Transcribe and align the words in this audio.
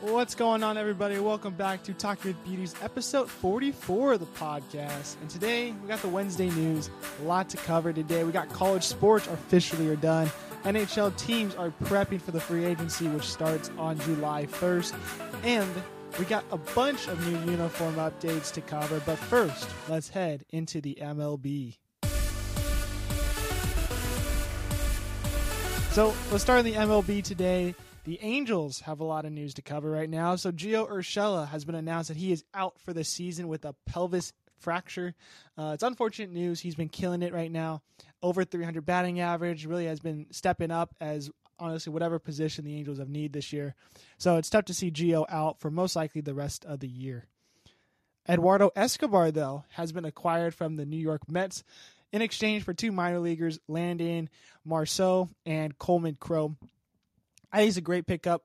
What's 0.00 0.36
going 0.36 0.62
on, 0.62 0.78
everybody? 0.78 1.18
Welcome 1.18 1.54
back 1.54 1.82
to 1.82 1.92
Talk 1.92 2.22
with 2.22 2.36
Beauties, 2.44 2.72
episode 2.82 3.28
44 3.28 4.12
of 4.12 4.20
the 4.20 4.26
podcast. 4.26 5.20
And 5.20 5.28
today 5.28 5.72
we 5.72 5.88
got 5.88 6.00
the 6.02 6.08
Wednesday 6.08 6.50
news. 6.50 6.88
A 7.20 7.24
lot 7.24 7.48
to 7.48 7.56
cover 7.56 7.92
today. 7.92 8.22
We 8.22 8.30
got 8.30 8.48
college 8.48 8.84
sports 8.84 9.26
officially 9.26 9.88
are 9.88 9.96
done. 9.96 10.30
NHL 10.62 11.16
teams 11.16 11.56
are 11.56 11.72
prepping 11.82 12.22
for 12.22 12.30
the 12.30 12.38
free 12.38 12.64
agency, 12.64 13.08
which 13.08 13.24
starts 13.24 13.72
on 13.76 13.98
July 13.98 14.46
1st. 14.46 14.94
And 15.42 15.68
we 16.16 16.26
got 16.26 16.44
a 16.52 16.58
bunch 16.58 17.08
of 17.08 17.26
new 17.26 17.50
uniform 17.50 17.96
updates 17.96 18.52
to 18.52 18.60
cover. 18.60 19.02
But 19.04 19.18
first, 19.18 19.68
let's 19.88 20.10
head 20.10 20.44
into 20.50 20.80
the 20.80 20.96
MLB. 21.02 21.76
So 25.90 26.14
let's 26.30 26.44
start 26.44 26.60
in 26.60 26.66
the 26.66 26.74
MLB 26.74 27.24
today. 27.24 27.74
The 28.08 28.18
Angels 28.22 28.80
have 28.80 29.00
a 29.00 29.04
lot 29.04 29.26
of 29.26 29.32
news 29.32 29.52
to 29.52 29.60
cover 29.60 29.90
right 29.90 30.08
now. 30.08 30.34
So 30.36 30.50
Gio 30.50 30.90
Urshela 30.90 31.46
has 31.48 31.66
been 31.66 31.74
announced 31.74 32.08
that 32.08 32.16
he 32.16 32.32
is 32.32 32.42
out 32.54 32.80
for 32.80 32.94
the 32.94 33.04
season 33.04 33.48
with 33.48 33.66
a 33.66 33.74
pelvis 33.84 34.32
fracture. 34.56 35.14
Uh, 35.58 35.72
it's 35.74 35.82
unfortunate 35.82 36.32
news. 36.32 36.58
He's 36.58 36.74
been 36.74 36.88
killing 36.88 37.22
it 37.22 37.34
right 37.34 37.52
now. 37.52 37.82
Over 38.22 38.46
300 38.46 38.86
batting 38.86 39.20
average. 39.20 39.66
Really 39.66 39.84
has 39.84 40.00
been 40.00 40.24
stepping 40.30 40.70
up 40.70 40.94
as 41.02 41.30
honestly 41.58 41.92
whatever 41.92 42.18
position 42.18 42.64
the 42.64 42.76
Angels 42.76 42.96
have 42.96 43.10
need 43.10 43.34
this 43.34 43.52
year. 43.52 43.74
So 44.16 44.38
it's 44.38 44.48
tough 44.48 44.64
to 44.64 44.74
see 44.74 44.90
Gio 44.90 45.26
out 45.28 45.60
for 45.60 45.70
most 45.70 45.94
likely 45.94 46.22
the 46.22 46.32
rest 46.32 46.64
of 46.64 46.80
the 46.80 46.88
year. 46.88 47.26
Eduardo 48.26 48.70
Escobar 48.74 49.32
though 49.32 49.64
has 49.72 49.92
been 49.92 50.06
acquired 50.06 50.54
from 50.54 50.76
the 50.76 50.86
New 50.86 50.96
York 50.96 51.28
Mets 51.28 51.62
in 52.10 52.22
exchange 52.22 52.62
for 52.62 52.72
two 52.72 52.90
minor 52.90 53.18
leaguers, 53.18 53.58
Landon 53.68 54.30
Marceau 54.64 55.28
and 55.44 55.78
Coleman 55.78 56.16
Crow. 56.18 56.56
I 57.52 57.58
think 57.58 57.66
he's 57.66 57.76
a 57.76 57.82
great 57.82 58.06
pickup. 58.06 58.42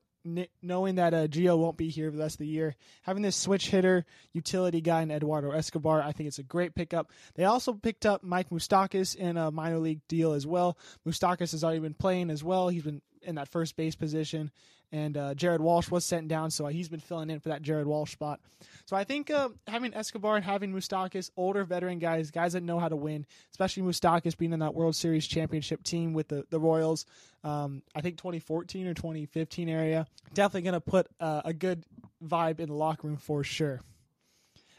Knowing 0.61 0.95
that 0.95 1.13
uh, 1.13 1.27
Gio 1.27 1.57
won't 1.57 1.75
be 1.75 1.89
here 1.89 2.09
for 2.09 2.15
the 2.15 2.23
rest 2.23 2.35
of 2.35 2.39
the 2.39 2.47
year, 2.47 2.77
having 3.01 3.23
this 3.23 3.35
switch 3.35 3.69
hitter 3.69 4.05
utility 4.31 4.79
guy 4.79 5.01
in 5.01 5.11
Eduardo 5.11 5.51
Escobar, 5.51 6.01
I 6.01 6.13
think 6.13 6.27
it's 6.27 6.39
a 6.39 6.43
great 6.43 6.75
pickup. 6.75 7.11
They 7.35 7.43
also 7.43 7.73
picked 7.73 8.05
up 8.05 8.23
Mike 8.23 8.49
Moustakas 8.49 9.17
in 9.17 9.35
a 9.35 9.51
minor 9.51 9.79
league 9.79 9.99
deal 10.07 10.31
as 10.31 10.47
well. 10.47 10.77
Moustakas 11.05 11.51
has 11.51 11.61
already 11.61 11.81
been 11.81 11.93
playing 11.93 12.29
as 12.29 12.41
well. 12.41 12.69
He's 12.69 12.83
been 12.83 13.01
in 13.23 13.35
that 13.35 13.47
first 13.47 13.75
base 13.75 13.95
position, 13.95 14.51
and 14.91 15.17
uh, 15.17 15.33
Jared 15.33 15.59
Walsh 15.59 15.89
was 15.89 16.05
sent 16.05 16.27
down, 16.27 16.51
so 16.51 16.67
he's 16.67 16.87
been 16.87 16.99
filling 16.99 17.29
in 17.29 17.39
for 17.39 17.49
that 17.49 17.63
Jared 17.63 17.87
Walsh 17.87 18.11
spot. 18.11 18.39
So 18.85 18.95
I 18.95 19.03
think 19.03 19.31
uh, 19.31 19.49
having 19.67 19.93
Escobar 19.93 20.35
and 20.35 20.45
having 20.45 20.71
Moustakas, 20.71 21.31
older 21.35 21.63
veteran 21.63 21.97
guys, 21.99 22.29
guys 22.29 22.53
that 22.53 22.61
know 22.61 22.77
how 22.77 22.89
to 22.89 22.95
win, 22.95 23.25
especially 23.51 23.83
Moustakas 23.83 24.37
being 24.37 24.53
in 24.53 24.59
that 24.59 24.75
World 24.75 24.95
Series 24.95 25.25
championship 25.25 25.83
team 25.83 26.13
with 26.13 26.27
the, 26.27 26.45
the 26.51 26.59
Royals, 26.59 27.05
um, 27.43 27.81
I 27.95 28.01
think 28.01 28.17
2014 28.17 28.87
or 28.87 28.93
2015 28.93 29.67
area, 29.67 30.05
definitely 30.33 30.61
going 30.61 30.73
to 30.73 30.81
put 30.81 31.07
uh, 31.19 31.41
a 31.43 31.53
good 31.53 31.83
vibe 32.23 32.59
in 32.59 32.69
the 32.69 32.75
locker 32.75 33.07
room 33.07 33.17
for 33.17 33.43
sure. 33.43 33.81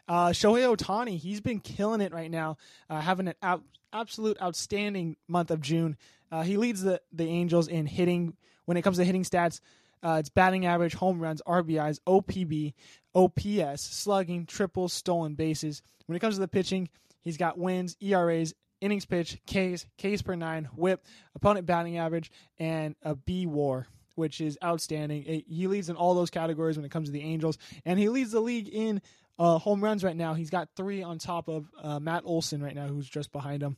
Uh, 0.07 0.29
Shohei 0.29 0.77
Ohtani, 0.77 1.19
he's 1.19 1.41
been 1.41 1.61
killing 1.61 2.01
it 2.01 2.13
right 2.13 2.31
now, 2.31 2.59
uh, 2.91 3.01
having 3.01 3.29
an 3.29 3.35
out, 3.43 3.63
absolute 3.95 4.37
outstanding 4.43 5.17
month 5.29 5.51
of 5.51 5.61
June. 5.61 5.97
Uh, 6.31 6.43
he 6.43 6.57
leads 6.57 6.83
the, 6.83 7.01
the 7.13 7.27
Angels 7.27 7.69
in 7.69 7.87
hitting 7.87 8.37
when 8.65 8.77
it 8.77 8.83
comes 8.83 8.99
to 8.99 9.05
hitting 9.05 9.23
stats. 9.23 9.61
Uh, 10.03 10.17
it's 10.19 10.29
batting 10.29 10.67
average, 10.67 10.95
home 10.95 11.21
runs, 11.21 11.41
RBIs, 11.47 11.99
OPB, 12.07 12.75
OPS, 13.15 13.81
slugging, 13.81 14.45
triples, 14.45 14.93
stolen 14.93 15.35
bases. 15.35 15.81
When 16.07 16.17
it 16.17 16.21
comes 16.21 16.35
to 16.35 16.41
the 16.41 16.49
pitching, 16.49 16.91
he's 17.23 17.39
got 17.39 17.57
wins, 17.57 17.97
ERAs, 18.03 18.53
innings 18.83 19.07
pitched, 19.07 19.39
Ks, 19.47 19.87
Ks 19.97 20.21
per 20.21 20.35
nine, 20.35 20.69
WHIP, 20.75 21.03
opponent 21.35 21.65
batting 21.65 21.97
average, 21.97 22.31
and 22.59 22.97
a 23.03 23.15
B 23.15 23.47
WAR, 23.47 23.87
which 24.15 24.43
is 24.43 24.59
outstanding. 24.63 25.45
He 25.49 25.67
leads 25.69 25.89
in 25.89 25.97
all 25.97 26.15
those 26.15 26.31
categories 26.31 26.77
when 26.77 26.85
it 26.85 26.91
comes 26.91 27.09
to 27.09 27.13
the 27.13 27.23
Angels, 27.23 27.57
and 27.87 27.99
he 27.99 28.11
leads 28.11 28.33
the 28.33 28.41
league 28.41 28.69
in 28.69 29.01
uh, 29.39 29.59
home 29.59 29.83
runs 29.83 30.05
right 30.05 30.17
now. 30.17 30.35
He's 30.35 30.51
got 30.51 30.69
three 30.77 31.03
on 31.03 31.19
top 31.19 31.49
of 31.49 31.67
uh, 31.83 31.99
Matt 31.99 32.23
Olson 32.25 32.63
right 32.63 32.75
now, 32.75 32.87
who's 32.87 33.09
just 33.09 33.33
behind 33.33 33.63
him. 33.63 33.77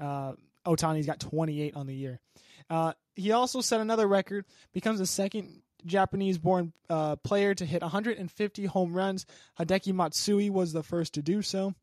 Uh, 0.00 0.32
Ohtani's 0.66 1.06
got 1.06 1.20
28 1.20 1.76
on 1.76 1.86
the 1.86 1.94
year. 1.94 2.20
Uh, 2.70 2.92
he 3.14 3.32
also 3.32 3.60
set 3.60 3.80
another 3.80 4.06
record, 4.06 4.44
becomes 4.72 4.98
the 4.98 5.06
second 5.06 5.62
Japanese 5.84 6.38
born 6.38 6.72
uh, 6.88 7.16
player 7.16 7.54
to 7.54 7.66
hit 7.66 7.82
150 7.82 8.64
home 8.66 8.94
runs. 8.94 9.26
Hideki 9.58 9.92
Matsui 9.92 10.50
was 10.50 10.72
the 10.72 10.82
first 10.82 11.14
to 11.14 11.22
do 11.22 11.42
so. 11.42 11.74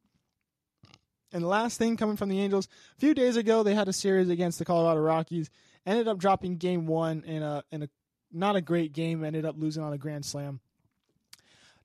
And 1.32 1.44
the 1.44 1.48
last 1.48 1.78
thing 1.78 1.96
coming 1.96 2.18
from 2.18 2.30
the 2.30 2.42
Angels, 2.42 2.68
a 2.98 3.00
few 3.00 3.14
days 3.14 3.38
ago 3.38 3.64
they 3.64 3.76
had 3.76 3.88
a 3.88 3.94
series 3.94 4.30
against 4.30 4.60
the 4.60 4.66
Colorado 4.66 5.00
Rockies. 5.00 5.50
Ended 5.86 6.08
up 6.08 6.18
dropping 6.18 6.58
game 6.58 6.86
one 6.88 7.24
in 7.24 7.42
a 7.42 7.64
in 7.72 7.84
a 7.84 7.90
not 8.32 8.56
a 8.56 8.62
great 8.62 8.94
game. 8.94 9.24
Ended 9.24 9.46
up 9.46 9.56
losing 9.58 9.82
on 9.82 9.94
a 9.94 9.98
grand 9.98 10.26
slam. 10.26 10.60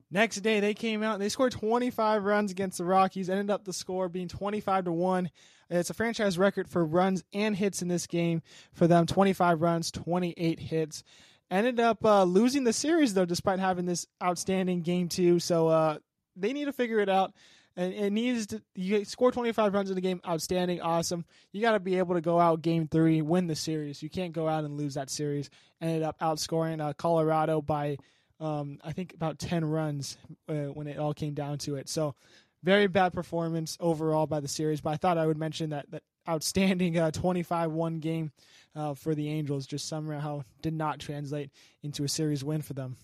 Next 0.09 0.37
day 0.37 0.59
they 0.59 0.73
came 0.73 1.03
out 1.03 1.15
and 1.15 1.21
they 1.21 1.29
scored 1.29 1.51
25 1.51 2.23
runs 2.23 2.51
against 2.51 2.77
the 2.77 2.85
Rockies. 2.85 3.29
Ended 3.29 3.49
up 3.49 3.65
the 3.65 3.73
score 3.73 4.07
being 4.07 4.27
25 4.27 4.85
to 4.85 4.91
one. 4.91 5.29
It's 5.69 5.89
a 5.89 5.93
franchise 5.93 6.37
record 6.37 6.69
for 6.69 6.85
runs 6.85 7.23
and 7.33 7.55
hits 7.55 7.81
in 7.81 7.89
this 7.89 8.07
game 8.07 8.41
for 8.73 8.87
them 8.87 9.05
25 9.05 9.61
runs, 9.61 9.91
28 9.91 10.59
hits. 10.59 11.03
Ended 11.49 11.79
up 11.79 12.03
uh, 12.03 12.23
losing 12.23 12.63
the 12.63 12.73
series, 12.73 13.13
though, 13.13 13.25
despite 13.25 13.59
having 13.59 13.85
this 13.85 14.05
outstanding 14.21 14.81
game 14.81 15.09
two. 15.09 15.39
So 15.39 15.67
uh, 15.67 15.97
they 16.35 16.53
need 16.53 16.65
to 16.65 16.73
figure 16.73 16.99
it 16.99 17.09
out. 17.09 17.33
And 17.75 17.93
it 17.93 18.11
needs 18.11 18.47
to 18.47 18.61
you 18.73 19.05
score 19.05 19.31
25 19.31 19.73
runs 19.73 19.89
in 19.89 19.95
the 19.95 20.01
game, 20.01 20.19
outstanding, 20.27 20.81
awesome. 20.81 21.25
You 21.51 21.61
got 21.61 21.73
to 21.73 21.79
be 21.79 21.99
able 21.99 22.15
to 22.15 22.21
go 22.21 22.39
out 22.39 22.63
game 22.63 22.87
three, 22.87 23.21
win 23.21 23.45
the 23.45 23.55
series. 23.55 24.01
You 24.01 24.09
can't 24.09 24.33
go 24.33 24.47
out 24.47 24.63
and 24.63 24.77
lose 24.77 24.95
that 24.95 25.11
series. 25.11 25.51
Ended 25.79 26.01
up 26.01 26.19
outscoring 26.19 26.81
uh, 26.81 26.93
Colorado 26.93 27.61
by, 27.61 27.97
um, 28.39 28.79
I 28.83 28.91
think, 28.91 29.13
about 29.13 29.39
10 29.39 29.65
runs 29.65 30.17
uh, 30.47 30.53
when 30.73 30.87
it 30.87 30.97
all 30.97 31.13
came 31.13 31.33
down 31.33 31.57
to 31.59 31.75
it. 31.75 31.89
So 31.89 32.15
very 32.63 32.87
bad 32.87 33.13
performance 33.13 33.77
overall 33.79 34.27
by 34.27 34.39
the 34.39 34.47
series, 34.47 34.81
but 34.81 34.91
I 34.91 34.97
thought 34.97 35.17
I 35.17 35.25
would 35.27 35.37
mention 35.37 35.69
that 35.71 35.89
that 35.91 36.03
outstanding 36.29 36.97
uh, 36.97 37.11
25-1 37.11 37.99
game 38.01 38.31
uh, 38.75 38.93
for 38.93 39.15
the 39.15 39.29
Angels 39.29 39.65
just 39.65 39.87
somehow 39.87 40.43
did 40.61 40.73
not 40.73 40.99
translate 40.99 41.51
into 41.81 42.03
a 42.03 42.09
series 42.09 42.43
win 42.43 42.61
for 42.61 42.73
them. 42.73 42.97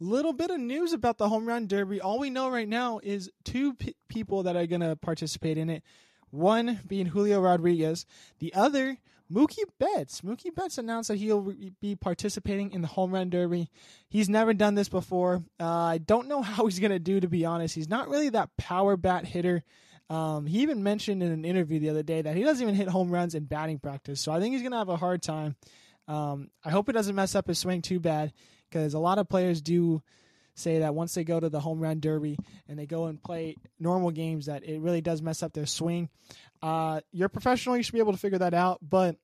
Little 0.00 0.32
bit 0.32 0.50
of 0.50 0.60
news 0.60 0.92
about 0.92 1.18
the 1.18 1.28
home 1.28 1.46
run 1.46 1.66
derby. 1.66 2.00
All 2.00 2.18
we 2.20 2.30
know 2.30 2.48
right 2.48 2.68
now 2.68 3.00
is 3.02 3.30
two 3.44 3.74
p- 3.74 3.96
people 4.08 4.44
that 4.44 4.56
are 4.56 4.66
going 4.66 4.80
to 4.80 4.94
participate 4.96 5.58
in 5.58 5.68
it. 5.68 5.82
One 6.30 6.80
being 6.86 7.06
Julio 7.06 7.40
Rodriguez, 7.40 8.06
the 8.38 8.54
other 8.54 8.98
Mookie 9.32 9.64
Betts. 9.78 10.22
Mookie 10.22 10.54
Betts 10.54 10.78
announced 10.78 11.08
that 11.08 11.16
he'll 11.16 11.52
be 11.80 11.94
participating 11.94 12.72
in 12.72 12.80
the 12.80 12.88
home 12.88 13.12
run 13.12 13.30
derby. 13.30 13.68
He's 14.08 14.28
never 14.28 14.54
done 14.54 14.74
this 14.74 14.88
before. 14.88 15.42
Uh, 15.60 15.66
I 15.66 15.98
don't 15.98 16.28
know 16.28 16.42
how 16.42 16.66
he's 16.66 16.78
going 16.78 16.92
to 16.92 16.98
do, 16.98 17.20
to 17.20 17.28
be 17.28 17.44
honest. 17.44 17.74
He's 17.74 17.88
not 17.88 18.08
really 18.08 18.30
that 18.30 18.56
power 18.56 18.96
bat 18.96 19.26
hitter. 19.26 19.62
Um, 20.10 20.46
he 20.46 20.60
even 20.60 20.82
mentioned 20.82 21.22
in 21.22 21.30
an 21.30 21.44
interview 21.44 21.78
the 21.78 21.90
other 21.90 22.02
day 22.02 22.22
that 22.22 22.34
he 22.34 22.42
doesn't 22.42 22.62
even 22.62 22.74
hit 22.74 22.88
home 22.88 23.10
runs 23.10 23.34
in 23.34 23.44
batting 23.44 23.78
practice. 23.78 24.20
So 24.20 24.32
I 24.32 24.40
think 24.40 24.54
he's 24.54 24.62
going 24.62 24.72
to 24.72 24.78
have 24.78 24.88
a 24.88 24.96
hard 24.96 25.22
time. 25.22 25.56
Um, 26.06 26.48
I 26.64 26.70
hope 26.70 26.88
it 26.88 26.94
doesn't 26.94 27.14
mess 27.14 27.34
up 27.34 27.46
his 27.46 27.58
swing 27.58 27.82
too 27.82 28.00
bad 28.00 28.32
because 28.70 28.94
a 28.94 28.98
lot 28.98 29.18
of 29.18 29.28
players 29.28 29.60
do 29.60 30.02
say 30.58 30.80
that 30.80 30.94
once 30.94 31.14
they 31.14 31.24
go 31.24 31.38
to 31.38 31.48
the 31.48 31.60
home 31.60 31.80
run 31.80 32.00
derby 32.00 32.36
and 32.68 32.78
they 32.78 32.86
go 32.86 33.06
and 33.06 33.22
play 33.22 33.56
normal 33.78 34.10
games 34.10 34.46
that 34.46 34.64
it 34.64 34.80
really 34.80 35.00
does 35.00 35.22
mess 35.22 35.42
up 35.42 35.52
their 35.52 35.66
swing. 35.66 36.08
Uh, 36.62 37.00
you're 37.12 37.28
professional, 37.28 37.76
you 37.76 37.82
should 37.82 37.94
be 37.94 38.00
able 38.00 38.12
to 38.12 38.18
figure 38.18 38.38
that 38.38 38.54
out. 38.54 38.78
But 38.82 39.16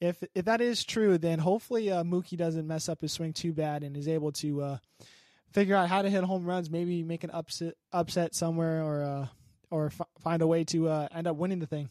if 0.00 0.22
if 0.34 0.46
that 0.46 0.60
is 0.60 0.84
true, 0.84 1.16
then 1.16 1.38
hopefully 1.38 1.90
uh, 1.90 2.02
Mookie 2.02 2.36
doesn't 2.36 2.66
mess 2.66 2.88
up 2.88 3.00
his 3.00 3.12
swing 3.12 3.32
too 3.32 3.52
bad 3.52 3.84
and 3.84 3.96
is 3.96 4.08
able 4.08 4.32
to 4.32 4.62
uh, 4.62 4.78
figure 5.52 5.76
out 5.76 5.88
how 5.88 6.02
to 6.02 6.10
hit 6.10 6.24
home 6.24 6.44
runs, 6.44 6.70
maybe 6.70 7.02
make 7.02 7.24
an 7.24 7.30
upset 7.30 7.74
upset 7.92 8.34
somewhere 8.34 8.82
or 8.82 9.02
uh, 9.02 9.26
or 9.70 9.86
f- 9.86 10.08
find 10.20 10.42
a 10.42 10.46
way 10.46 10.64
to 10.64 10.88
uh, 10.88 11.08
end 11.14 11.26
up 11.26 11.36
winning 11.36 11.60
the 11.60 11.66
thing. 11.66 11.88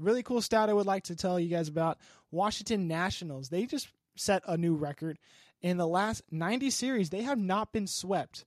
Really 0.00 0.24
cool 0.24 0.42
stat 0.42 0.68
I 0.68 0.72
would 0.72 0.86
like 0.86 1.04
to 1.04 1.16
tell 1.16 1.38
you 1.38 1.48
guys 1.48 1.68
about 1.68 1.98
Washington 2.32 2.88
Nationals. 2.88 3.48
They 3.48 3.66
just 3.66 3.88
set 4.16 4.42
a 4.46 4.56
new 4.56 4.74
record 4.74 5.18
in 5.62 5.76
the 5.76 5.86
last 5.86 6.22
90 6.30 6.70
series, 6.70 7.10
they 7.10 7.22
have 7.22 7.38
not 7.38 7.72
been 7.72 7.86
swept. 7.86 8.44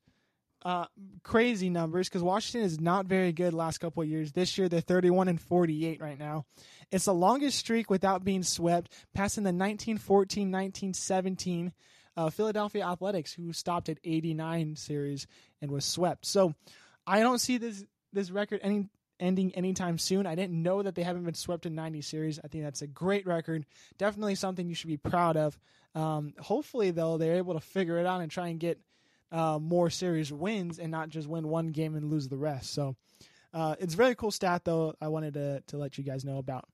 Uh, 0.65 0.85
crazy 1.23 1.69
numbers 1.69 2.09
because 2.09 2.23
Washington 2.23 2.65
is 2.65 2.79
not 2.79 3.05
very 3.05 3.31
good 3.31 3.53
last 3.53 3.77
couple 3.77 4.01
of 4.03 4.09
years. 4.09 4.31
This 4.31 4.57
year 4.57 4.67
they're 4.67 4.81
31 4.81 5.27
and 5.27 5.39
48 5.39 6.01
right 6.01 6.19
now. 6.19 6.45
It's 6.91 7.05
the 7.05 7.13
longest 7.13 7.59
streak 7.59 7.89
without 7.89 8.25
being 8.25 8.43
swept, 8.43 8.91
passing 9.13 9.43
the 9.43 9.51
1914-1917 9.51 11.71
uh, 12.17 12.29
Philadelphia 12.31 12.85
Athletics, 12.85 13.31
who 13.31 13.53
stopped 13.53 13.87
at 13.87 13.99
89 14.03 14.75
series 14.75 15.27
and 15.61 15.71
was 15.71 15.85
swept. 15.85 16.25
So 16.25 16.53
I 17.05 17.19
don't 17.19 17.39
see 17.39 17.57
this 17.57 17.85
this 18.11 18.31
record 18.31 18.59
any, 18.63 18.89
ending 19.19 19.53
anytime 19.55 19.97
soon. 19.97 20.25
I 20.25 20.35
didn't 20.35 20.61
know 20.61 20.81
that 20.81 20.95
they 20.95 21.03
haven't 21.03 21.23
been 21.23 21.33
swept 21.33 21.65
in 21.65 21.75
90 21.75 22.01
series. 22.01 22.39
I 22.43 22.47
think 22.47 22.63
that's 22.63 22.81
a 22.81 22.87
great 22.87 23.25
record. 23.25 23.65
Definitely 23.97 24.35
something 24.35 24.67
you 24.67 24.75
should 24.75 24.87
be 24.87 24.97
proud 24.97 25.37
of. 25.37 25.59
Um, 25.97 26.33
hopefully, 26.39 26.91
though, 26.91 27.17
they're 27.17 27.37
able 27.37 27.55
to 27.55 27.59
figure 27.59 27.97
it 27.97 28.05
out 28.05 28.21
and 28.21 28.29
try 28.29 28.49
and 28.49 28.59
get 28.59 28.79
uh, 29.31 29.57
more 29.59 29.89
series 29.89 30.31
wins 30.31 30.77
and 30.77 30.91
not 30.91 31.09
just 31.09 31.27
win 31.27 31.47
one 31.47 31.69
game 31.69 31.95
and 31.95 32.11
lose 32.11 32.29
the 32.29 32.37
rest. 32.37 32.71
So 32.71 32.95
uh, 33.51 33.75
it's 33.79 33.95
a 33.95 33.97
very 33.97 34.13
cool 34.13 34.29
stat, 34.29 34.63
though. 34.63 34.93
I 35.01 35.07
wanted 35.07 35.33
to 35.33 35.63
to 35.67 35.77
let 35.77 35.97
you 35.97 36.03
guys 36.03 36.23
know 36.23 36.37
about. 36.37 36.65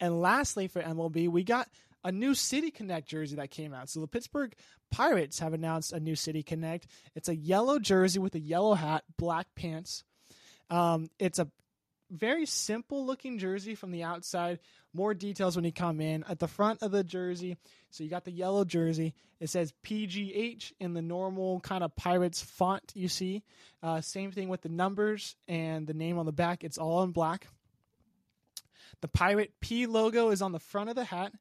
And 0.00 0.18
lastly, 0.18 0.68
for 0.68 0.80
MLB, 0.80 1.28
we 1.28 1.44
got 1.44 1.68
a 2.02 2.10
new 2.10 2.34
City 2.34 2.70
Connect 2.70 3.06
jersey 3.06 3.36
that 3.36 3.50
came 3.50 3.74
out. 3.74 3.90
So 3.90 4.00
the 4.00 4.08
Pittsburgh 4.08 4.54
Pirates 4.90 5.38
have 5.40 5.52
announced 5.52 5.92
a 5.92 6.00
new 6.00 6.16
City 6.16 6.42
Connect. 6.42 6.86
It's 7.14 7.28
a 7.28 7.36
yellow 7.36 7.78
jersey 7.78 8.18
with 8.18 8.34
a 8.34 8.40
yellow 8.40 8.72
hat, 8.72 9.04
black 9.18 9.48
pants. 9.54 10.04
Um, 10.70 11.10
it's 11.18 11.38
a 11.38 11.48
very 12.10 12.46
simple 12.46 13.06
looking 13.06 13.38
jersey 13.38 13.74
from 13.74 13.90
the 13.90 14.02
outside. 14.02 14.58
More 14.92 15.14
details 15.14 15.56
when 15.56 15.64
you 15.64 15.72
come 15.72 16.00
in. 16.00 16.24
At 16.28 16.38
the 16.38 16.48
front 16.48 16.82
of 16.82 16.90
the 16.90 17.04
jersey, 17.04 17.56
so 17.90 18.02
you 18.04 18.10
got 18.10 18.24
the 18.24 18.32
yellow 18.32 18.64
jersey. 18.64 19.14
It 19.38 19.48
says 19.48 19.72
PGH 19.84 20.72
in 20.80 20.94
the 20.94 21.02
normal 21.02 21.60
kind 21.60 21.82
of 21.84 21.94
Pirates 21.96 22.42
font 22.42 22.92
you 22.94 23.08
see. 23.08 23.42
Uh, 23.82 24.00
same 24.00 24.32
thing 24.32 24.48
with 24.48 24.62
the 24.62 24.68
numbers 24.68 25.36
and 25.48 25.86
the 25.86 25.94
name 25.94 26.18
on 26.18 26.26
the 26.26 26.32
back. 26.32 26.64
It's 26.64 26.78
all 26.78 27.02
in 27.02 27.12
black. 27.12 27.46
The 29.00 29.08
Pirate 29.08 29.52
P 29.60 29.86
logo 29.86 30.30
is 30.30 30.42
on 30.42 30.52
the 30.52 30.58
front 30.58 30.90
of 30.90 30.96
the 30.96 31.04
hat. 31.04 31.32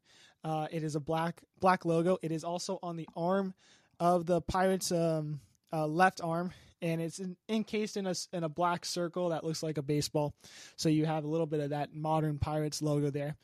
Uh, 0.44 0.68
it 0.72 0.84
is 0.84 0.96
a 0.96 1.00
black 1.00 1.42
black 1.60 1.84
logo. 1.84 2.18
It 2.22 2.32
is 2.32 2.44
also 2.44 2.80
on 2.82 2.96
the 2.96 3.08
arm 3.16 3.54
of 4.00 4.26
the 4.26 4.42
Pirates' 4.42 4.92
um, 4.92 5.42
uh, 5.74 5.86
left 5.86 6.22
arm, 6.24 6.54
and 6.82 7.02
it's 7.02 7.20
in, 7.20 7.36
encased 7.48 7.98
in 7.98 8.08
a 8.08 8.14
in 8.34 8.44
a 8.44 8.50
black 8.50 8.86
circle 8.86 9.30
that 9.30 9.44
looks 9.44 9.64
like 9.64 9.78
a 9.78 9.84
baseball. 9.84 10.34
So 10.76 10.90
you 10.90 11.06
have 11.06 11.24
a 11.24 11.28
little 11.28 11.48
bit 11.48 11.60
of 11.60 11.72
that 11.72 11.94
modern 11.94 12.40
Pirates 12.40 12.82
logo 12.82 13.10
there. 13.10 13.36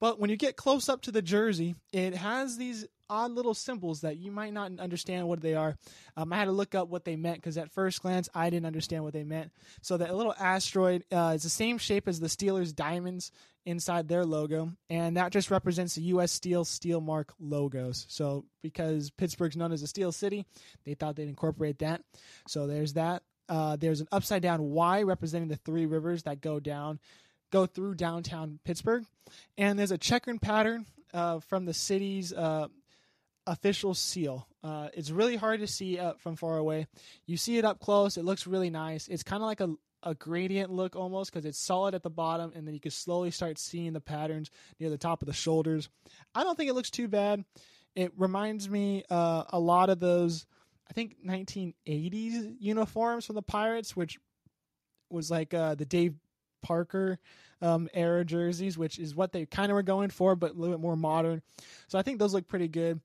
But 0.00 0.18
when 0.18 0.30
you 0.30 0.36
get 0.36 0.56
close 0.56 0.88
up 0.88 1.02
to 1.02 1.12
the 1.12 1.22
jersey, 1.22 1.76
it 1.92 2.14
has 2.14 2.56
these 2.56 2.86
odd 3.10 3.32
little 3.32 3.54
symbols 3.54 4.00
that 4.00 4.16
you 4.16 4.30
might 4.30 4.52
not 4.52 4.78
understand 4.78 5.28
what 5.28 5.42
they 5.42 5.54
are. 5.54 5.76
Um, 6.16 6.32
I 6.32 6.36
had 6.36 6.44
to 6.46 6.52
look 6.52 6.74
up 6.74 6.88
what 6.88 7.04
they 7.04 7.16
meant 7.16 7.36
because 7.36 7.58
at 7.58 7.72
first 7.72 8.00
glance 8.00 8.28
I 8.34 8.48
didn't 8.48 8.66
understand 8.66 9.04
what 9.04 9.12
they 9.12 9.24
meant. 9.24 9.50
So 9.82 9.96
that 9.96 10.14
little 10.14 10.34
asteroid 10.38 11.04
uh, 11.12 11.32
is 11.34 11.42
the 11.42 11.50
same 11.50 11.76
shape 11.76 12.08
as 12.08 12.20
the 12.20 12.28
Steelers 12.28 12.74
diamonds 12.74 13.32
inside 13.66 14.08
their 14.08 14.24
logo, 14.24 14.72
and 14.88 15.18
that 15.18 15.32
just 15.32 15.50
represents 15.50 15.94
the 15.94 16.02
U.S. 16.02 16.32
Steel 16.32 16.64
Steel 16.64 17.00
Mark 17.02 17.34
logos. 17.38 18.06
So 18.08 18.46
because 18.62 19.10
Pittsburgh's 19.10 19.56
known 19.56 19.72
as 19.72 19.82
a 19.82 19.86
steel 19.86 20.12
city, 20.12 20.46
they 20.86 20.94
thought 20.94 21.16
they'd 21.16 21.28
incorporate 21.28 21.80
that. 21.80 22.02
So 22.48 22.66
there's 22.66 22.94
that. 22.94 23.22
Uh, 23.50 23.76
there's 23.76 24.00
an 24.00 24.08
upside 24.12 24.42
down 24.42 24.62
Y 24.62 25.02
representing 25.02 25.48
the 25.48 25.56
three 25.56 25.84
rivers 25.84 26.22
that 26.22 26.40
go 26.40 26.60
down 26.60 27.00
go 27.50 27.66
through 27.66 27.94
downtown 27.94 28.58
Pittsburgh. 28.64 29.04
And 29.58 29.78
there's 29.78 29.90
a 29.90 29.98
checkered 29.98 30.40
pattern 30.40 30.86
uh, 31.12 31.40
from 31.40 31.64
the 31.64 31.74
city's 31.74 32.32
uh, 32.32 32.68
official 33.46 33.94
seal. 33.94 34.46
Uh, 34.62 34.88
it's 34.94 35.10
really 35.10 35.36
hard 35.36 35.60
to 35.60 35.66
see 35.66 35.98
from 36.18 36.36
far 36.36 36.56
away. 36.56 36.86
You 37.26 37.36
see 37.36 37.58
it 37.58 37.64
up 37.64 37.80
close, 37.80 38.16
it 38.16 38.24
looks 38.24 38.46
really 38.46 38.70
nice. 38.70 39.08
It's 39.08 39.22
kind 39.22 39.42
of 39.42 39.46
like 39.46 39.60
a, 39.60 39.74
a 40.02 40.14
gradient 40.14 40.70
look 40.70 40.96
almost 40.96 41.32
because 41.32 41.44
it's 41.44 41.58
solid 41.58 41.94
at 41.94 42.02
the 42.02 42.10
bottom, 42.10 42.52
and 42.54 42.66
then 42.66 42.74
you 42.74 42.80
can 42.80 42.90
slowly 42.90 43.30
start 43.30 43.58
seeing 43.58 43.92
the 43.92 44.00
patterns 44.00 44.50
near 44.78 44.90
the 44.90 44.98
top 44.98 45.22
of 45.22 45.26
the 45.26 45.32
shoulders. 45.32 45.88
I 46.34 46.44
don't 46.44 46.56
think 46.56 46.70
it 46.70 46.74
looks 46.74 46.90
too 46.90 47.08
bad. 47.08 47.44
It 47.96 48.12
reminds 48.16 48.68
me 48.68 49.04
uh, 49.10 49.44
a 49.48 49.58
lot 49.58 49.90
of 49.90 49.98
those, 49.98 50.46
I 50.88 50.92
think, 50.92 51.16
1980s 51.26 52.56
uniforms 52.60 53.26
from 53.26 53.34
the 53.34 53.42
Pirates, 53.42 53.96
which 53.96 54.18
was 55.10 55.30
like 55.30 55.52
uh, 55.52 55.74
the 55.74 55.84
Dave 55.84 56.14
Parker 56.62 57.18
um, 57.62 57.88
era 57.92 58.24
jerseys, 58.24 58.78
which 58.78 58.98
is 58.98 59.14
what 59.14 59.32
they 59.32 59.46
kind 59.46 59.70
of 59.70 59.74
were 59.74 59.82
going 59.82 60.10
for, 60.10 60.34
but 60.34 60.52
a 60.52 60.54
little 60.54 60.74
bit 60.74 60.82
more 60.82 60.96
modern. 60.96 61.42
So 61.88 61.98
I 61.98 62.02
think 62.02 62.18
those 62.18 62.34
look 62.34 62.48
pretty 62.48 62.68
good. 62.68 63.00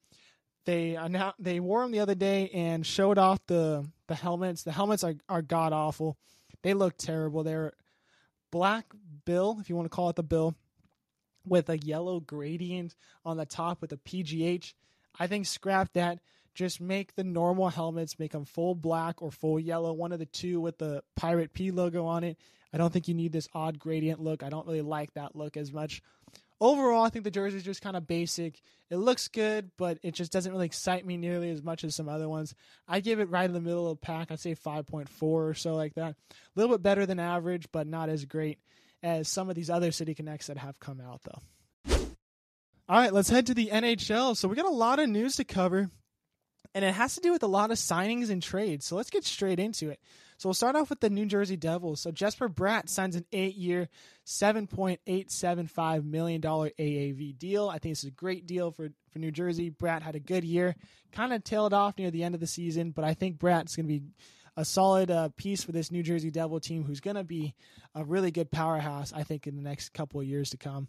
They 0.65 0.97
now 1.09 1.33
they 1.37 1.59
wore 1.59 1.81
them 1.83 1.91
the 1.91 1.99
other 1.99 2.15
day 2.15 2.49
and 2.49 2.85
showed 2.85 3.17
off 3.17 3.45
the 3.45 3.87
the 4.07 4.15
helmets. 4.15 4.63
The 4.63 4.71
helmets 4.71 5.03
are 5.03 5.15
are 5.29 5.41
god 5.41 5.73
awful. 5.73 6.17
They 6.63 6.73
look 6.73 6.97
terrible. 6.97 7.43
They're 7.43 7.73
black 8.51 8.85
bill, 9.25 9.57
if 9.59 9.69
you 9.69 9.75
want 9.75 9.85
to 9.85 9.95
call 9.95 10.09
it 10.09 10.15
the 10.15 10.23
bill, 10.23 10.55
with 11.45 11.69
a 11.69 11.77
yellow 11.77 12.19
gradient 12.19 12.95
on 13.23 13.37
the 13.37 13.45
top 13.45 13.81
with 13.81 13.91
a 13.91 13.97
PGH. 13.97 14.73
I 15.19 15.27
think 15.27 15.45
scrap 15.45 15.93
that. 15.93 16.19
Just 16.55 16.79
make 16.79 17.15
the 17.15 17.23
normal 17.25 17.69
helmets, 17.69 18.17
make 18.17 18.31
them 18.31 18.45
full 18.45 18.75
black 18.75 19.21
or 19.21 19.29
full 19.29 19.59
yellow, 19.59 19.91
one 19.91 20.13
of 20.13 20.19
the 20.19 20.25
two 20.25 20.61
with 20.61 20.77
the 20.77 21.03
Pirate 21.15 21.53
P 21.53 21.69
logo 21.69 22.05
on 22.05 22.23
it. 22.23 22.37
I 22.75 22.77
don't 22.77 22.91
think 22.91 23.07
you 23.07 23.13
need 23.13 23.31
this 23.31 23.47
odd 23.53 23.79
gradient 23.79 24.19
look. 24.19 24.43
I 24.43 24.49
don't 24.49 24.67
really 24.67 24.81
like 24.81 25.13
that 25.13 25.33
look 25.33 25.55
as 25.55 25.71
much. 25.71 26.01
Overall, 26.59 27.05
I 27.05 27.09
think 27.09 27.23
the 27.23 27.31
jersey 27.31 27.55
is 27.55 27.63
just 27.63 27.81
kind 27.81 27.95
of 27.95 28.05
basic. 28.05 28.61
It 28.89 28.97
looks 28.97 29.29
good, 29.29 29.71
but 29.77 29.97
it 30.03 30.13
just 30.13 30.33
doesn't 30.33 30.51
really 30.51 30.65
excite 30.65 31.05
me 31.05 31.15
nearly 31.15 31.51
as 31.51 31.63
much 31.63 31.85
as 31.85 31.95
some 31.95 32.09
other 32.09 32.27
ones. 32.27 32.53
I 32.85 32.99
give 32.99 33.21
it 33.21 33.29
right 33.29 33.45
in 33.45 33.53
the 33.53 33.61
middle 33.61 33.89
of 33.89 33.97
the 33.97 34.05
pack. 34.05 34.29
I'd 34.29 34.41
say 34.41 34.55
5.4 34.55 35.07
or 35.21 35.53
so 35.53 35.73
like 35.73 35.93
that. 35.93 36.15
A 36.31 36.35
little 36.57 36.75
bit 36.75 36.83
better 36.83 37.05
than 37.05 37.17
average, 37.17 37.67
but 37.71 37.87
not 37.87 38.09
as 38.09 38.25
great 38.25 38.59
as 39.01 39.29
some 39.29 39.49
of 39.49 39.55
these 39.55 39.69
other 39.69 39.93
City 39.93 40.13
Connects 40.13 40.47
that 40.47 40.57
have 40.57 40.77
come 40.77 40.99
out, 40.99 41.21
though. 41.23 41.95
All 42.89 42.99
right, 42.99 43.13
let's 43.13 43.29
head 43.29 43.45
to 43.47 43.53
the 43.53 43.69
NHL. 43.71 44.35
So 44.35 44.49
we 44.49 44.55
got 44.57 44.65
a 44.65 44.69
lot 44.69 44.99
of 44.99 45.07
news 45.07 45.37
to 45.37 45.45
cover 45.45 45.89
and 46.75 46.83
it 46.83 46.93
has 46.93 47.15
to 47.15 47.21
do 47.21 47.31
with 47.31 47.41
a 47.41 47.47
lot 47.47 47.71
of 47.71 47.77
signings 47.77 48.29
and 48.29 48.43
trades. 48.43 48.85
So 48.85 48.97
let's 48.97 49.09
get 49.09 49.23
straight 49.23 49.61
into 49.61 49.89
it. 49.89 49.99
So 50.37 50.49
we'll 50.49 50.53
start 50.53 50.75
off 50.75 50.89
with 50.89 50.99
the 50.99 51.09
New 51.09 51.25
Jersey 51.25 51.55
Devils. 51.55 52.01
So 52.01 52.11
Jesper 52.11 52.49
Bratt 52.49 52.89
signs 52.89 53.15
an 53.15 53.25
eight 53.31 53.87
seven 54.25 54.67
five 55.67 56.05
million 56.05 56.41
dollar 56.41 56.71
AAV 56.77 57.37
deal. 57.37 57.69
I 57.69 57.79
think 57.79 57.93
this 57.93 58.03
is 58.03 58.09
a 58.09 58.11
great 58.11 58.45
deal 58.45 58.71
for 58.71 58.89
for 59.11 59.19
New 59.19 59.31
Jersey. 59.31 59.71
Bratt 59.71 60.01
had 60.01 60.15
a 60.15 60.19
good 60.19 60.43
year, 60.43 60.75
kind 61.11 61.31
of 61.33 61.43
tailed 61.43 61.73
off 61.73 61.97
near 61.97 62.11
the 62.11 62.23
end 62.23 62.35
of 62.35 62.41
the 62.41 62.47
season, 62.47 62.91
but 62.91 63.05
I 63.05 63.13
think 63.13 63.37
Bratt's 63.37 63.75
going 63.75 63.87
to 63.87 63.99
be 63.99 64.03
a 64.57 64.65
solid 64.65 65.11
uh, 65.11 65.29
piece 65.35 65.63
for 65.63 65.71
this 65.71 65.91
New 65.91 66.03
Jersey 66.03 66.31
Devil 66.31 66.59
team, 66.59 66.83
who's 66.83 67.01
going 67.01 67.17
to 67.17 67.23
be 67.23 67.53
a 67.93 68.03
really 68.03 68.31
good 68.31 68.51
powerhouse. 68.51 69.13
I 69.13 69.23
think 69.23 69.47
in 69.47 69.55
the 69.55 69.61
next 69.61 69.93
couple 69.93 70.19
of 70.19 70.27
years 70.27 70.49
to 70.51 70.57
come. 70.57 70.87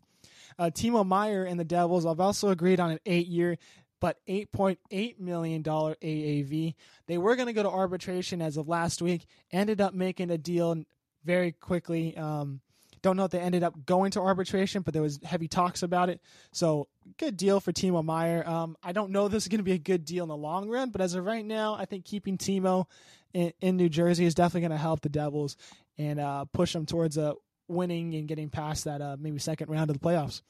Uh, 0.58 0.70
Timo 0.72 1.06
Meier 1.06 1.44
and 1.44 1.58
the 1.58 1.64
Devils 1.64 2.04
have 2.04 2.20
also 2.20 2.48
agreed 2.48 2.80
on 2.80 2.90
an 2.90 3.00
eight-year, 3.06 3.58
but 4.06 4.24
$8.8 4.28 5.18
million 5.18 5.64
AAV. 5.64 6.74
They 7.08 7.18
were 7.18 7.34
going 7.34 7.48
to 7.48 7.52
go 7.52 7.64
to 7.64 7.68
arbitration 7.68 8.40
as 8.40 8.56
of 8.56 8.68
last 8.68 9.02
week, 9.02 9.26
ended 9.50 9.80
up 9.80 9.94
making 9.94 10.30
a 10.30 10.38
deal 10.38 10.84
very 11.24 11.50
quickly. 11.50 12.16
Um, 12.16 12.60
don't 13.02 13.16
know 13.16 13.24
if 13.24 13.32
they 13.32 13.40
ended 13.40 13.64
up 13.64 13.84
going 13.84 14.12
to 14.12 14.20
arbitration, 14.20 14.82
but 14.82 14.94
there 14.94 15.02
was 15.02 15.18
heavy 15.24 15.48
talks 15.48 15.82
about 15.82 16.08
it. 16.08 16.20
So 16.52 16.86
good 17.18 17.36
deal 17.36 17.58
for 17.58 17.72
Timo 17.72 18.04
Meier. 18.04 18.48
Um, 18.48 18.76
I 18.80 18.92
don't 18.92 19.10
know 19.10 19.26
this 19.26 19.42
is 19.42 19.48
going 19.48 19.58
to 19.58 19.64
be 19.64 19.72
a 19.72 19.78
good 19.78 20.04
deal 20.04 20.22
in 20.22 20.28
the 20.28 20.36
long 20.36 20.68
run, 20.68 20.90
but 20.90 21.00
as 21.00 21.14
of 21.14 21.24
right 21.24 21.44
now, 21.44 21.74
I 21.74 21.84
think 21.84 22.04
keeping 22.04 22.38
Timo 22.38 22.86
in, 23.34 23.52
in 23.60 23.76
New 23.76 23.88
Jersey 23.88 24.24
is 24.24 24.36
definitely 24.36 24.68
going 24.68 24.70
to 24.70 24.76
help 24.76 25.00
the 25.00 25.08
Devils 25.08 25.56
and 25.98 26.20
uh, 26.20 26.44
push 26.52 26.72
them 26.72 26.86
towards 26.86 27.16
a 27.16 27.34
winning 27.68 28.14
and 28.14 28.28
getting 28.28 28.50
past 28.50 28.84
that 28.84 29.00
uh, 29.00 29.16
maybe 29.18 29.38
second 29.38 29.70
round 29.70 29.90
of 29.90 29.98
the 29.98 30.06
playoffs. 30.06 30.42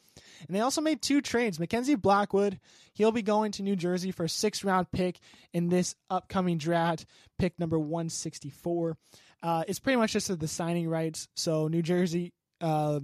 And 0.47 0.57
they 0.57 0.61
also 0.61 0.81
made 0.81 1.03
two 1.03 1.21
trades. 1.21 1.59
Mackenzie 1.59 1.95
Blackwood, 1.95 2.59
he'll 2.95 3.13
be 3.13 3.23
going 3.23 3.53
to 3.53 3.63
New 3.63 3.77
Jersey 3.77 4.11
for 4.11 4.25
a 4.25 4.29
six 4.29 4.65
round 4.65 4.91
pick 4.91 5.19
in 5.53 5.69
this 5.69 5.95
upcoming 6.11 6.59
draft, 6.59 7.07
pick 7.39 7.59
number 7.59 7.79
164. 7.79 8.97
Uh, 9.43 9.65
it's 9.69 9.79
pretty 9.79 9.99
much 9.99 10.13
just 10.13 10.39
the 10.39 10.49
signing 10.49 10.89
rights. 10.89 11.29
So 11.35 11.69
New 11.69 11.83
Jersey 11.83 12.33
uh, 12.61 13.01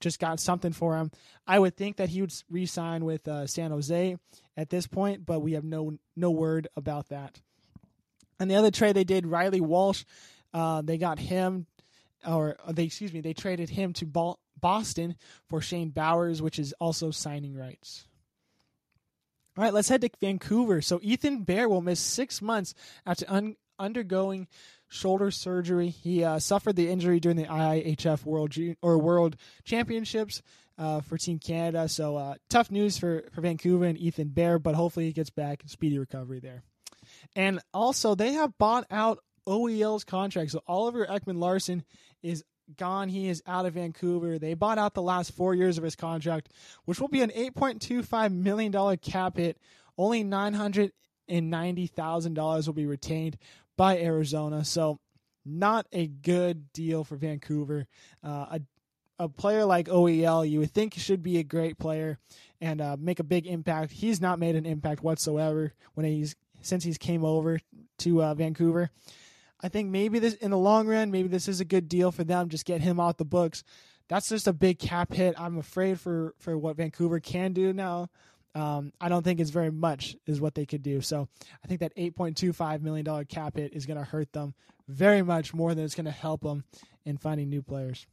just 0.00 0.18
got 0.18 0.40
something 0.40 0.72
for 0.72 0.96
him. 0.96 1.10
I 1.46 1.58
would 1.58 1.76
think 1.76 1.96
that 1.96 2.08
he 2.08 2.20
would 2.20 2.32
re-sign 2.50 3.04
with 3.04 3.28
uh, 3.28 3.46
San 3.46 3.70
Jose 3.70 4.16
at 4.56 4.70
this 4.70 4.86
point, 4.86 5.26
but 5.26 5.40
we 5.40 5.52
have 5.52 5.64
no 5.64 5.98
no 6.16 6.30
word 6.30 6.68
about 6.76 7.08
that. 7.08 7.40
And 8.40 8.50
the 8.50 8.56
other 8.56 8.70
trade 8.70 8.96
they 8.96 9.04
did, 9.04 9.26
Reilly 9.26 9.60
Walsh, 9.60 10.04
uh, 10.52 10.82
they 10.82 10.98
got 10.98 11.18
him 11.18 11.66
or 12.26 12.56
uh, 12.64 12.72
they 12.72 12.84
excuse 12.84 13.12
me, 13.12 13.20
they 13.20 13.34
traded 13.34 13.70
him 13.70 13.92
to 13.94 14.36
Boston 14.60 15.16
for 15.48 15.60
Shane 15.60 15.90
Bowers, 15.90 16.40
which 16.42 16.58
is 16.58 16.74
also 16.80 17.10
signing 17.10 17.56
rights. 17.56 18.06
All 19.56 19.62
right, 19.62 19.72
let's 19.72 19.88
head 19.88 20.00
to 20.00 20.10
Vancouver. 20.20 20.82
So 20.82 20.98
Ethan 21.02 21.44
Bear 21.44 21.68
will 21.68 21.80
miss 21.80 22.00
six 22.00 22.42
months 22.42 22.74
after 23.06 23.24
un- 23.28 23.56
undergoing 23.78 24.48
shoulder 24.88 25.30
surgery. 25.30 25.90
He 25.90 26.24
uh, 26.24 26.38
suffered 26.40 26.76
the 26.76 26.90
injury 26.90 27.20
during 27.20 27.36
the 27.36 27.44
IIHF 27.44 28.24
World 28.24 28.54
or 28.82 28.98
World 28.98 29.36
Championships 29.64 30.42
uh, 30.76 31.00
for 31.02 31.18
Team 31.18 31.38
Canada. 31.38 31.88
So 31.88 32.16
uh, 32.16 32.34
tough 32.50 32.70
news 32.70 32.98
for, 32.98 33.24
for 33.32 33.40
Vancouver 33.42 33.84
and 33.84 33.98
Ethan 33.98 34.28
Bear, 34.28 34.58
but 34.58 34.74
hopefully 34.74 35.06
he 35.06 35.12
gets 35.12 35.30
back. 35.30 35.62
Speedy 35.66 35.98
recovery 35.98 36.40
there. 36.40 36.62
And 37.36 37.60
also, 37.72 38.14
they 38.14 38.32
have 38.32 38.56
bought 38.58 38.86
out 38.90 39.18
OEL's 39.46 40.04
contract. 40.04 40.50
So 40.50 40.62
Oliver 40.66 41.06
Ekman 41.06 41.38
Larsson 41.38 41.84
is 42.24 42.42
gone. 42.76 43.08
He 43.08 43.28
is 43.28 43.40
out 43.46 43.66
of 43.66 43.74
Vancouver. 43.74 44.36
They 44.38 44.54
bought 44.54 44.78
out 44.78 44.94
the 44.94 45.02
last 45.02 45.32
four 45.32 45.54
years 45.54 45.76
of 45.78 45.84
his 45.84 45.94
contract, 45.94 46.48
which 46.84 47.00
will 47.00 47.06
be 47.08 47.22
an 47.22 47.30
$8.25 47.30 48.32
million 48.32 48.96
cap 48.98 49.36
hit. 49.36 49.56
Only 49.96 50.24
$990,000 50.24 52.66
will 52.66 52.74
be 52.74 52.86
retained 52.86 53.38
by 53.76 53.98
Arizona. 53.98 54.64
So, 54.64 54.98
not 55.46 55.86
a 55.92 56.06
good 56.06 56.72
deal 56.72 57.04
for 57.04 57.16
Vancouver. 57.16 57.86
Uh, 58.22 58.46
a, 58.52 58.62
a 59.18 59.28
player 59.28 59.66
like 59.66 59.88
OEL, 59.88 60.48
you 60.48 60.60
would 60.60 60.70
think 60.70 60.94
should 60.94 61.22
be 61.22 61.36
a 61.38 61.44
great 61.44 61.76
player 61.78 62.18
and 62.62 62.80
uh, 62.80 62.96
make 62.98 63.20
a 63.20 63.24
big 63.24 63.46
impact. 63.46 63.92
He's 63.92 64.22
not 64.22 64.38
made 64.38 64.56
an 64.56 64.64
impact 64.64 65.02
whatsoever 65.02 65.74
when 65.92 66.06
he's 66.06 66.34
since 66.62 66.82
he's 66.82 66.96
came 66.96 67.26
over 67.26 67.60
to 67.98 68.22
uh, 68.22 68.32
Vancouver. 68.34 68.90
I 69.60 69.68
think 69.68 69.90
maybe 69.90 70.18
this 70.18 70.34
in 70.34 70.50
the 70.50 70.58
long 70.58 70.86
run, 70.86 71.10
maybe 71.10 71.28
this 71.28 71.48
is 71.48 71.60
a 71.60 71.64
good 71.64 71.88
deal 71.88 72.12
for 72.12 72.24
them. 72.24 72.48
Just 72.48 72.66
get 72.66 72.80
him 72.80 73.00
off 73.00 73.16
the 73.16 73.24
books. 73.24 73.64
That's 74.08 74.28
just 74.28 74.46
a 74.46 74.52
big 74.52 74.78
cap 74.78 75.12
hit. 75.12 75.34
I'm 75.38 75.58
afraid 75.58 75.98
for 76.00 76.34
for 76.38 76.58
what 76.58 76.76
Vancouver 76.76 77.20
can 77.20 77.52
do 77.52 77.72
now. 77.72 78.10
um, 78.54 78.92
I 79.00 79.08
don't 79.08 79.22
think 79.22 79.40
it's 79.40 79.50
very 79.50 79.70
much 79.70 80.16
is 80.26 80.40
what 80.40 80.54
they 80.54 80.66
could 80.66 80.82
do. 80.82 81.00
So 81.00 81.28
I 81.62 81.66
think 81.66 81.80
that 81.80 81.94
$8.25 81.96 82.82
million 82.82 83.24
cap 83.26 83.56
hit 83.56 83.72
is 83.72 83.86
going 83.86 83.98
to 83.98 84.04
hurt 84.04 84.32
them 84.32 84.54
very 84.86 85.22
much 85.22 85.52
more 85.54 85.74
than 85.74 85.84
it's 85.84 85.94
going 85.94 86.04
to 86.04 86.12
help 86.12 86.42
them 86.42 86.64
in 87.04 87.16
finding 87.16 87.48
new 87.48 87.62
players. 87.62 88.06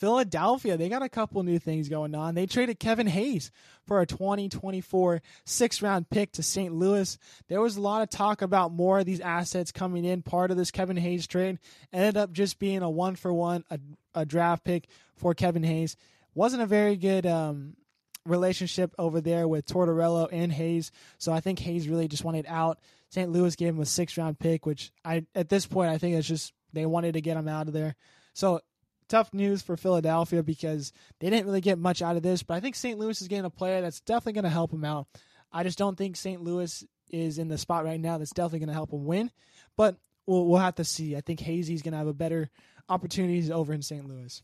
Philadelphia, 0.00 0.78
they 0.78 0.88
got 0.88 1.02
a 1.02 1.10
couple 1.10 1.42
new 1.42 1.58
things 1.58 1.90
going 1.90 2.14
on. 2.14 2.34
They 2.34 2.46
traded 2.46 2.80
Kevin 2.80 3.06
Hayes 3.06 3.50
for 3.86 4.00
a 4.00 4.06
2024 4.06 5.20
six 5.44 5.82
round 5.82 6.08
pick 6.08 6.32
to 6.32 6.42
St. 6.42 6.74
Louis. 6.74 7.18
There 7.48 7.60
was 7.60 7.76
a 7.76 7.82
lot 7.82 8.00
of 8.00 8.08
talk 8.08 8.40
about 8.40 8.72
more 8.72 9.00
of 9.00 9.04
these 9.04 9.20
assets 9.20 9.70
coming 9.70 10.06
in. 10.06 10.22
Part 10.22 10.50
of 10.50 10.56
this 10.56 10.70
Kevin 10.70 10.96
Hayes 10.96 11.26
trade 11.26 11.58
ended 11.92 12.16
up 12.16 12.32
just 12.32 12.58
being 12.58 12.80
a 12.80 12.88
one 12.88 13.14
for 13.14 13.30
one, 13.30 13.62
a, 13.70 13.78
a 14.14 14.24
draft 14.24 14.64
pick 14.64 14.88
for 15.16 15.34
Kevin 15.34 15.64
Hayes. 15.64 15.96
Wasn't 16.34 16.62
a 16.62 16.66
very 16.66 16.96
good 16.96 17.26
um, 17.26 17.76
relationship 18.24 18.94
over 18.98 19.20
there 19.20 19.46
with 19.46 19.66
Tortorella 19.66 20.28
and 20.32 20.50
Hayes. 20.50 20.92
So 21.18 21.30
I 21.30 21.40
think 21.40 21.58
Hayes 21.58 21.88
really 21.88 22.08
just 22.08 22.24
wanted 22.24 22.46
out. 22.48 22.78
St. 23.10 23.30
Louis 23.30 23.54
gave 23.54 23.74
him 23.74 23.82
a 23.82 23.86
six 23.86 24.16
round 24.16 24.38
pick, 24.38 24.64
which 24.64 24.92
I 25.04 25.26
at 25.34 25.50
this 25.50 25.66
point 25.66 25.90
I 25.90 25.98
think 25.98 26.16
it's 26.16 26.26
just 26.26 26.54
they 26.72 26.86
wanted 26.86 27.12
to 27.14 27.20
get 27.20 27.36
him 27.36 27.48
out 27.48 27.66
of 27.66 27.74
there. 27.74 27.96
So 28.32 28.60
tough 29.10 29.34
news 29.34 29.60
for 29.60 29.76
Philadelphia 29.76 30.42
because 30.42 30.92
they 31.18 31.28
didn't 31.28 31.46
really 31.46 31.60
get 31.60 31.78
much 31.78 32.00
out 32.00 32.16
of 32.16 32.22
this. 32.22 32.42
But 32.42 32.54
I 32.54 32.60
think 32.60 32.74
St. 32.74 32.98
Louis 32.98 33.20
is 33.20 33.28
getting 33.28 33.44
a 33.44 33.50
player 33.50 33.82
that's 33.82 34.00
definitely 34.00 34.34
going 34.34 34.44
to 34.44 34.50
help 34.50 34.72
him 34.72 34.84
out. 34.84 35.06
I 35.52 35.64
just 35.64 35.76
don't 35.76 35.98
think 35.98 36.16
St. 36.16 36.42
Louis 36.42 36.84
is 37.10 37.38
in 37.38 37.48
the 37.48 37.58
spot 37.58 37.84
right 37.84 38.00
now 38.00 38.18
that's 38.18 38.30
definitely 38.30 38.60
going 38.60 38.68
to 38.68 38.74
help 38.74 38.92
him 38.92 39.04
win. 39.04 39.30
But 39.76 39.96
we'll, 40.26 40.46
we'll 40.46 40.60
have 40.60 40.76
to 40.76 40.84
see. 40.84 41.16
I 41.16 41.20
think 41.20 41.40
Hazy's 41.40 41.82
going 41.82 41.92
to 41.92 41.98
have 41.98 42.06
a 42.06 42.14
better 42.14 42.48
opportunities 42.88 43.50
over 43.50 43.72
in 43.72 43.82
St. 43.82 44.06
Louis. 44.08 44.42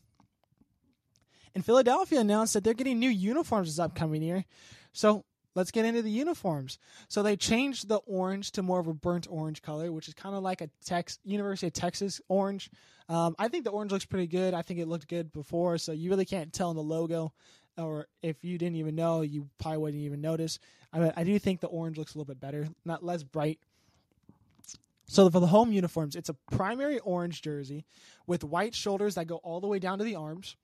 And 1.55 1.65
Philadelphia 1.65 2.19
announced 2.19 2.53
that 2.53 2.63
they're 2.63 2.73
getting 2.73 2.99
new 2.99 3.09
uniforms 3.09 3.69
this 3.69 3.79
upcoming 3.79 4.21
year. 4.21 4.45
So 4.91 5.23
let's 5.57 5.71
get 5.71 5.85
into 5.85 6.03
the 6.03 6.11
uniforms. 6.11 6.77
So 7.09 7.23
they 7.23 7.35
changed 7.35 7.87
the 7.87 7.97
orange 8.05 8.51
to 8.51 8.61
more 8.61 8.79
of 8.79 8.85
a 8.85 8.93
burnt 8.93 9.25
orange 9.27 9.63
color, 9.63 9.91
which 9.91 10.07
is 10.07 10.13
kind 10.13 10.35
of 10.35 10.43
like 10.43 10.61
a 10.61 10.69
Tex 10.85 11.17
University 11.25 11.65
of 11.65 11.73
Texas 11.73 12.21
orange. 12.29 12.69
Um, 13.09 13.35
I 13.39 13.47
think 13.47 13.63
the 13.63 13.71
orange 13.71 13.91
looks 13.91 14.05
pretty 14.05 14.27
good. 14.27 14.53
I 14.53 14.61
think 14.61 14.79
it 14.79 14.87
looked 14.87 15.07
good 15.07 15.33
before, 15.33 15.79
so 15.79 15.93
you 15.93 16.11
really 16.11 16.25
can't 16.25 16.53
tell 16.53 16.69
in 16.69 16.77
the 16.77 16.83
logo, 16.83 17.33
or 17.75 18.07
if 18.21 18.43
you 18.43 18.59
didn't 18.59 18.75
even 18.75 18.93
know, 18.93 19.21
you 19.21 19.49
probably 19.57 19.79
wouldn't 19.79 20.03
even 20.03 20.21
notice. 20.21 20.59
I, 20.93 21.11
I 21.17 21.23
do 21.23 21.39
think 21.39 21.59
the 21.59 21.67
orange 21.67 21.97
looks 21.97 22.13
a 22.13 22.19
little 22.19 22.31
bit 22.31 22.39
better, 22.39 22.67
not 22.85 23.03
less 23.03 23.23
bright. 23.23 23.59
So 25.07 25.27
for 25.31 25.39
the 25.39 25.47
home 25.47 25.71
uniforms, 25.71 26.15
it's 26.15 26.29
a 26.29 26.35
primary 26.51 26.99
orange 26.99 27.41
jersey 27.41 27.83
with 28.27 28.43
white 28.43 28.75
shoulders 28.75 29.15
that 29.15 29.25
go 29.25 29.37
all 29.37 29.59
the 29.59 29.67
way 29.67 29.79
down 29.79 29.97
to 29.97 30.03
the 30.03 30.15
arms 30.15 30.55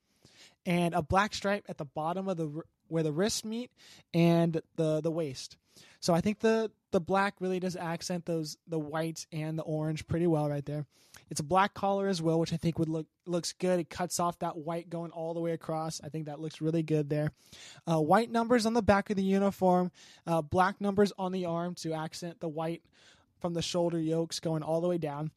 and 0.66 0.94
a 0.94 1.02
black 1.02 1.34
stripe 1.34 1.64
at 1.68 1.78
the 1.78 1.84
bottom 1.84 2.28
of 2.28 2.36
the 2.36 2.62
where 2.88 3.02
the 3.02 3.12
wrists 3.12 3.44
meet 3.44 3.70
and 4.12 4.60
the 4.76 5.00
the 5.00 5.10
waist. 5.10 5.56
So 6.00 6.14
I 6.14 6.20
think 6.20 6.40
the 6.40 6.70
the 6.92 7.00
black 7.00 7.34
really 7.40 7.60
does 7.60 7.76
accent 7.76 8.26
those 8.26 8.56
the 8.68 8.78
white 8.78 9.26
and 9.32 9.58
the 9.58 9.62
orange 9.62 10.06
pretty 10.06 10.26
well 10.26 10.48
right 10.48 10.64
there. 10.64 10.86
It's 11.30 11.40
a 11.40 11.44
black 11.44 11.74
collar 11.74 12.08
as 12.08 12.20
well, 12.20 12.38
which 12.38 12.52
I 12.52 12.56
think 12.56 12.78
would 12.78 12.88
look 12.88 13.06
looks 13.26 13.52
good. 13.52 13.80
It 13.80 13.90
cuts 13.90 14.20
off 14.20 14.38
that 14.40 14.56
white 14.56 14.90
going 14.90 15.10
all 15.10 15.34
the 15.34 15.40
way 15.40 15.52
across. 15.52 16.00
I 16.02 16.08
think 16.08 16.26
that 16.26 16.40
looks 16.40 16.60
really 16.60 16.82
good 16.82 17.08
there. 17.08 17.32
Uh, 17.86 18.00
white 18.00 18.30
numbers 18.30 18.66
on 18.66 18.74
the 18.74 18.82
back 18.82 19.10
of 19.10 19.16
the 19.16 19.22
uniform, 19.22 19.90
uh, 20.26 20.42
black 20.42 20.80
numbers 20.80 21.12
on 21.18 21.32
the 21.32 21.46
arm 21.46 21.74
to 21.76 21.94
accent 21.94 22.40
the 22.40 22.48
white 22.48 22.82
from 23.40 23.54
the 23.54 23.62
shoulder 23.62 23.98
yokes 23.98 24.40
going 24.40 24.62
all 24.62 24.80
the 24.80 24.88
way 24.88 24.98
down. 24.98 25.30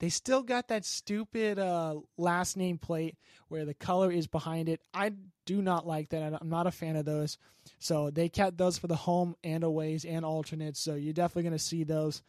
They 0.00 0.08
still 0.10 0.42
got 0.42 0.68
that 0.68 0.84
stupid 0.84 1.58
uh, 1.58 1.96
last 2.16 2.56
name 2.56 2.78
plate 2.78 3.16
where 3.48 3.64
the 3.64 3.74
color 3.74 4.12
is 4.12 4.26
behind 4.26 4.68
it. 4.68 4.80
I 4.94 5.12
do 5.44 5.60
not 5.60 5.86
like 5.86 6.10
that. 6.10 6.38
I'm 6.40 6.48
not 6.48 6.66
a 6.66 6.70
fan 6.70 6.96
of 6.96 7.04
those. 7.04 7.36
So 7.78 8.10
they 8.10 8.28
kept 8.28 8.58
those 8.58 8.78
for 8.78 8.86
the 8.86 8.96
home 8.96 9.34
and 9.42 9.64
aways 9.64 10.04
and 10.04 10.24
alternates. 10.24 10.80
So 10.80 10.94
you're 10.94 11.12
definitely 11.12 11.44
going 11.44 11.58
to 11.58 11.58
see 11.58 11.84
those 11.84 12.22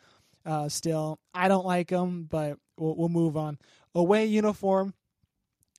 uh, 0.46 0.70
still. 0.70 1.20
I 1.34 1.48
don't 1.48 1.66
like 1.66 1.90
them, 1.90 2.28
but 2.30 2.58
we'll, 2.78 2.96
we'll 2.96 3.10
move 3.10 3.38
on. 3.38 3.58
Away 3.94 4.26
uniform. 4.26 4.94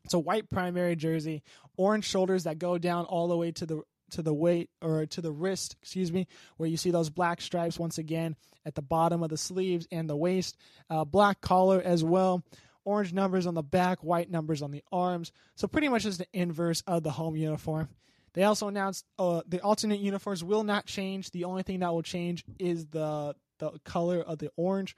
It's 0.05 0.15
a 0.15 0.19
white 0.19 0.49
primary 0.49 0.97
jersey, 0.97 1.43
orange 1.77 2.07
shoulders 2.07 2.45
that 2.45 2.59
go 2.59 2.79
down 2.79 3.05
all 3.05 3.29
the 3.29 3.37
way 3.37 3.53
to 3.53 3.67
the 3.67 3.83
to 4.11 4.23
the 4.23 4.35
weight 4.35 4.71
or 4.83 5.07
to 5.07 5.21
the 5.21 5.33
wrist, 5.33 5.77
excuse 5.83 6.13
me, 6.13 6.27
where 6.57 6.69
you 6.69 6.77
see 6.77 6.91
those 6.91 7.11
black 7.11 7.41
stripes 7.41 7.79
once 7.79 7.99
again 7.99 8.37
at 8.65 8.75
the 8.75 8.83
bottom 8.83 9.23
of 9.23 9.31
the 9.31 9.37
sleeves 9.37 9.87
and 9.91 10.09
the 10.09 10.17
waist. 10.17 10.57
Uh, 10.89 11.05
black 11.05 11.41
collar 11.41 11.81
as 11.81 12.05
well. 12.05 12.43
Orange 12.85 13.13
numbers 13.13 13.47
on 13.47 13.55
the 13.55 13.63
back, 13.63 14.03
white 14.03 14.31
numbers 14.31 14.63
on 14.63 14.71
the 14.71 14.83
arms. 14.91 15.33
So 15.57 15.69
pretty 15.69 15.89
much 15.89 16.05
just 16.05 16.19
the 16.19 16.27
inverse 16.33 16.83
of 16.87 17.03
the 17.03 17.11
home 17.11 17.37
uniform. 17.37 17.89
They 18.33 18.45
also 18.45 18.69
announced 18.69 19.05
uh, 19.19 19.43
the 19.47 19.61
alternate 19.61 20.01
uniforms 20.01 20.45
will 20.45 20.65
not 20.65 20.87
change. 20.87 21.31
The 21.31 21.45
only 21.45 21.63
thing 21.63 21.81
that 21.81 21.93
will 21.93 22.03
change 22.03 22.45
is 22.59 22.87
the 22.87 23.35
the 23.59 23.73
color 23.85 24.21
of 24.21 24.39
the 24.39 24.51
orange. 24.57 24.97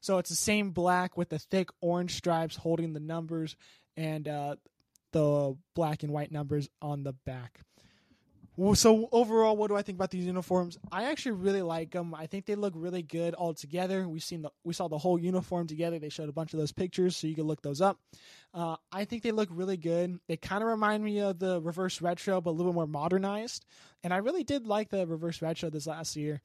So 0.00 0.18
it's 0.18 0.30
the 0.30 0.36
same 0.36 0.70
black 0.70 1.16
with 1.16 1.28
the 1.30 1.38
thick 1.38 1.68
orange 1.80 2.14
stripes 2.14 2.56
holding 2.56 2.92
the 2.92 3.00
numbers 3.00 3.56
and 3.96 4.28
uh, 4.28 4.56
the 5.12 5.56
black 5.74 6.02
and 6.02 6.12
white 6.12 6.32
numbers 6.32 6.68
on 6.80 7.02
the 7.02 7.12
back. 7.12 7.60
So 8.74 9.08
overall, 9.10 9.56
what 9.56 9.66
do 9.68 9.76
I 9.76 9.82
think 9.82 9.98
about 9.98 10.10
these 10.10 10.26
uniforms? 10.26 10.78
I 10.92 11.10
actually 11.10 11.32
really 11.32 11.62
like 11.62 11.90
them. 11.90 12.14
I 12.14 12.26
think 12.26 12.46
they 12.46 12.54
look 12.54 12.72
really 12.76 13.02
good 13.02 13.34
all 13.34 13.52
together. 13.52 14.08
We've 14.08 14.22
seen 14.22 14.42
the 14.42 14.50
we 14.62 14.72
saw 14.72 14.86
the 14.86 14.98
whole 14.98 15.18
uniform 15.18 15.66
together. 15.66 15.98
They 15.98 16.08
showed 16.08 16.28
a 16.28 16.32
bunch 16.32 16.52
of 16.52 16.60
those 16.60 16.70
pictures, 16.70 17.16
so 17.16 17.26
you 17.26 17.34
can 17.34 17.44
look 17.44 17.62
those 17.62 17.80
up. 17.80 17.98
Uh, 18.52 18.76
I 18.92 19.06
think 19.06 19.24
they 19.24 19.32
look 19.32 19.48
really 19.50 19.76
good. 19.76 20.20
They 20.28 20.36
kind 20.36 20.62
of 20.62 20.68
remind 20.68 21.02
me 21.02 21.20
of 21.20 21.40
the 21.40 21.60
reverse 21.60 22.00
retro, 22.00 22.40
but 22.40 22.50
a 22.50 22.52
little 22.52 22.72
bit 22.72 22.76
more 22.76 22.86
modernized. 22.86 23.66
And 24.04 24.14
I 24.14 24.18
really 24.18 24.44
did 24.44 24.68
like 24.68 24.88
the 24.88 25.04
reverse 25.04 25.42
retro 25.42 25.68
this 25.68 25.88
last 25.88 26.14
year 26.14 26.40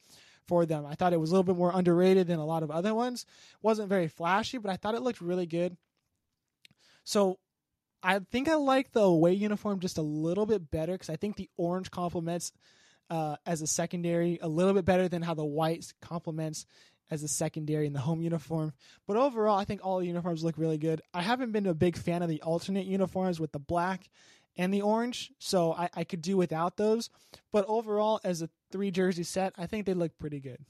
for 0.47 0.65
them. 0.65 0.87
I 0.87 0.95
thought 0.95 1.13
it 1.13 1.19
was 1.19 1.29
a 1.29 1.33
little 1.33 1.43
bit 1.43 1.57
more 1.57 1.71
underrated 1.73 2.25
than 2.25 2.39
a 2.39 2.45
lot 2.45 2.63
of 2.63 2.71
other 2.71 2.95
ones. 2.95 3.27
wasn't 3.61 3.87
very 3.87 4.07
flashy, 4.07 4.57
but 4.57 4.71
I 4.71 4.77
thought 4.77 4.95
it 4.95 5.03
looked 5.03 5.21
really 5.21 5.45
good. 5.45 5.77
So 7.03 7.37
I 8.01 8.19
think 8.19 8.47
I 8.47 8.55
like 8.55 8.91
the 8.91 9.01
away 9.01 9.33
uniform 9.33 9.79
just 9.79 9.97
a 9.97 10.03
little 10.03 10.45
bit 10.45 10.71
better 10.71 10.93
because 10.93 11.09
I 11.09 11.15
think 11.15 11.35
the 11.35 11.49
orange 11.57 11.91
complements 11.91 12.51
uh, 13.09 13.35
as 13.45 13.61
a 13.61 13.67
secondary 13.67 14.39
a 14.41 14.47
little 14.47 14.73
bit 14.73 14.85
better 14.85 15.07
than 15.07 15.21
how 15.21 15.33
the 15.33 15.45
white 15.45 15.91
complements 16.01 16.65
as 17.11 17.23
a 17.23 17.27
secondary 17.27 17.87
in 17.87 17.93
the 17.93 17.99
home 17.99 18.21
uniform. 18.21 18.73
But 19.07 19.17
overall, 19.17 19.57
I 19.57 19.65
think 19.65 19.81
all 19.83 19.99
the 19.99 20.07
uniforms 20.07 20.43
look 20.43 20.57
really 20.57 20.77
good. 20.77 21.01
I 21.13 21.21
haven't 21.21 21.51
been 21.51 21.65
a 21.65 21.73
big 21.73 21.97
fan 21.97 22.21
of 22.21 22.29
the 22.29 22.41
alternate 22.41 22.85
uniforms 22.85 23.39
with 23.39 23.51
the 23.51 23.59
black 23.59 24.09
and 24.55 24.73
the 24.73 24.81
orange, 24.81 25.31
so 25.39 25.73
I, 25.73 25.89
I 25.95 26.03
could 26.03 26.21
do 26.21 26.37
without 26.37 26.77
those. 26.77 27.09
But 27.51 27.65
overall, 27.67 28.19
as 28.23 28.41
a 28.41 28.49
three 28.71 28.91
jersey 28.91 29.23
set, 29.23 29.53
I 29.57 29.65
think 29.65 29.85
they 29.85 29.93
look 29.93 30.17
pretty 30.17 30.39
good. 30.39 30.63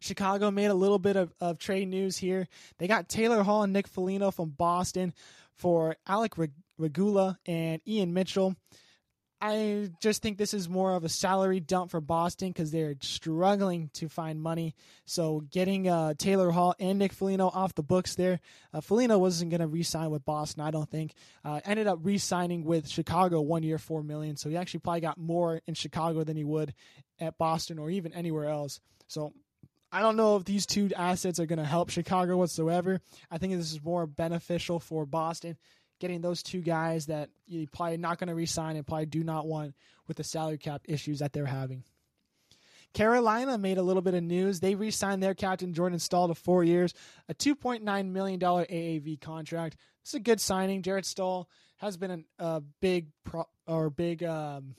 Chicago 0.00 0.50
made 0.50 0.66
a 0.66 0.74
little 0.74 0.98
bit 0.98 1.16
of, 1.16 1.32
of 1.40 1.58
trade 1.58 1.88
news 1.88 2.16
here. 2.16 2.48
They 2.78 2.86
got 2.86 3.08
Taylor 3.08 3.42
Hall 3.42 3.62
and 3.62 3.72
Nick 3.72 3.88
Foligno 3.88 4.30
from 4.30 4.50
Boston 4.50 5.14
for 5.54 5.96
Alec 6.06 6.34
Regula 6.78 7.38
and 7.46 7.80
Ian 7.86 8.14
Mitchell. 8.14 8.56
I 9.38 9.90
just 10.00 10.22
think 10.22 10.38
this 10.38 10.54
is 10.54 10.66
more 10.66 10.94
of 10.94 11.04
a 11.04 11.10
salary 11.10 11.60
dump 11.60 11.90
for 11.90 12.00
Boston 12.00 12.48
because 12.48 12.70
they're 12.70 12.94
struggling 13.02 13.90
to 13.94 14.08
find 14.08 14.40
money. 14.40 14.74
So 15.04 15.42
getting 15.50 15.88
uh, 15.88 16.14
Taylor 16.16 16.50
Hall 16.50 16.74
and 16.80 16.98
Nick 16.98 17.12
Foligno 17.12 17.48
off 17.48 17.74
the 17.74 17.82
books 17.82 18.14
there. 18.14 18.40
Uh, 18.72 18.80
Foligno 18.80 19.18
wasn't 19.18 19.50
going 19.50 19.60
to 19.60 19.66
re-sign 19.66 20.10
with 20.10 20.24
Boston, 20.24 20.62
I 20.62 20.70
don't 20.70 20.90
think. 20.90 21.12
Uh, 21.44 21.60
ended 21.66 21.86
up 21.86 21.98
re-signing 22.02 22.64
with 22.64 22.88
Chicago 22.88 23.42
one 23.42 23.62
year, 23.62 23.76
four 23.76 24.02
million. 24.02 24.36
So 24.38 24.48
he 24.48 24.56
actually 24.56 24.80
probably 24.80 25.02
got 25.02 25.18
more 25.18 25.60
in 25.66 25.74
Chicago 25.74 26.24
than 26.24 26.36
he 26.36 26.44
would 26.44 26.72
at 27.20 27.36
Boston 27.36 27.78
or 27.78 27.90
even 27.90 28.14
anywhere 28.14 28.46
else. 28.46 28.80
So 29.06 29.34
I 29.92 30.00
don't 30.00 30.16
know 30.16 30.36
if 30.36 30.44
these 30.44 30.66
two 30.66 30.90
assets 30.96 31.38
are 31.38 31.46
going 31.46 31.58
to 31.58 31.64
help 31.64 31.90
Chicago 31.90 32.36
whatsoever. 32.36 33.00
I 33.30 33.38
think 33.38 33.52
this 33.54 33.72
is 33.72 33.82
more 33.82 34.06
beneficial 34.06 34.80
for 34.80 35.06
Boston, 35.06 35.56
getting 36.00 36.20
those 36.20 36.42
two 36.42 36.60
guys 36.60 37.06
that 37.06 37.30
you 37.46 37.66
probably 37.68 37.96
not 37.96 38.18
going 38.18 38.28
to 38.28 38.34
resign 38.34 38.76
and 38.76 38.86
probably 38.86 39.06
do 39.06 39.22
not 39.22 39.46
want 39.46 39.74
with 40.08 40.16
the 40.16 40.24
salary 40.24 40.58
cap 40.58 40.82
issues 40.86 41.20
that 41.20 41.32
they're 41.32 41.46
having. 41.46 41.84
Carolina 42.94 43.58
made 43.58 43.78
a 43.78 43.82
little 43.82 44.02
bit 44.02 44.14
of 44.14 44.22
news. 44.22 44.60
They 44.60 44.74
re 44.74 44.90
signed 44.90 45.22
their 45.22 45.34
captain, 45.34 45.74
Jordan 45.74 45.98
Staal, 45.98 46.28
to 46.28 46.34
four 46.34 46.64
years, 46.64 46.94
a 47.28 47.34
$2.9 47.34 48.10
million 48.10 48.40
AAV 48.40 49.20
contract. 49.20 49.76
This 50.02 50.10
is 50.10 50.14
a 50.14 50.20
good 50.20 50.40
signing. 50.40 50.82
Jared 50.82 51.04
Stoll 51.04 51.48
has 51.76 51.96
been 51.96 52.24
a, 52.38 52.44
a 52.44 52.62
big, 52.80 53.08
pro, 53.22 53.44
or 53.66 53.90
big, 53.90 54.24
um, 54.24 54.74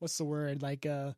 what's 0.00 0.18
the 0.18 0.24
word? 0.24 0.60
Like, 0.60 0.86
uh, 0.86 1.12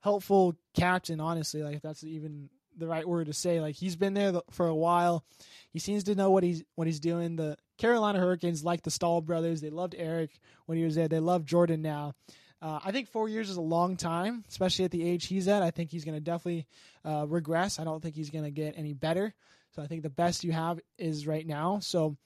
helpful 0.00 0.56
captain, 0.74 1.20
honestly. 1.20 1.62
Like 1.62 1.76
if 1.76 1.82
that's 1.82 2.04
even 2.04 2.50
the 2.76 2.86
right 2.86 3.06
word 3.06 3.26
to 3.26 3.32
say. 3.32 3.60
Like 3.60 3.76
he's 3.76 3.96
been 3.96 4.14
there 4.14 4.40
for 4.50 4.66
a 4.66 4.74
while. 4.74 5.24
He 5.72 5.78
seems 5.78 6.04
to 6.04 6.14
know 6.14 6.30
what 6.30 6.42
he's 6.42 6.64
what 6.74 6.86
he's 6.86 7.00
doing. 7.00 7.36
The 7.36 7.56
Carolina 7.78 8.18
Hurricanes 8.18 8.64
like 8.64 8.82
the 8.82 8.90
Staal 8.90 9.20
brothers. 9.20 9.60
They 9.60 9.70
loved 9.70 9.94
Eric 9.96 10.30
when 10.66 10.78
he 10.78 10.84
was 10.84 10.94
there. 10.94 11.08
They 11.08 11.20
love 11.20 11.44
Jordan 11.44 11.82
now. 11.82 12.14
Uh, 12.62 12.78
I 12.84 12.92
think 12.92 13.08
four 13.08 13.28
years 13.28 13.48
is 13.48 13.56
a 13.56 13.62
long 13.62 13.96
time, 13.96 14.44
especially 14.48 14.84
at 14.84 14.90
the 14.90 15.08
age 15.08 15.26
he's 15.26 15.48
at. 15.48 15.62
I 15.62 15.70
think 15.70 15.90
he's 15.90 16.04
going 16.04 16.16
to 16.16 16.20
definitely 16.20 16.66
uh, 17.06 17.26
regress. 17.26 17.78
I 17.78 17.84
don't 17.84 18.02
think 18.02 18.14
he's 18.14 18.28
going 18.28 18.44
to 18.44 18.50
get 18.50 18.74
any 18.76 18.92
better. 18.92 19.32
So 19.74 19.82
I 19.82 19.86
think 19.86 20.02
the 20.02 20.10
best 20.10 20.44
you 20.44 20.52
have 20.52 20.78
is 20.98 21.26
right 21.26 21.46
now. 21.46 21.78
So 21.78 22.16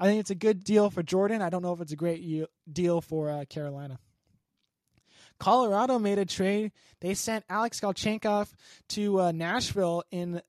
I 0.00 0.06
think 0.06 0.18
it's 0.20 0.30
a 0.30 0.34
good 0.34 0.64
deal 0.64 0.90
for 0.90 1.04
Jordan. 1.04 1.40
I 1.40 1.50
don't 1.50 1.62
know 1.62 1.72
if 1.72 1.80
it's 1.80 1.92
a 1.92 1.96
great 1.96 2.48
deal 2.70 3.00
for 3.00 3.30
uh, 3.30 3.44
Carolina. 3.44 3.98
Colorado 5.38 5.98
made 5.98 6.18
a 6.18 6.24
trade. 6.24 6.72
They 7.00 7.14
sent 7.14 7.44
Alex 7.48 7.80
Galchenyuk 7.80 8.48
to 8.90 9.20
uh, 9.20 9.32
Nashville 9.32 10.02
in, 10.10 10.40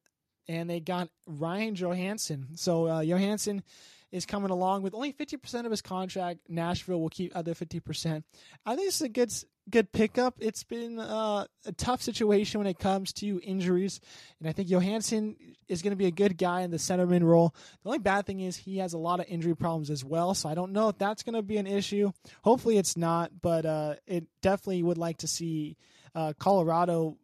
and 0.48 0.70
they 0.70 0.79
got 0.79 1.10
Ryan 1.25 1.75
Johansen. 1.75 2.58
So 2.58 2.88
uh, 2.88 3.01
Johansen 3.01 3.63
is 4.12 4.25
coming 4.25 4.51
along 4.51 4.84
with 4.84 4.94
only 4.94 5.13
50% 5.13 5.65
of 5.65 5.72
his 5.72 5.82
contract. 5.82 6.39
Nashville 6.48 7.01
will 7.01 7.10
keep 7.10 7.36
other 7.36 7.53
50%. 7.53 8.24
I 8.65 8.75
think 8.75 8.88
it's 8.88 9.01
a 9.01 9.10
good 9.10 9.32
good 9.69 9.91
pickup. 9.91 10.36
It's 10.39 10.63
been 10.63 11.00
uh, 11.00 11.45
a 11.65 11.71
tough 11.74 12.01
situation 12.01 12.59
when 12.59 12.67
it 12.67 12.79
comes 12.79 13.13
to 13.13 13.39
injuries, 13.43 14.00
and 14.39 14.50
I 14.50 14.51
think 14.51 14.69
Johansen 14.69 15.36
is 15.67 15.81
going 15.81 15.91
to 15.91 15.97
be 15.97 16.05
a 16.05 16.12
good 16.12 16.38
guy 16.38 16.62
in 16.62 16.71
the 16.71 16.77
centerman 16.77 17.24
role. 17.24 17.53
The 17.83 17.89
only 17.89 18.00
bad 18.00 18.25
thing 18.25 18.39
is 18.39 18.55
he 18.55 18.77
has 18.77 18.93
a 18.93 18.97
lot 18.97 19.19
of 19.19 19.25
injury 19.27 19.55
problems 19.55 19.89
as 19.89 20.03
well, 20.03 20.33
so 20.33 20.50
I 20.50 20.55
don't 20.55 20.71
know 20.71 20.89
if 20.89 20.97
that's 20.97 21.24
going 21.24 21.36
to 21.36 21.41
be 21.41 21.57
an 21.57 21.67
issue. 21.67 22.12
Hopefully, 22.43 22.77
it's 22.77 22.97
not, 22.97 23.31
but 23.41 23.65
uh, 23.65 23.95
it 24.05 24.25
definitely 24.41 24.83
would 24.83 24.97
like 24.97 25.17
to 25.17 25.27
see 25.27 25.77
uh, 26.15 26.33
Colorado 26.39 27.17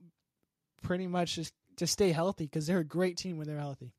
pretty 0.81 1.07
much 1.07 1.35
just 1.35 1.53
to 1.77 1.87
stay 1.87 2.11
healthy 2.11 2.45
because 2.45 2.67
they're 2.67 2.79
a 2.79 2.83
great 2.83 3.17
team 3.17 3.37
when 3.37 3.47
they're 3.47 3.57
healthy. 3.57 3.93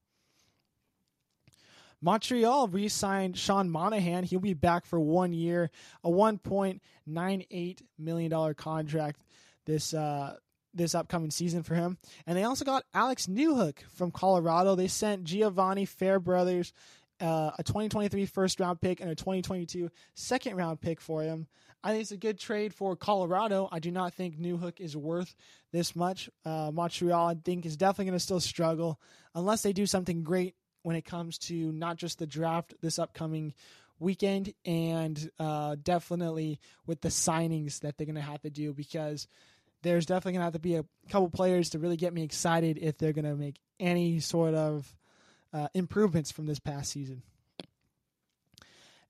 Montreal 2.04 2.68
re 2.68 2.88
signed 2.88 3.38
Sean 3.38 3.70
Monahan. 3.70 4.24
He'll 4.24 4.38
be 4.38 4.52
back 4.52 4.84
for 4.84 5.00
one 5.00 5.32
year, 5.32 5.70
a 6.04 6.10
$1.98 6.10 7.82
million 7.98 8.54
contract 8.54 9.22
this 9.64 9.94
uh, 9.94 10.36
this 10.74 10.94
upcoming 10.94 11.30
season 11.30 11.62
for 11.62 11.74
him. 11.74 11.96
And 12.26 12.36
they 12.36 12.44
also 12.44 12.66
got 12.66 12.84
Alex 12.92 13.26
Newhook 13.26 13.78
from 13.94 14.10
Colorado. 14.10 14.74
They 14.74 14.88
sent 14.88 15.24
Giovanni 15.24 15.86
Fairbrothers. 15.86 16.72
uh, 17.20 17.52
a 17.58 17.62
2023 17.62 18.26
first 18.26 18.60
round 18.60 18.82
pick 18.82 19.00
and 19.00 19.08
a 19.08 19.14
2022 19.14 19.88
second 20.14 20.56
round 20.56 20.82
pick 20.82 21.00
for 21.00 21.22
him. 21.22 21.46
I 21.82 21.90
think 21.90 22.02
it's 22.02 22.12
a 22.12 22.18
good 22.18 22.38
trade 22.38 22.74
for 22.74 22.96
Colorado. 22.96 23.68
I 23.72 23.78
do 23.78 23.90
not 23.90 24.12
think 24.12 24.38
Newhook 24.38 24.80
is 24.80 24.94
worth 24.94 25.34
this 25.72 25.96
much. 25.96 26.28
Uh, 26.44 26.70
Montreal, 26.72 27.28
I 27.28 27.34
think, 27.34 27.64
is 27.64 27.76
definitely 27.78 28.06
going 28.06 28.18
to 28.18 28.24
still 28.24 28.40
struggle 28.40 29.00
unless 29.34 29.62
they 29.62 29.72
do 29.72 29.86
something 29.86 30.22
great 30.22 30.54
when 30.84 30.96
it 30.96 31.04
comes 31.04 31.38
to 31.38 31.72
not 31.72 31.96
just 31.96 32.18
the 32.18 32.26
draft 32.26 32.74
this 32.80 32.98
upcoming 32.98 33.54
weekend 33.98 34.52
and 34.66 35.30
uh, 35.38 35.76
definitely 35.82 36.60
with 36.86 37.00
the 37.00 37.08
signings 37.08 37.80
that 37.80 37.96
they're 37.96 38.06
going 38.06 38.14
to 38.14 38.20
have 38.20 38.42
to 38.42 38.50
do 38.50 38.72
because 38.74 39.26
there's 39.82 40.06
definitely 40.06 40.32
going 40.32 40.40
to 40.40 40.44
have 40.44 40.52
to 40.52 40.58
be 40.58 40.76
a 40.76 40.84
couple 41.08 41.30
players 41.30 41.70
to 41.70 41.78
really 41.78 41.96
get 41.96 42.12
me 42.12 42.22
excited 42.22 42.78
if 42.80 42.98
they're 42.98 43.12
going 43.12 43.24
to 43.24 43.34
make 43.34 43.56
any 43.80 44.20
sort 44.20 44.54
of 44.54 44.94
uh, 45.54 45.68
improvements 45.72 46.30
from 46.30 46.46
this 46.46 46.58
past 46.58 46.90
season. 46.92 47.22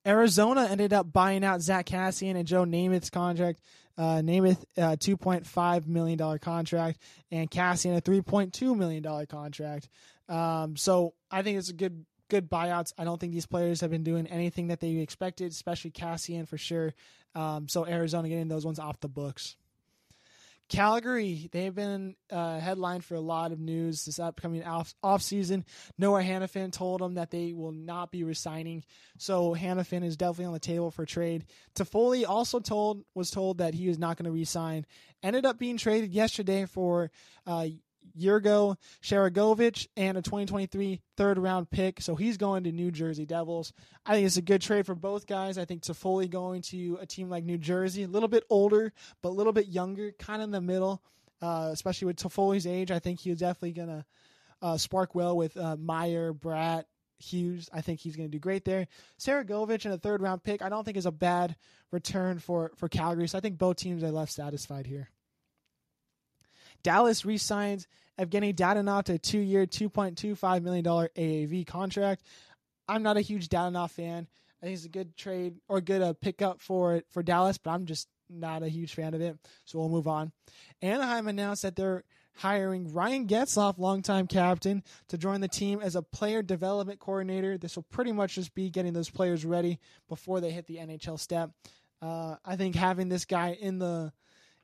Arizona 0.05 0.67
ended 0.69 0.93
up 0.93 1.11
buying 1.11 1.43
out 1.43 1.61
Zach 1.61 1.87
Kassian 1.87 2.35
and 2.35 2.47
Joe 2.47 2.63
Nemeth's 2.63 3.09
contract. 3.09 3.59
Uh, 3.97 4.21
Nemeth, 4.21 4.63
uh, 4.77 4.97
$2.5 4.97 5.87
million 5.87 6.39
contract, 6.39 6.99
and 7.31 7.49
Kassian 7.49 7.95
a 7.97 8.01
$3.2 8.01 8.75
million 8.75 9.25
contract. 9.27 9.87
Um, 10.27 10.75
so 10.75 11.13
I 11.31 11.41
think 11.41 11.57
it's 11.57 11.69
a 11.69 11.73
good 11.73 12.05
good 12.29 12.49
buyouts. 12.49 12.91
I 12.97 13.03
don't 13.03 13.19
think 13.19 13.33
these 13.33 13.45
players 13.45 13.81
have 13.81 13.91
been 13.91 14.03
doing 14.03 14.27
anything 14.27 14.67
that 14.67 14.79
they 14.79 14.95
expected, 14.95 15.51
especially 15.51 15.91
Kassian 15.91 16.47
for 16.47 16.57
sure. 16.57 16.93
Um, 17.35 17.67
so 17.67 17.85
Arizona 17.85 18.29
getting 18.29 18.47
those 18.47 18.65
ones 18.65 18.79
off 18.79 18.99
the 18.99 19.07
books. 19.07 19.57
Calgary, 20.67 21.47
they've 21.51 21.75
been 21.75 22.15
uh, 22.31 22.59
headline 22.59 23.01
for 23.01 23.15
a 23.15 23.21
lot 23.21 23.51
of 23.51 23.59
news 23.59 24.05
this 24.05 24.19
upcoming 24.19 24.63
off, 24.63 24.95
off 25.03 25.21
season. 25.21 25.63
Noah 25.97 26.23
Hanifin 26.23 26.71
told 26.71 27.01
them 27.01 27.15
that 27.15 27.29
they 27.29 27.53
will 27.53 27.71
not 27.71 28.11
be 28.11 28.23
resigning, 28.23 28.83
so 29.17 29.53
Hanifin 29.53 30.03
is 30.03 30.17
definitely 30.17 30.45
on 30.45 30.53
the 30.53 30.59
table 30.59 30.89
for 30.89 31.05
trade. 31.05 31.45
Toffoli 31.75 32.25
also 32.27 32.59
told 32.59 33.03
was 33.13 33.29
told 33.29 33.59
that 33.59 33.75
he 33.75 33.87
was 33.87 33.99
not 33.99 34.17
going 34.17 34.25
to 34.25 34.31
resign. 34.31 34.85
Ended 35.21 35.45
up 35.45 35.59
being 35.59 35.77
traded 35.77 36.11
yesterday 36.11 36.65
for 36.65 37.11
uh, 37.45 37.67
Yegor 38.15 38.75
Sharangovich 39.01 39.87
and 39.97 40.17
a 40.17 40.21
2023 40.21 41.01
third 41.17 41.37
round 41.37 41.69
pick. 41.69 42.01
So 42.01 42.15
he's 42.15 42.37
going 42.37 42.63
to 42.63 42.71
New 42.71 42.91
Jersey 42.91 43.25
Devils. 43.25 43.73
I 44.05 44.13
think 44.13 44.25
it's 44.25 44.37
a 44.37 44.41
good 44.41 44.61
trade 44.61 44.85
for 44.85 44.95
both 44.95 45.27
guys. 45.27 45.57
I 45.57 45.65
think 45.65 45.83
Toffoli 45.83 46.29
going 46.29 46.61
to 46.63 46.97
a 47.01 47.05
team 47.05 47.29
like 47.29 47.43
New 47.43 47.57
Jersey, 47.57 48.03
a 48.03 48.07
little 48.07 48.29
bit 48.29 48.43
older, 48.49 48.93
but 49.21 49.29
a 49.29 49.31
little 49.31 49.53
bit 49.53 49.67
younger, 49.67 50.11
kind 50.13 50.41
of 50.41 50.45
in 50.45 50.51
the 50.51 50.61
middle, 50.61 51.03
uh, 51.41 51.69
especially 51.71 52.07
with 52.07 52.17
Toffoli's 52.17 52.65
age. 52.65 52.91
I 52.91 52.99
think 52.99 53.19
he's 53.19 53.39
definitely 53.39 53.73
going 53.73 53.89
to 53.89 54.05
uh, 54.61 54.77
spark 54.77 55.13
well 55.13 55.35
with 55.35 55.57
uh, 55.57 55.75
Meier, 55.77 56.33
Bratt, 56.33 56.85
Hughes. 57.19 57.69
I 57.73 57.81
think 57.81 57.99
he's 57.99 58.15
going 58.15 58.29
to 58.29 58.31
do 58.31 58.39
great 58.39 58.65
there. 58.65 58.87
Sharangovich 59.19 59.85
and 59.85 59.93
a 59.93 59.97
third 59.97 60.21
round 60.21 60.43
pick, 60.43 60.61
I 60.61 60.69
don't 60.69 60.83
think 60.83 60.97
is 60.97 61.05
a 61.05 61.11
bad 61.11 61.55
return 61.91 62.39
for, 62.39 62.71
for 62.75 62.89
Calgary. 62.89 63.27
So 63.27 63.37
I 63.37 63.41
think 63.41 63.57
both 63.57 63.77
teams 63.77 64.03
are 64.03 64.11
left 64.11 64.31
satisfied 64.31 64.85
here. 64.85 65.09
Dallas 66.83 67.25
re-signs 67.25 67.87
Evgeny 68.19 68.55
Dadonov 68.55 69.03
to 69.05 69.13
a 69.13 69.17
two-year, 69.17 69.65
$2.25 69.65 70.63
million 70.63 70.85
AAV 70.85 71.67
contract. 71.67 72.23
I'm 72.87 73.03
not 73.03 73.17
a 73.17 73.21
huge 73.21 73.49
Dadonov 73.49 73.91
fan. 73.91 74.27
I 74.61 74.65
think 74.65 74.75
it's 74.75 74.85
a 74.85 74.89
good 74.89 75.17
trade 75.17 75.55
or 75.67 75.81
good 75.81 76.01
uh, 76.01 76.13
pickup 76.13 76.61
for 76.61 77.01
for 77.09 77.21
Dallas, 77.21 77.57
but 77.57 77.71
I'm 77.71 77.85
just 77.85 78.07
not 78.29 78.63
a 78.63 78.69
huge 78.69 78.93
fan 78.93 79.13
of 79.13 79.21
it. 79.21 79.37
So 79.65 79.79
we'll 79.79 79.89
move 79.89 80.07
on. 80.07 80.31
Anaheim 80.81 81.27
announced 81.27 81.63
that 81.63 81.75
they're 81.75 82.03
hiring 82.35 82.91
Ryan 82.91 83.27
Getzlaf, 83.27 83.77
longtime 83.77 84.27
captain, 84.27 84.83
to 85.09 85.17
join 85.17 85.41
the 85.41 85.47
team 85.47 85.81
as 85.81 85.95
a 85.95 86.01
player 86.01 86.41
development 86.41 86.99
coordinator. 86.99 87.57
This 87.57 87.75
will 87.75 87.83
pretty 87.83 88.11
much 88.11 88.35
just 88.35 88.53
be 88.55 88.69
getting 88.69 88.93
those 88.93 89.09
players 89.09 89.45
ready 89.45 89.79
before 90.09 90.41
they 90.41 90.51
hit 90.51 90.67
the 90.67 90.77
NHL 90.77 91.19
step. 91.19 91.51
Uh, 92.01 92.35
I 92.43 92.55
think 92.55 92.75
having 92.75 93.09
this 93.09 93.25
guy 93.25 93.57
in 93.59 93.79
the 93.79 94.11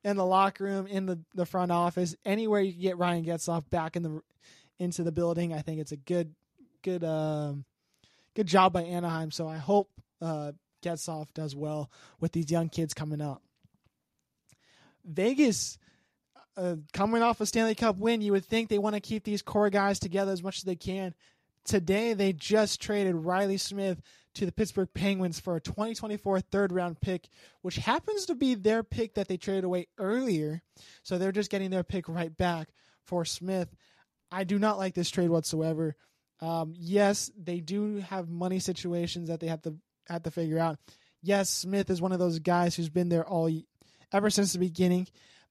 in 0.04 0.18
the 0.18 0.26
locker 0.26 0.64
room, 0.64 0.88
in 0.88 1.06
the, 1.06 1.20
the 1.36 1.46
front 1.46 1.72
office, 1.72 2.16
anywhere 2.26 2.62
you 2.62 2.74
can 2.74 2.82
get 2.82 2.98
Ryan 2.98 3.26
Getzlaf 3.26 3.70
back 3.70 3.96
in 3.96 4.04
the 4.04 4.22
into 4.80 5.04
the 5.04 5.12
building. 5.12 5.54
I 5.54 5.62
think 5.62 5.80
it's 5.80 5.92
a 5.92 5.98
good 5.98 6.34
good 6.82 7.04
um, 7.04 7.66
good 8.36 8.48
job 8.48 8.74
by 8.74 8.84
Anaheim. 8.84 9.32
So 9.32 9.48
I 9.48 9.58
hope 9.58 9.90
uh, 10.22 10.54
Getzlaf 10.84 11.28
does 11.34 11.56
well 11.56 11.92
with 12.20 12.32
these 12.32 12.50
young 12.50 12.70
kids 12.70 12.94
coming 12.94 13.22
up. 13.22 13.42
Vegas. 15.06 15.78
Uh, 16.58 16.76
coming 16.92 17.22
off 17.22 17.40
a 17.40 17.46
Stanley 17.46 17.74
Cup 17.74 17.98
win, 17.98 18.20
you 18.20 18.34
would 18.34 18.44
think 18.44 18.68
they 18.68 18.78
want 18.78 18.94
to 18.94 19.00
keep 19.00 19.24
these 19.24 19.42
core 19.42 19.70
guys 19.70 20.00
together 20.00 20.34
as 20.34 20.44
much 20.44 20.58
as 20.58 20.64
they 20.64 20.76
can. 20.76 21.16
Today, 21.66 22.14
they 22.14 22.34
just 22.34 22.82
traded 22.82 23.16
Reilly 23.16 23.58
Smith 23.58 24.02
to 24.36 24.46
the 24.46 24.52
Pittsburgh 24.52 24.90
Penguins 24.94 25.40
for 25.40 25.56
a 25.56 25.62
2024 25.62 26.42
third 26.42 26.72
round 26.72 27.00
pick, 27.02 27.28
which 27.62 27.76
happens 27.76 28.26
to 28.26 28.36
be 28.36 28.56
their 28.56 28.84
pick 28.84 29.16
that 29.16 29.28
they 29.28 29.38
traded 29.38 29.64
away 29.64 29.88
earlier. 29.98 30.62
So 31.04 31.18
they're 31.18 31.32
just 31.32 31.52
getting 31.52 31.70
their 31.70 31.84
pick 31.84 32.08
right 32.08 32.36
back 32.36 32.70
for 33.06 33.26
Smith. 33.26 33.76
I 34.32 34.44
do 34.44 34.58
not 34.58 34.78
like 34.78 34.94
this 34.94 35.10
trade 35.10 35.30
whatsoever. 35.30 35.96
Um, 36.40 36.74
yes, 36.78 37.30
they 37.38 37.60
do 37.60 37.98
have 37.98 38.30
money 38.30 38.60
situations 38.60 39.30
that 39.30 39.40
they 39.40 39.48
have 39.48 39.62
to 39.64 39.76
have 40.08 40.24
to 40.24 40.32
figure 40.32 40.58
out. 40.58 40.80
Yes, 41.22 41.50
Smith 41.50 41.90
is 41.90 42.02
one 42.02 42.14
of 42.14 42.20
those 42.20 42.40
guys 42.40 42.76
who's 42.76 42.90
been 42.90 43.10
there 43.10 43.28
all 43.28 43.50
ever 44.12 44.30
since 44.30 44.54
the 44.54 44.60
beginning, 44.60 45.08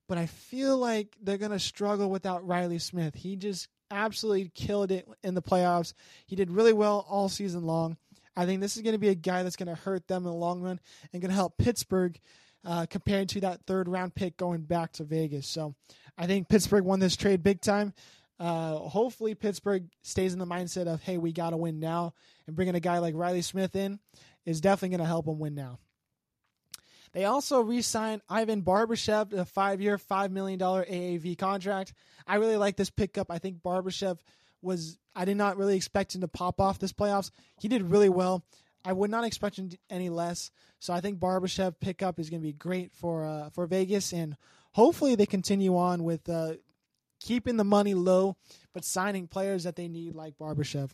but 0.09 0.19
I 0.19 0.27
feel 0.27 0.77
like 0.77 1.17
they're 1.23 1.39
gonna 1.39 1.61
struggle 1.61 2.11
without 2.11 2.47
Reilly 2.47 2.79
Smith. 2.79 3.15
He 3.15 3.37
just 3.37 3.69
absolutely 3.91 4.51
killed 4.55 4.93
it 4.93 5.09
in 5.23 5.35
the 5.35 5.43
playoffs. 5.43 5.95
He 6.27 6.37
did 6.37 6.51
really 6.51 6.73
well 6.73 7.07
all 7.09 7.29
season 7.29 7.65
long. 7.65 7.97
I 8.37 8.47
think 8.47 8.61
this 8.61 8.77
is 8.77 8.83
going 8.83 8.95
to 8.95 8.99
be 8.99 9.09
a 9.09 9.15
guy 9.15 9.43
that's 9.43 9.57
going 9.57 9.69
to 9.69 9.75
hurt 9.75 10.07
them 10.07 10.25
in 10.25 10.31
the 10.31 10.33
long 10.33 10.61
run 10.61 10.81
and 11.13 11.21
going 11.21 11.31
to 11.31 11.35
help 11.35 11.59
Pittsburgh 11.59 12.19
uh, 12.65 12.87
compared 12.89 13.29
to 13.31 13.41
that 13.41 13.67
third 13.67 13.89
round 13.89 14.15
pick 14.15 14.37
going 14.37 14.63
back 14.63 14.93
to 14.93 15.05
Vegas. 15.05 15.47
So 15.47 15.75
I 16.17 16.27
think 16.27 16.49
Pittsburgh 16.49 16.85
won 16.85 17.01
this 17.01 17.17
trade 17.17 17.43
big 17.43 17.61
time. 17.61 17.93
Uh, 18.39 18.77
hopefully, 18.77 19.35
Pittsburgh 19.35 19.85
stays 20.03 20.33
in 20.33 20.39
the 20.39 20.47
mindset 20.47 20.87
of, 20.87 21.03
hey, 21.03 21.19
we 21.19 21.33
got 21.33 21.51
to 21.51 21.59
win 21.59 21.79
now. 21.79 22.15
And 22.47 22.57
bringing 22.57 22.75
a 22.75 22.81
guy 22.81 22.99
like 22.99 23.15
Reilly 23.15 23.43
Smith 23.43 23.77
in 23.77 23.99
is 24.47 24.63
definitely 24.63 24.97
going 24.97 25.05
to 25.05 25.07
help 25.07 25.27
them 25.27 25.39
win 25.39 25.55
now. 25.55 25.79
They 27.13 27.25
also 27.25 27.61
re 27.61 27.83
signed 27.83 28.23
Ivan 28.29 28.63
Barbashev 28.63 29.31
to 29.31 29.41
a 29.41 29.45
five 29.45 29.81
year, 29.81 29.99
$5 29.99 30.31
million 30.31 30.59
AAV 30.59 31.37
contract. 31.39 31.93
I 32.27 32.37
really 32.37 32.57
like 32.57 32.77
this 32.77 32.91
pickup. 32.91 33.31
I 33.31 33.39
think 33.39 33.63
Barbashev 33.63 34.19
was 34.63 34.99
I 35.15 35.25
did 35.25 35.37
not 35.37 35.57
really 35.57 35.77
expect 35.77 36.15
him 36.15 36.21
to 36.21 36.29
pop 36.29 36.61
off 36.61 36.79
this 36.79 36.93
playoffs. 36.93 37.31
He 37.61 37.69
did 37.69 37.83
really 37.83 38.09
well. 38.09 38.45
I 38.85 38.93
would 38.93 39.11
not 39.11 39.25
expect 39.25 39.57
him 39.57 39.71
any 39.91 40.09
less. 40.09 40.51
So 40.79 40.93
I 40.93 41.01
think 41.01 41.19
Barbashev 41.19 41.75
pickup 41.81 42.19
is 42.19 42.31
going 42.31 42.41
to 42.41 42.47
be 42.47 42.53
great 42.53 42.93
for 42.93 43.27
uh, 43.27 43.51
for 43.51 43.67
Vegas, 43.67 44.13
and 44.13 44.37
hopefully 44.73 45.15
they 45.15 45.27
continue 45.27 45.77
on 45.77 46.05
with 46.05 46.29
uh, 46.29 46.55
keeping 47.21 47.57
the 47.57 47.65
money 47.65 47.95
low, 47.95 48.37
but 48.73 48.85
signing 48.85 49.27
players 49.27 49.65
that 49.65 49.77
they 49.77 49.89
need 49.89 50.15
like 50.15 50.39
Barbashev. 50.39 50.91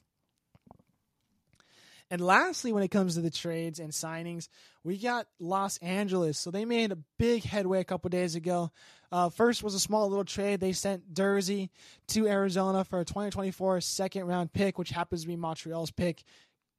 And 2.10 2.20
lastly, 2.20 2.72
when 2.72 2.84
it 2.84 2.90
comes 2.90 3.14
to 3.14 3.20
the 3.20 3.30
trades 3.30 3.80
and 3.80 3.90
signings, 3.90 4.48
we 4.84 4.96
got 4.96 5.26
Los 5.40 5.76
Angeles. 5.78 6.38
So 6.38 6.50
they 6.50 6.64
made 6.64 6.92
a 6.92 6.98
big 7.18 7.42
headway 7.42 7.80
a 7.80 7.84
couple 7.84 8.08
days 8.10 8.36
ago. 8.36 8.70
Uh, 9.10 9.28
first 9.28 9.62
was 9.62 9.74
a 9.74 9.80
small 9.80 10.08
little 10.08 10.24
trade. 10.24 10.60
They 10.60 10.72
sent 10.72 11.12
Durzi 11.12 11.70
to 12.08 12.28
Arizona 12.28 12.84
for 12.84 13.00
a 13.00 13.04
2024 13.04 13.80
second 13.80 14.26
round 14.26 14.52
pick, 14.52 14.78
which 14.78 14.90
happens 14.90 15.22
to 15.22 15.26
be 15.26 15.36
Montreal's 15.36 15.90
pick. 15.90 16.22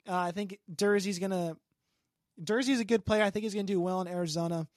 Uh, 0.08 0.16
I 0.16 0.32
think 0.32 0.60
Durzi's 0.74 1.20
gonna. 1.20 1.58
Durzi's 2.42 2.80
a 2.80 2.86
good 2.86 3.06
player. 3.06 3.24
I 3.24 3.30
think 3.30 3.44
he's 3.44 3.54
gonna 3.54 3.66
do 3.66 3.82
well 3.82 4.00
in 4.02 4.08
Arizona. 4.08 4.68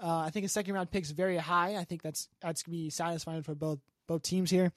Uh, 0.00 0.18
I 0.18 0.30
think 0.30 0.46
a 0.46 0.48
second 0.48 0.74
round 0.74 0.90
pick 0.90 1.04
is 1.04 1.10
very 1.10 1.36
high. 1.36 1.76
I 1.76 1.84
think 1.84 2.02
that's 2.02 2.28
that's 2.40 2.62
gonna 2.62 2.76
be 2.76 2.88
satisfying 2.90 3.42
for 3.42 3.54
both 3.54 3.80
both 4.06 4.22
teams 4.22 4.50
here. 4.50 4.72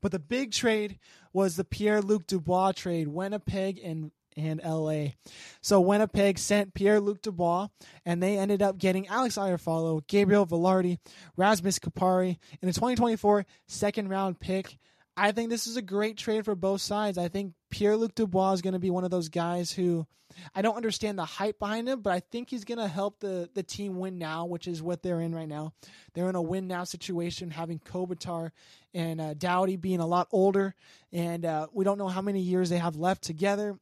But 0.00 0.12
the 0.12 0.18
big 0.18 0.52
trade 0.52 0.98
was 1.32 1.56
the 1.56 1.64
Pierre 1.64 2.00
Luc 2.00 2.26
Dubois 2.26 2.72
trade. 2.72 3.08
Winnipeg 3.08 3.80
and 3.82 4.12
and 4.36 4.60
LA. 4.64 5.08
So 5.62 5.80
Winnipeg 5.80 6.38
sent 6.38 6.74
Pierre 6.74 7.00
Luc 7.00 7.22
Dubois, 7.22 7.68
and 8.04 8.22
they 8.22 8.38
ended 8.38 8.62
up 8.62 8.78
getting 8.78 9.08
Alex 9.08 9.36
Iafallo, 9.36 10.06
Gabriel 10.06 10.46
Vilardi, 10.46 10.98
Rasmus 11.36 11.78
Kupari, 11.78 12.38
in 12.60 12.68
a 12.68 12.72
2024 12.72 13.46
second 13.66 14.08
round 14.08 14.38
pick. 14.38 14.78
I 15.16 15.32
think 15.32 15.48
this 15.48 15.66
is 15.66 15.76
a 15.76 15.82
great 15.82 16.18
trade 16.18 16.44
for 16.44 16.54
both 16.54 16.82
sides. 16.82 17.16
I 17.16 17.28
think 17.28 17.54
Pierre 17.70 17.96
Luc 17.96 18.14
Dubois 18.14 18.52
is 18.52 18.62
going 18.62 18.74
to 18.74 18.78
be 18.78 18.90
one 18.90 19.04
of 19.04 19.10
those 19.10 19.30
guys 19.30 19.72
who 19.72 20.06
I 20.54 20.60
don't 20.60 20.76
understand 20.76 21.18
the 21.18 21.24
hype 21.24 21.58
behind 21.58 21.88
him, 21.88 22.00
but 22.00 22.12
I 22.12 22.20
think 22.20 22.50
he's 22.50 22.64
going 22.64 22.78
to 22.78 22.88
help 22.88 23.20
the, 23.20 23.48
the 23.54 23.62
team 23.62 23.96
win 23.96 24.18
now, 24.18 24.44
which 24.44 24.68
is 24.68 24.82
what 24.82 25.02
they're 25.02 25.20
in 25.20 25.34
right 25.34 25.48
now. 25.48 25.72
They're 26.12 26.28
in 26.28 26.34
a 26.34 26.42
win 26.42 26.66
now 26.66 26.84
situation, 26.84 27.50
having 27.50 27.78
Kopitar 27.78 28.50
and 28.92 29.20
uh, 29.20 29.34
Doughty 29.34 29.76
being 29.76 30.00
a 30.00 30.06
lot 30.06 30.28
older, 30.32 30.74
and 31.12 31.44
uh, 31.44 31.68
we 31.72 31.84
don't 31.84 31.98
know 31.98 32.08
how 32.08 32.22
many 32.22 32.40
years 32.40 32.68
they 32.68 32.78
have 32.78 32.96
left 32.96 33.22
together 33.22 33.78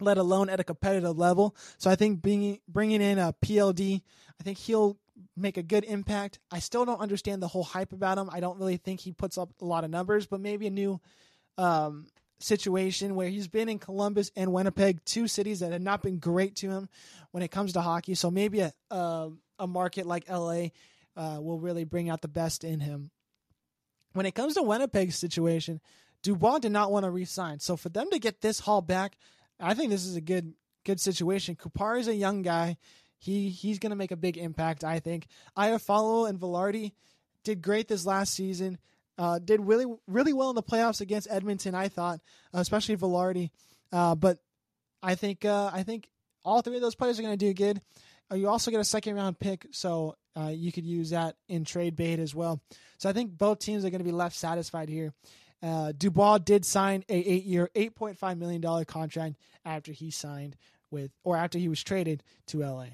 let 0.00 0.18
alone 0.18 0.48
at 0.48 0.60
a 0.60 0.64
competitive 0.64 1.18
level. 1.18 1.54
So 1.78 1.90
I 1.90 1.96
think 1.96 2.20
bringing 2.20 2.60
bringing 2.68 3.00
in 3.00 3.18
a 3.18 3.34
PLD, 3.44 4.02
I 4.40 4.42
think 4.42 4.58
he'll 4.58 4.98
make 5.36 5.56
a 5.56 5.62
good 5.62 5.84
impact. 5.84 6.38
I 6.50 6.58
still 6.58 6.84
don't 6.84 7.00
understand 7.00 7.42
the 7.42 7.48
whole 7.48 7.64
hype 7.64 7.92
about 7.92 8.18
him. 8.18 8.28
I 8.32 8.40
don't 8.40 8.58
really 8.58 8.76
think 8.76 9.00
he 9.00 9.12
puts 9.12 9.38
up 9.38 9.50
a 9.60 9.64
lot 9.64 9.84
of 9.84 9.90
numbers, 9.90 10.26
but 10.26 10.40
maybe 10.40 10.66
a 10.66 10.70
new 10.70 11.00
um, 11.56 12.06
situation 12.38 13.14
where 13.14 13.28
he's 13.28 13.48
been 13.48 13.68
in 13.68 13.78
Columbus 13.78 14.30
and 14.36 14.52
Winnipeg, 14.52 15.04
two 15.04 15.26
cities 15.26 15.60
that 15.60 15.72
have 15.72 15.82
not 15.82 16.02
been 16.02 16.18
great 16.18 16.56
to 16.56 16.70
him 16.70 16.88
when 17.32 17.42
it 17.42 17.50
comes 17.50 17.72
to 17.72 17.80
hockey. 17.80 18.14
So 18.14 18.30
maybe 18.30 18.60
a 18.60 18.72
a, 18.90 19.30
a 19.58 19.66
market 19.66 20.06
like 20.06 20.28
LA 20.28 20.68
uh, 21.16 21.40
will 21.40 21.58
really 21.58 21.84
bring 21.84 22.08
out 22.08 22.22
the 22.22 22.28
best 22.28 22.64
in 22.64 22.80
him. 22.80 23.10
When 24.12 24.26
it 24.26 24.34
comes 24.34 24.54
to 24.54 24.62
Winnipeg's 24.62 25.16
situation, 25.16 25.80
Dubois 26.22 26.58
did 26.58 26.72
not 26.72 26.90
want 26.90 27.04
to 27.04 27.10
resign. 27.10 27.60
So 27.60 27.76
for 27.76 27.88
them 27.88 28.10
to 28.10 28.18
get 28.18 28.40
this 28.40 28.60
haul 28.60 28.82
back, 28.82 29.16
I 29.60 29.74
think 29.74 29.90
this 29.90 30.04
is 30.04 30.16
a 30.16 30.20
good 30.20 30.54
good 30.84 31.00
situation. 31.00 31.56
Kupar 31.56 31.98
is 31.98 32.08
a 32.08 32.14
young 32.14 32.42
guy. 32.42 32.76
He 33.18 33.48
he's 33.48 33.78
going 33.78 33.90
to 33.90 33.96
make 33.96 34.12
a 34.12 34.16
big 34.16 34.36
impact. 34.36 34.84
I 34.84 35.00
think. 35.00 35.26
Iafallo 35.56 36.28
and 36.28 36.38
Vilardi 36.38 36.92
did 37.44 37.62
great 37.62 37.88
this 37.88 38.06
last 38.06 38.34
season. 38.34 38.78
Uh, 39.16 39.38
did 39.40 39.60
really 39.60 39.86
really 40.06 40.32
well 40.32 40.50
in 40.50 40.54
the 40.54 40.62
playoffs 40.62 41.00
against 41.00 41.28
Edmonton. 41.30 41.74
I 41.74 41.88
thought, 41.88 42.20
especially 42.52 42.96
Vilardi. 42.96 43.50
Uh, 43.92 44.14
but 44.14 44.38
I 45.02 45.14
think 45.14 45.44
uh, 45.44 45.70
I 45.72 45.82
think 45.82 46.08
all 46.44 46.62
three 46.62 46.76
of 46.76 46.82
those 46.82 46.94
players 46.94 47.18
are 47.18 47.22
going 47.22 47.36
to 47.36 47.46
do 47.46 47.52
good. 47.54 47.80
Uh, 48.30 48.36
you 48.36 48.48
also 48.48 48.70
get 48.70 48.80
a 48.80 48.84
second 48.84 49.16
round 49.16 49.38
pick, 49.38 49.66
so 49.70 50.16
uh, 50.36 50.48
you 50.48 50.70
could 50.70 50.84
use 50.84 51.10
that 51.10 51.36
in 51.48 51.64
trade 51.64 51.96
bait 51.96 52.18
as 52.18 52.34
well. 52.34 52.60
So 52.98 53.08
I 53.08 53.12
think 53.12 53.36
both 53.36 53.58
teams 53.58 53.84
are 53.84 53.90
going 53.90 54.00
to 54.00 54.04
be 54.04 54.12
left 54.12 54.36
satisfied 54.36 54.88
here. 54.88 55.12
Uh, 55.62 55.92
Dubois 55.96 56.38
did 56.38 56.64
sign 56.64 57.04
a 57.08 57.14
eight 57.14 57.44
year, 57.44 57.70
eight 57.74 57.94
point 57.94 58.18
five 58.18 58.38
million 58.38 58.60
dollar 58.60 58.84
contract 58.84 59.36
after 59.64 59.92
he 59.92 60.10
signed 60.10 60.56
with, 60.90 61.10
or 61.24 61.36
after 61.36 61.58
he 61.58 61.68
was 61.68 61.82
traded 61.82 62.22
to 62.46 62.60
LA. 62.60 62.86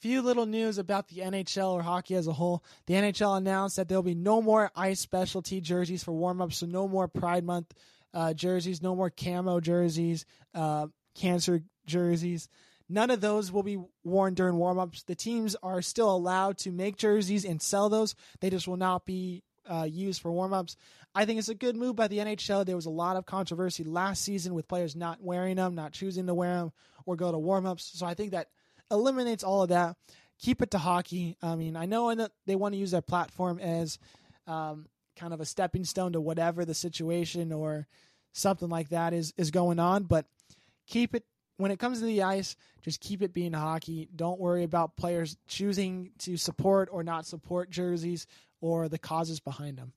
Few 0.00 0.20
little 0.20 0.46
news 0.46 0.78
about 0.78 1.06
the 1.06 1.20
NHL 1.20 1.74
or 1.74 1.82
hockey 1.82 2.16
as 2.16 2.26
a 2.26 2.32
whole. 2.32 2.64
The 2.86 2.94
NHL 2.94 3.36
announced 3.38 3.76
that 3.76 3.88
there 3.88 3.96
will 3.96 4.02
be 4.02 4.16
no 4.16 4.42
more 4.42 4.72
ice 4.74 4.98
specialty 4.98 5.60
jerseys 5.60 6.02
for 6.02 6.10
warm 6.10 6.42
ups, 6.42 6.56
so 6.56 6.66
no 6.66 6.88
more 6.88 7.06
Pride 7.06 7.44
Month 7.44 7.72
uh, 8.12 8.34
jerseys, 8.34 8.82
no 8.82 8.96
more 8.96 9.10
camo 9.10 9.60
jerseys, 9.60 10.26
uh, 10.56 10.88
cancer 11.14 11.62
jerseys. 11.86 12.48
None 12.88 13.10
of 13.10 13.20
those 13.20 13.52
will 13.52 13.62
be 13.62 13.78
worn 14.02 14.34
during 14.34 14.56
warm 14.56 14.80
ups. 14.80 15.04
The 15.04 15.14
teams 15.14 15.54
are 15.62 15.80
still 15.80 16.14
allowed 16.14 16.58
to 16.58 16.72
make 16.72 16.96
jerseys 16.96 17.44
and 17.44 17.62
sell 17.62 17.88
those. 17.88 18.16
They 18.40 18.50
just 18.50 18.66
will 18.66 18.76
not 18.76 19.06
be 19.06 19.44
uh, 19.68 19.86
used 19.88 20.20
for 20.20 20.30
warmups. 20.30 20.76
I 21.14 21.24
think 21.24 21.38
it's 21.38 21.48
a 21.48 21.54
good 21.54 21.76
move 21.76 21.96
by 21.96 22.08
the 22.08 22.18
NHL. 22.18 22.64
There 22.64 22.76
was 22.76 22.86
a 22.86 22.90
lot 22.90 23.16
of 23.16 23.26
controversy 23.26 23.84
last 23.84 24.22
season 24.22 24.54
with 24.54 24.68
players 24.68 24.96
not 24.96 25.22
wearing 25.22 25.56
them, 25.56 25.74
not 25.74 25.92
choosing 25.92 26.26
to 26.26 26.34
wear 26.34 26.54
them, 26.56 26.72
or 27.06 27.16
go 27.16 27.30
to 27.30 27.38
warmups. 27.38 27.96
So 27.96 28.06
I 28.06 28.14
think 28.14 28.32
that 28.32 28.48
eliminates 28.90 29.44
all 29.44 29.62
of 29.62 29.68
that. 29.68 29.96
Keep 30.38 30.62
it 30.62 30.70
to 30.72 30.78
hockey. 30.78 31.36
I 31.42 31.54
mean, 31.54 31.76
I 31.76 31.86
know 31.86 32.14
that 32.14 32.32
they 32.46 32.56
want 32.56 32.74
to 32.74 32.78
use 32.78 32.90
their 32.90 33.02
platform 33.02 33.58
as 33.58 33.98
um, 34.46 34.86
kind 35.16 35.32
of 35.32 35.40
a 35.40 35.44
stepping 35.44 35.84
stone 35.84 36.12
to 36.12 36.20
whatever 36.20 36.64
the 36.64 36.74
situation 36.74 37.52
or 37.52 37.86
something 38.32 38.68
like 38.68 38.88
that 38.88 39.12
is 39.12 39.32
is 39.36 39.50
going 39.50 39.78
on, 39.78 40.04
but 40.04 40.26
keep 40.86 41.14
it 41.14 41.24
when 41.58 41.70
it 41.70 41.78
comes 41.78 42.00
to 42.00 42.06
the 42.06 42.22
ice, 42.22 42.56
just 42.82 43.00
keep 43.00 43.22
it 43.22 43.32
being 43.32 43.52
hockey. 43.52 44.08
Don't 44.16 44.40
worry 44.40 44.64
about 44.64 44.96
players 44.96 45.36
choosing 45.46 46.10
to 46.18 46.36
support 46.36 46.88
or 46.90 47.04
not 47.04 47.26
support 47.26 47.70
jerseys 47.70 48.26
or 48.62 48.88
the 48.88 48.98
causes 48.98 49.40
behind 49.40 49.76
them. 49.76 49.92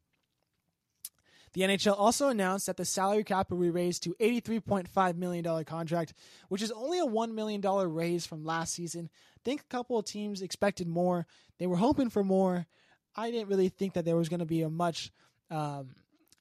The 1.54 1.62
NHL 1.62 1.98
also 1.98 2.28
announced 2.28 2.66
that 2.66 2.76
the 2.76 2.84
salary 2.84 3.24
cap 3.24 3.50
will 3.50 3.60
be 3.60 3.70
raised 3.70 4.04
to 4.04 4.16
$83.5 4.20 5.16
million 5.16 5.64
contract, 5.64 6.14
which 6.50 6.62
is 6.62 6.70
only 6.72 7.00
a 7.00 7.06
$1 7.06 7.32
million 7.32 7.62
raise 7.62 8.26
from 8.26 8.44
last 8.44 8.74
season. 8.74 9.10
I 9.38 9.40
think 9.46 9.62
a 9.62 9.74
couple 9.74 9.98
of 9.98 10.04
teams 10.04 10.42
expected 10.42 10.86
more. 10.86 11.26
They 11.58 11.68
were 11.68 11.78
hoping 11.78 12.10
for 12.10 12.26
more. 12.26 12.66
I 13.16 13.32
didn't 13.32 13.48
really 13.48 13.70
think 13.70 13.94
that 13.94 14.04
there 14.04 14.18
was 14.18 14.28
going 14.28 14.42
to 14.42 14.46
be 14.46 14.64
a 14.64 14.70
much 14.70 15.14
um, 15.50 15.92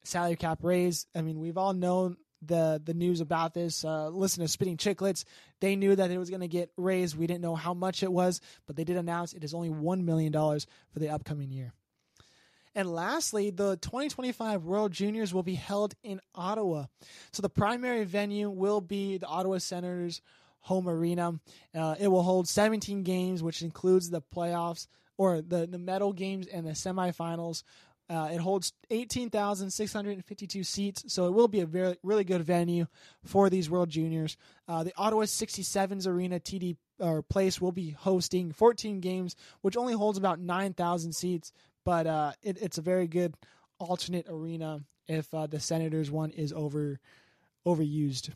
salary 0.02 0.34
cap 0.34 0.58
raise. 0.62 1.06
I 1.14 1.22
mean, 1.22 1.38
we've 1.38 1.58
all 1.58 1.74
known 1.74 2.16
the 2.42 2.82
the 2.84 2.92
news 2.92 3.20
about 3.20 3.54
this. 3.54 3.84
Uh, 3.84 4.08
listen 4.08 4.42
to 4.42 4.48
Spitting 4.48 4.76
Chicklets. 4.76 5.24
They 5.60 5.76
knew 5.76 5.94
that 5.94 6.10
it 6.10 6.18
was 6.18 6.28
going 6.28 6.40
to 6.40 6.48
get 6.48 6.70
raised. 6.76 7.16
We 7.16 7.28
didn't 7.28 7.42
know 7.42 7.54
how 7.54 7.72
much 7.72 8.02
it 8.02 8.12
was, 8.12 8.40
but 8.66 8.74
they 8.74 8.84
did 8.84 8.96
announce 8.96 9.32
it 9.32 9.44
is 9.44 9.54
only 9.54 9.70
$1 9.70 10.04
million 10.04 10.32
for 10.32 10.98
the 10.98 11.10
upcoming 11.10 11.52
year. 11.52 11.72
And 12.74 12.92
lastly, 12.92 13.50
the 13.50 13.76
2025 13.76 14.64
World 14.64 14.92
Juniors 14.92 15.32
will 15.32 15.42
be 15.42 15.54
held 15.54 15.94
in 16.02 16.20
Ottawa. 16.34 16.86
So 17.32 17.40
the 17.40 17.48
primary 17.48 18.04
venue 18.04 18.50
will 18.50 18.80
be 18.80 19.18
the 19.18 19.26
Ottawa 19.26 19.58
Senators 19.58 20.20
home 20.60 20.88
arena. 20.88 21.38
Uh, 21.74 21.94
it 22.00 22.08
will 22.08 22.22
hold 22.22 22.48
17 22.48 23.02
games, 23.02 23.42
which 23.42 23.62
includes 23.62 24.10
the 24.10 24.22
playoffs 24.22 24.86
or 25.16 25.40
the, 25.40 25.66
the 25.66 25.78
medal 25.78 26.12
games 26.12 26.46
and 26.46 26.66
the 26.66 26.72
semifinals. 26.72 27.62
Uh, 28.08 28.28
it 28.32 28.38
holds 28.38 28.72
18,652 28.90 30.64
seats, 30.64 31.04
so 31.06 31.26
it 31.26 31.32
will 31.32 31.48
be 31.48 31.60
a 31.60 31.66
very 31.66 31.96
really 32.02 32.24
good 32.24 32.42
venue 32.42 32.86
for 33.24 33.48
these 33.48 33.70
World 33.70 33.88
Juniors. 33.88 34.36
Uh, 34.68 34.84
the 34.84 34.92
Ottawa 34.96 35.22
67s 35.22 36.06
Arena 36.06 36.38
TD 36.38 36.76
or 36.98 37.22
place 37.22 37.60
will 37.60 37.72
be 37.72 37.90
hosting 37.90 38.52
14 38.52 39.00
games, 39.00 39.36
which 39.62 39.76
only 39.76 39.94
holds 39.94 40.18
about 40.18 40.38
9,000 40.38 41.12
seats, 41.12 41.52
but 41.84 42.06
uh, 42.06 42.32
it, 42.42 42.58
it's 42.60 42.78
a 42.78 42.82
very 42.82 43.06
good 43.06 43.34
alternate 43.78 44.26
arena 44.28 44.80
if 45.06 45.32
uh, 45.34 45.46
the 45.46 45.60
Senators 45.60 46.10
one 46.10 46.30
is 46.30 46.52
over 46.52 46.98
overused. 47.66 48.30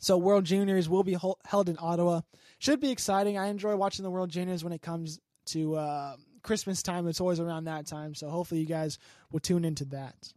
So 0.00 0.18
World 0.18 0.44
Juniors 0.44 0.88
will 0.88 1.04
be 1.04 1.16
held 1.44 1.68
in 1.68 1.76
Ottawa. 1.78 2.22
Should 2.58 2.80
be 2.80 2.90
exciting. 2.90 3.38
I 3.38 3.46
enjoy 3.46 3.76
watching 3.76 4.02
the 4.02 4.10
World 4.10 4.30
Juniors 4.30 4.64
when 4.64 4.72
it 4.72 4.82
comes 4.82 5.20
to 5.46 5.76
uh, 5.76 6.16
Christmas 6.42 6.82
time. 6.82 7.06
It's 7.06 7.20
always 7.20 7.40
around 7.40 7.64
that 7.64 7.86
time. 7.86 8.14
So 8.14 8.28
hopefully 8.28 8.60
you 8.60 8.66
guys 8.66 8.98
will 9.30 9.40
tune 9.40 9.64
into 9.64 9.84
that. 9.86 10.32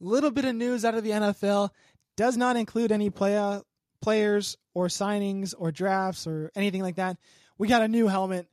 Little 0.00 0.30
bit 0.30 0.44
of 0.44 0.54
news 0.54 0.84
out 0.84 0.94
of 0.94 1.04
the 1.04 1.10
NFL 1.10 1.70
does 2.16 2.36
not 2.36 2.56
include 2.56 2.92
any 2.92 3.10
play- 3.10 3.60
players 4.00 4.56
or 4.74 4.86
signings 4.86 5.54
or 5.56 5.72
drafts 5.72 6.26
or 6.26 6.50
anything 6.54 6.82
like 6.82 6.96
that. 6.96 7.16
We 7.58 7.68
got 7.68 7.82
a 7.82 7.88
new 7.88 8.08
helmet 8.08 8.48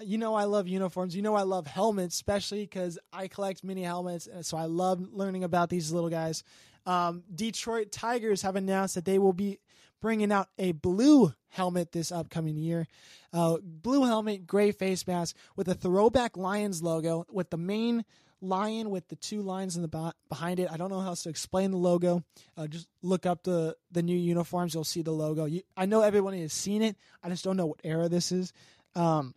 you 0.00 0.18
know 0.18 0.34
I 0.34 0.44
love 0.44 0.68
uniforms. 0.68 1.14
You 1.14 1.22
know 1.22 1.34
I 1.34 1.42
love 1.42 1.66
helmets, 1.66 2.14
especially 2.14 2.62
because 2.62 2.98
I 3.12 3.28
collect 3.28 3.64
mini 3.64 3.82
helmets, 3.82 4.28
so 4.42 4.56
I 4.56 4.64
love 4.64 5.00
learning 5.12 5.44
about 5.44 5.70
these 5.70 5.92
little 5.92 6.10
guys. 6.10 6.44
Um, 6.86 7.22
Detroit 7.34 7.92
Tigers 7.92 8.42
have 8.42 8.56
announced 8.56 8.94
that 8.94 9.04
they 9.04 9.18
will 9.18 9.32
be 9.32 9.58
bringing 10.00 10.32
out 10.32 10.48
a 10.58 10.72
blue 10.72 11.32
helmet 11.48 11.92
this 11.92 12.12
upcoming 12.12 12.56
year. 12.56 12.86
Uh, 13.32 13.58
blue 13.62 14.04
helmet, 14.04 14.46
gray 14.46 14.72
face 14.72 15.06
mask 15.06 15.36
with 15.56 15.68
a 15.68 15.74
throwback 15.74 16.36
Lions 16.36 16.82
logo 16.82 17.26
with 17.30 17.50
the 17.50 17.58
main 17.58 18.04
lion 18.40 18.90
with 18.90 19.08
the 19.08 19.16
two 19.16 19.42
lines 19.42 19.76
in 19.76 19.82
the 19.82 20.12
behind 20.28 20.60
it. 20.60 20.70
I 20.70 20.76
don't 20.76 20.90
know 20.90 21.00
how 21.00 21.08
else 21.08 21.24
to 21.24 21.28
explain 21.28 21.72
the 21.72 21.76
logo. 21.76 22.22
Uh, 22.56 22.66
just 22.66 22.88
look 23.02 23.26
up 23.26 23.42
the 23.42 23.76
the 23.90 24.02
new 24.02 24.16
uniforms; 24.16 24.74
you'll 24.74 24.84
see 24.84 25.02
the 25.02 25.10
logo. 25.10 25.44
You, 25.44 25.62
I 25.76 25.86
know 25.86 26.02
everyone 26.02 26.34
has 26.34 26.52
seen 26.52 26.82
it. 26.82 26.96
I 27.22 27.28
just 27.28 27.44
don't 27.44 27.56
know 27.56 27.66
what 27.66 27.80
era 27.84 28.08
this 28.08 28.32
is. 28.32 28.52
Um, 28.94 29.34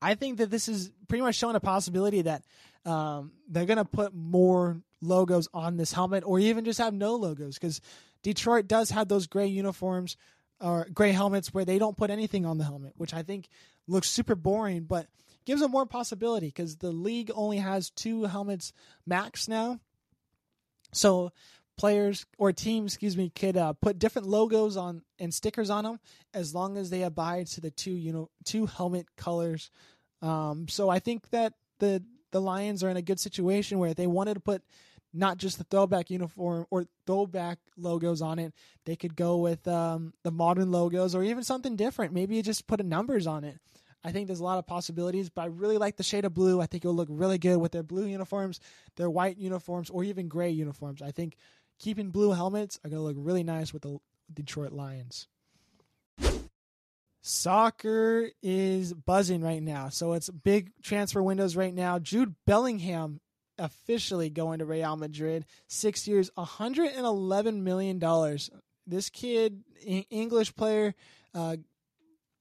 I 0.00 0.14
think 0.14 0.38
that 0.38 0.50
this 0.50 0.68
is 0.68 0.90
pretty 1.08 1.22
much 1.22 1.34
showing 1.34 1.56
a 1.56 1.60
possibility 1.60 2.22
that 2.22 2.44
um, 2.84 3.32
they're 3.48 3.66
going 3.66 3.78
to 3.78 3.84
put 3.84 4.14
more 4.14 4.80
logos 5.00 5.48
on 5.52 5.76
this 5.76 5.92
helmet 5.92 6.24
or 6.26 6.38
even 6.38 6.64
just 6.64 6.78
have 6.78 6.94
no 6.94 7.14
logos 7.14 7.54
because 7.54 7.80
Detroit 8.22 8.66
does 8.66 8.90
have 8.90 9.08
those 9.08 9.26
gray 9.26 9.46
uniforms 9.46 10.16
or 10.60 10.86
gray 10.92 11.12
helmets 11.12 11.54
where 11.54 11.64
they 11.64 11.78
don't 11.78 11.96
put 11.96 12.10
anything 12.10 12.44
on 12.44 12.58
the 12.58 12.64
helmet, 12.64 12.92
which 12.96 13.14
I 13.14 13.22
think 13.22 13.48
looks 13.86 14.08
super 14.08 14.34
boring, 14.34 14.84
but 14.84 15.06
gives 15.44 15.60
them 15.60 15.70
more 15.70 15.86
possibility 15.86 16.46
because 16.46 16.76
the 16.76 16.90
league 16.90 17.30
only 17.34 17.58
has 17.58 17.90
two 17.90 18.24
helmets 18.24 18.72
max 19.06 19.48
now. 19.48 19.80
So 20.92 21.32
players 21.78 22.26
or 22.36 22.52
teams, 22.52 22.92
excuse 22.92 23.16
me, 23.16 23.30
could 23.30 23.56
uh, 23.56 23.72
put 23.72 23.98
different 23.98 24.28
logos 24.28 24.76
on 24.76 25.02
and 25.18 25.32
stickers 25.32 25.70
on 25.70 25.84
them 25.84 25.98
as 26.34 26.54
long 26.54 26.76
as 26.76 26.90
they 26.90 27.02
abide 27.02 27.46
to 27.46 27.60
the 27.60 27.70
two 27.70 27.92
you 27.92 28.12
know 28.12 28.28
two 28.44 28.66
helmet 28.66 29.06
colors. 29.16 29.70
Um, 30.20 30.68
so 30.68 30.90
I 30.90 30.98
think 30.98 31.30
that 31.30 31.54
the 31.78 32.02
the 32.32 32.40
Lions 32.40 32.84
are 32.84 32.90
in 32.90 32.96
a 32.96 33.02
good 33.02 33.20
situation 33.20 33.78
where 33.78 33.94
they 33.94 34.06
wanted 34.06 34.34
to 34.34 34.40
put 34.40 34.62
not 35.14 35.38
just 35.38 35.56
the 35.56 35.64
throwback 35.64 36.10
uniform 36.10 36.66
or 36.70 36.86
throwback 37.06 37.58
logos 37.76 38.20
on 38.20 38.38
it. 38.38 38.52
They 38.84 38.96
could 38.96 39.16
go 39.16 39.38
with 39.38 39.66
um, 39.66 40.12
the 40.22 40.30
modern 40.30 40.70
logos 40.70 41.14
or 41.14 41.22
even 41.22 41.42
something 41.44 41.76
different. 41.76 42.12
Maybe 42.12 42.40
just 42.42 42.66
put 42.66 42.84
numbers 42.84 43.26
on 43.26 43.44
it. 43.44 43.58
I 44.04 44.12
think 44.12 44.26
there's 44.26 44.40
a 44.40 44.44
lot 44.44 44.58
of 44.58 44.66
possibilities, 44.66 45.28
but 45.28 45.42
I 45.42 45.46
really 45.46 45.78
like 45.78 45.96
the 45.96 46.02
shade 46.02 46.24
of 46.24 46.34
blue. 46.34 46.60
I 46.60 46.66
think 46.66 46.84
it'll 46.84 46.94
look 46.94 47.08
really 47.10 47.38
good 47.38 47.56
with 47.56 47.72
their 47.72 47.82
blue 47.82 48.06
uniforms, 48.06 48.60
their 48.96 49.10
white 49.10 49.38
uniforms, 49.38 49.90
or 49.90 50.04
even 50.04 50.28
gray 50.28 50.50
uniforms. 50.50 51.02
I 51.02 51.10
think 51.10 51.36
keeping 51.78 52.10
blue 52.10 52.32
helmets 52.32 52.78
are 52.84 52.90
going 52.90 53.00
to 53.00 53.06
look 53.06 53.16
really 53.18 53.42
nice 53.42 53.72
with 53.72 53.82
the 53.82 53.98
Detroit 54.32 54.72
Lions. 54.72 55.28
Soccer 57.20 58.30
is 58.42 58.94
buzzing 58.94 59.42
right 59.42 59.62
now. 59.62 59.88
So 59.88 60.14
it's 60.14 60.30
big 60.30 60.70
transfer 60.82 61.22
windows 61.22 61.56
right 61.56 61.74
now. 61.74 61.98
Jude 61.98 62.34
Bellingham 62.46 63.20
officially 63.58 64.30
going 64.30 64.60
to 64.60 64.64
Real 64.64 64.96
Madrid. 64.96 65.44
Six 65.66 66.06
years, 66.06 66.30
$111 66.38 67.62
million. 67.62 68.38
This 68.86 69.10
kid, 69.10 69.62
English 69.84 70.54
player, 70.54 70.94
uh, 71.34 71.56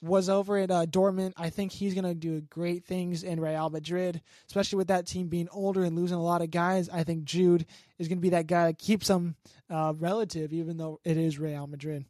was 0.02 0.30
over 0.30 0.58
at 0.58 0.70
uh, 0.70 0.86
Dortmund. 0.86 1.34
I 1.38 1.50
think 1.50 1.72
he's 1.72 1.94
going 1.94 2.06
to 2.06 2.14
do 2.14 2.42
great 2.42 2.86
things 2.86 3.24
in 3.24 3.40
Real 3.40 3.70
Madrid, 3.70 4.22
especially 4.48 4.78
with 4.78 4.88
that 4.88 5.08
team 5.08 5.28
being 5.28 5.50
older 5.52 5.84
and 5.84 5.96
losing 5.96 6.18
a 6.18 6.24
lot 6.24 6.42
of 6.42 6.52
guys. 6.52 6.90
I 6.90 7.04
think 7.04 7.24
Jude 7.24 7.66
is 7.98 8.08
going 8.08 8.20
to 8.20 8.22
be 8.22 8.30
that 8.30 8.48
guy 8.48 8.68
that 8.68 8.78
keeps 8.78 9.08
them 9.08 9.36
uh, 9.70 9.94
relative, 9.98 10.54
even 10.54 10.78
though 10.78 11.00
it 11.04 11.18
is 11.18 11.40
Real 11.40 11.68
Madrid. 11.68 12.06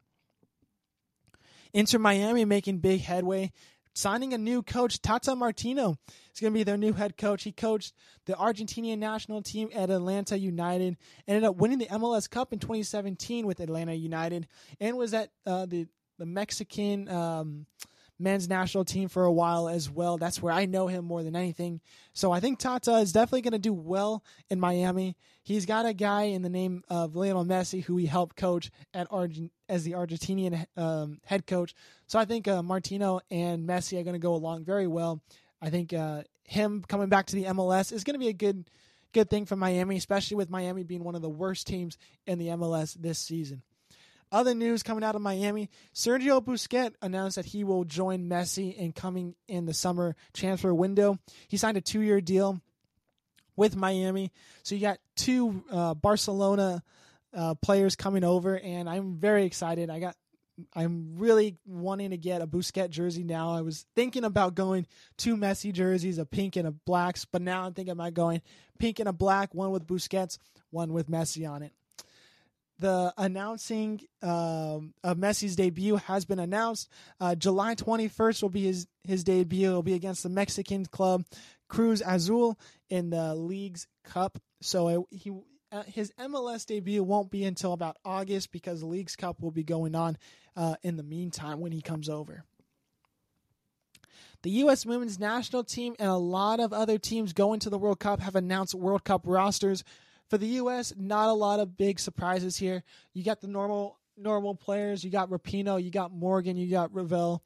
Inter 1.73 2.00
Miami 2.00 2.45
making 2.45 2.80
big 2.80 3.02
headway, 3.02 3.52
signing 3.93 4.34
a 4.34 4.38
new 4.38 4.62
coach, 4.63 5.02
Tata 5.02 5.36
Martino. 5.36 5.97
is 6.34 6.39
going 6.39 6.54
to 6.54 6.58
be 6.58 6.63
their 6.63 6.78
new 6.78 6.93
head 6.93 7.17
coach. 7.17 7.43
He 7.43 7.52
coached 7.52 7.93
the 8.26 8.34
Argentinian 8.34 8.97
national 9.00 9.41
team 9.41 9.69
at 9.73 9.89
Atlanta 9.89 10.38
United, 10.38 10.97
ended 11.28 11.43
up 11.43 11.56
winning 11.56 11.80
the 11.80 11.88
MLS 11.88 12.30
Cup 12.30 12.54
in 12.54 12.60
2017 12.60 13.45
with 13.45 13.60
Atlanta 13.60 13.93
United, 13.93 14.47
and 14.80 14.97
was 14.97 15.13
at 15.13 15.30
uh, 15.45 15.65
the 15.65 15.88
the 16.17 16.25
Mexican 16.25 17.10
um, 17.10 17.65
men's 18.19 18.49
national 18.49 18.86
team 18.86 19.10
for 19.10 19.23
a 19.23 19.32
while 19.32 19.69
as 19.69 19.89
well. 19.89 20.17
That's 20.17 20.41
where 20.41 20.53
I 20.53 20.65
know 20.65 20.88
him 20.88 21.06
more 21.06 21.23
than 21.23 21.36
anything. 21.36 21.82
So 22.13 22.32
I 22.32 22.39
think 22.39 22.60
Tata 22.60 22.97
is 22.97 23.12
definitely 23.12 23.41
going 23.41 23.53
to 23.53 23.60
do 23.60 23.73
well 23.73 24.23
in 24.49 24.60
Miami. 24.60 25.15
He's 25.43 25.65
got 25.65 25.86
a 25.86 25.93
guy 25.93 26.23
in 26.23 26.41
the 26.41 26.49
name 26.49 26.84
of 26.89 27.15
Lionel 27.15 27.45
Messi 27.45 27.84
who 27.84 27.97
he 27.97 28.06
helped 28.06 28.36
coach 28.36 28.71
at 28.93 29.08
as 29.69 29.84
the 29.84 29.91
Argentinian 29.91 30.65
um, 30.75 31.19
head 31.25 31.45
coach. 31.45 31.73
So 32.08 32.19
I 32.19 32.25
think 32.25 32.47
uh, 32.47 32.63
Martino 32.63 33.21
and 33.30 33.67
Messi 33.67 33.99
are 33.99 34.03
going 34.03 34.13
to 34.13 34.19
go 34.19 34.36
along 34.36 34.65
very 34.65 34.88
well. 34.88 35.21
I 35.62 35.69
think 35.69 35.93
uh, 35.93 36.23
him 36.43 36.84
coming 36.88 37.10
back 37.10 37.27
to 37.27 37.36
the 37.36 37.45
MLS 37.45 37.91
is 37.91 38.03
going 38.03 38.15
to 38.15 38.19
be 38.19 38.30
a 38.30 38.34
good 38.34 38.69
good 39.13 39.30
thing 39.30 39.45
for 39.45 39.56
Miami, 39.56 39.97
especially 39.97 40.36
with 40.36 40.49
Miami 40.49 40.84
being 40.84 41.03
one 41.03 41.15
of 41.15 41.21
the 41.21 41.30
worst 41.30 41.65
teams 41.65 41.97
in 42.25 42.38
the 42.38 42.47
MLS 42.47 42.93
this 42.93 43.17
season. 43.17 43.63
Other 44.31 44.53
news 44.53 44.83
coming 44.83 45.03
out 45.03 45.15
of 45.15 45.21
Miami 45.21 45.69
Sergio 45.93 46.43
Busquets 46.43 46.95
announced 47.01 47.37
that 47.37 47.45
he 47.45 47.63
will 47.63 47.85
join 47.85 48.27
Messi 48.27 48.75
in 48.75 48.91
coming 48.91 49.35
in 49.47 49.65
the 49.65 49.73
summer 49.73 50.15
transfer 50.33 50.73
window. 50.73 51.17
He 51.47 51.57
signed 51.57 51.77
a 51.77 51.81
two 51.81 52.01
year 52.01 52.19
deal 52.19 52.61
with 53.55 53.75
Miami. 53.75 54.31
So 54.63 54.75
you 54.75 54.81
got 54.81 54.99
two 55.15 55.63
uh, 55.71 55.93
Barcelona 55.93 56.83
uh, 57.33 57.55
players 57.55 57.95
coming 57.95 58.23
over, 58.23 58.57
and 58.57 58.89
I'm 58.89 59.17
very 59.17 59.45
excited. 59.45 59.89
I 59.89 59.99
got. 59.99 60.15
I'm 60.73 61.17
really 61.17 61.55
wanting 61.67 62.09
to 62.09 62.17
get 62.17 62.41
a 62.41 62.47
Busquets 62.47 62.89
jersey 62.89 63.23
now. 63.23 63.53
I 63.53 63.61
was 63.61 63.85
thinking 63.95 64.23
about 64.23 64.55
going 64.55 64.87
two 65.15 65.37
Messi 65.37 65.71
jerseys, 65.71 66.17
a 66.17 66.25
pink 66.25 66.55
and 66.55 66.67
a 66.67 66.71
blacks, 66.71 67.25
but 67.25 67.43
now 67.43 67.65
I'm 67.65 67.75
thinking 67.75 67.91
about 67.91 68.15
going 68.15 68.41
pink 68.79 68.99
and 68.99 69.07
a 69.07 69.13
black, 69.13 69.53
one 69.53 69.69
with 69.69 69.85
Busquets, 69.85 70.39
one 70.71 70.93
with 70.93 71.11
Messi 71.11 71.47
on 71.47 71.61
it 71.61 71.73
the 72.79 73.13
announcing 73.17 74.01
um, 74.21 74.93
of 75.03 75.17
Messi's 75.17 75.55
debut 75.55 75.95
has 75.95 76.25
been 76.25 76.39
announced. 76.39 76.89
Uh, 77.19 77.35
July 77.35 77.75
21st 77.75 78.41
will 78.41 78.49
be 78.49 78.63
his, 78.63 78.87
his 79.03 79.23
debut. 79.23 79.69
It'll 79.69 79.83
be 79.83 79.93
against 79.93 80.23
the 80.23 80.29
Mexican 80.29 80.85
club 80.85 81.25
Cruz 81.67 82.01
Azul 82.05 82.59
in 82.89 83.09
the 83.09 83.35
League's 83.35 83.87
Cup. 84.03 84.39
So 84.61 84.87
it, 84.87 85.17
he 85.17 85.31
uh, 85.69 85.83
his 85.83 86.13
MLS 86.17 86.65
debut 86.65 87.03
won't 87.03 87.29
be 87.29 87.43
until 87.43 87.73
about 87.73 87.97
August 88.05 88.53
because 88.53 88.79
the 88.79 88.85
League's 88.85 89.17
Cup 89.17 89.41
will 89.41 89.51
be 89.51 89.65
going 89.65 89.95
on 89.95 90.17
uh, 90.55 90.75
in 90.81 90.95
the 90.95 91.03
meantime 91.03 91.59
when 91.59 91.73
he 91.73 91.81
comes 91.81 92.07
over. 92.07 92.45
The 94.43 94.51
U.S. 94.51 94.85
women's 94.85 95.19
national 95.19 95.63
team 95.63 95.95
and 95.99 96.09
a 96.09 96.15
lot 96.15 96.59
of 96.59 96.71
other 96.71 96.97
teams 96.97 97.33
going 97.33 97.59
to 97.61 97.69
the 97.69 97.77
World 97.77 97.99
Cup 97.99 98.21
have 98.21 98.35
announced 98.35 98.75
World 98.75 99.03
Cup 99.03 99.23
rosters 99.25 99.83
for 100.29 100.37
the 100.37 100.47
U.S., 100.47 100.93
not 100.97 101.29
a 101.29 101.33
lot 101.33 101.59
of 101.59 101.77
big 101.77 101.99
surprises 101.99 102.57
here. 102.57 102.83
You 103.13 103.23
got 103.23 103.41
the 103.41 103.47
normal 103.47 103.97
normal 104.17 104.55
players. 104.55 105.03
You 105.03 105.11
got 105.11 105.29
Rapinoe, 105.29 105.83
you 105.83 105.91
got 105.91 106.11
Morgan, 106.11 106.57
you 106.57 106.69
got 106.69 106.93
Ravel. 106.93 107.43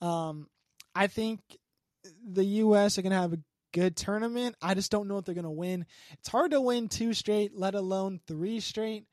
Um, 0.00 0.48
I 0.94 1.06
think 1.06 1.40
the 2.26 2.44
U.S. 2.44 2.98
are 2.98 3.02
going 3.02 3.12
to 3.12 3.18
have 3.18 3.32
a 3.32 3.38
good 3.72 3.96
tournament. 3.96 4.56
I 4.60 4.74
just 4.74 4.90
don't 4.90 5.08
know 5.08 5.18
if 5.18 5.24
they're 5.24 5.34
going 5.34 5.44
to 5.44 5.50
win. 5.50 5.86
It's 6.12 6.28
hard 6.28 6.50
to 6.52 6.60
win 6.60 6.88
two 6.88 7.14
straight, 7.14 7.56
let 7.56 7.74
alone 7.74 8.20
three 8.26 8.60
straight. 8.60 9.04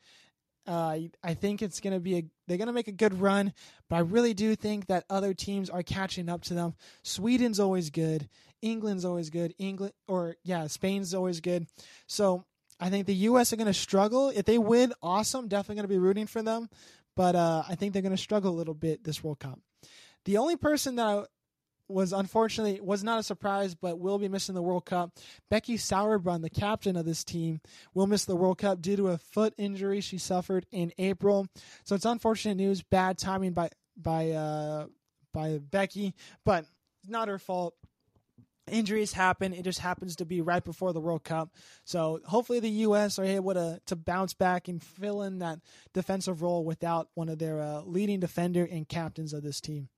Uh, 0.67 0.97
I 1.23 1.35
think 1.35 1.61
it's 1.61 1.79
going 1.79 1.93
to 1.93 1.99
be 1.99 2.17
a 2.17 2.25
they're 2.47 2.57
going 2.57 2.67
to 2.67 2.73
make 2.73 2.87
a 2.87 2.91
good 2.91 3.19
run, 3.21 3.53
but 3.87 3.97
I 3.97 3.99
really 3.99 4.33
do 4.33 4.55
think 4.55 4.87
that 4.87 5.05
other 5.11 5.33
teams 5.35 5.69
are 5.69 5.83
catching 5.83 6.27
up 6.27 6.41
to 6.43 6.55
them. 6.55 6.73
Sweden's 7.03 7.59
always 7.59 7.91
good, 7.91 8.29
England's 8.63 9.05
always 9.05 9.29
good, 9.29 9.53
England 9.59 9.93
or 10.07 10.37
yeah, 10.43 10.65
Spain's 10.65 11.13
always 11.13 11.39
good. 11.39 11.67
So 12.07 12.45
I 12.79 12.89
think 12.89 13.07
the 13.07 13.15
U.S. 13.15 13.53
are 13.53 13.55
going 13.55 13.67
to 13.67 13.73
struggle. 13.73 14.29
If 14.29 14.45
they 14.45 14.57
win, 14.57 14.93
awesome. 15.01 15.47
Definitely 15.47 15.75
going 15.75 15.87
to 15.87 15.93
be 15.93 15.99
rooting 15.99 16.27
for 16.27 16.41
them. 16.41 16.69
But 17.15 17.35
uh, 17.35 17.63
I 17.67 17.75
think 17.75 17.93
they're 17.93 18.01
going 18.01 18.15
to 18.15 18.21
struggle 18.21 18.51
a 18.51 18.57
little 18.57 18.73
bit 18.73 19.03
this 19.03 19.23
World 19.23 19.39
Cup. 19.39 19.59
The 20.25 20.37
only 20.37 20.57
person 20.57 20.95
that 20.97 21.27
was 21.87 22.13
unfortunately 22.13 22.81
was 22.81 23.03
not 23.03 23.19
a 23.19 23.23
surprise, 23.23 23.75
but 23.75 23.99
will 23.99 24.17
be 24.17 24.27
missing 24.27 24.55
the 24.55 24.61
World 24.61 24.85
Cup. 24.85 25.11
Becky 25.49 25.77
Sauerbrunn, 25.77 26.41
the 26.41 26.49
captain 26.49 26.95
of 26.95 27.05
this 27.05 27.23
team, 27.23 27.61
will 27.93 28.07
miss 28.07 28.25
the 28.25 28.35
World 28.35 28.57
Cup 28.57 28.81
due 28.81 28.95
to 28.95 29.09
a 29.09 29.17
foot 29.17 29.53
injury 29.57 30.01
she 30.01 30.17
suffered 30.17 30.65
in 30.71 30.91
April. 30.97 31.47
So 31.83 31.95
it's 31.95 32.05
unfortunate 32.05 32.55
news, 32.55 32.81
bad 32.81 33.17
timing 33.17 33.53
by 33.53 33.69
by 33.95 34.31
uh, 34.31 34.87
by 35.31 35.59
Becky, 35.59 36.15
but 36.43 36.65
it's 37.01 37.09
not 37.09 37.27
her 37.27 37.37
fault 37.37 37.75
injuries 38.67 39.13
happen. 39.13 39.53
It 39.53 39.63
just 39.63 39.79
happens 39.79 40.15
to 40.17 40.25
be 40.25 40.41
right 40.41 40.63
before 40.63 40.93
the 40.93 40.99
World 40.99 41.23
Cup. 41.23 41.49
So 41.83 42.19
hopefully 42.25 42.59
the 42.59 42.69
U.S. 42.69 43.19
are 43.19 43.23
able 43.23 43.53
to, 43.53 43.79
to 43.85 43.95
bounce 43.95 44.33
back 44.33 44.67
and 44.67 44.81
fill 44.81 45.21
in 45.21 45.39
that 45.39 45.59
defensive 45.93 46.41
role 46.41 46.63
without 46.65 47.09
one 47.13 47.29
of 47.29 47.39
their 47.39 47.59
uh, 47.59 47.81
leading 47.81 48.19
defender 48.19 48.67
and 48.69 48.87
captains 48.87 49.33
of 49.33 49.43
this 49.43 49.61
team. 49.61 49.89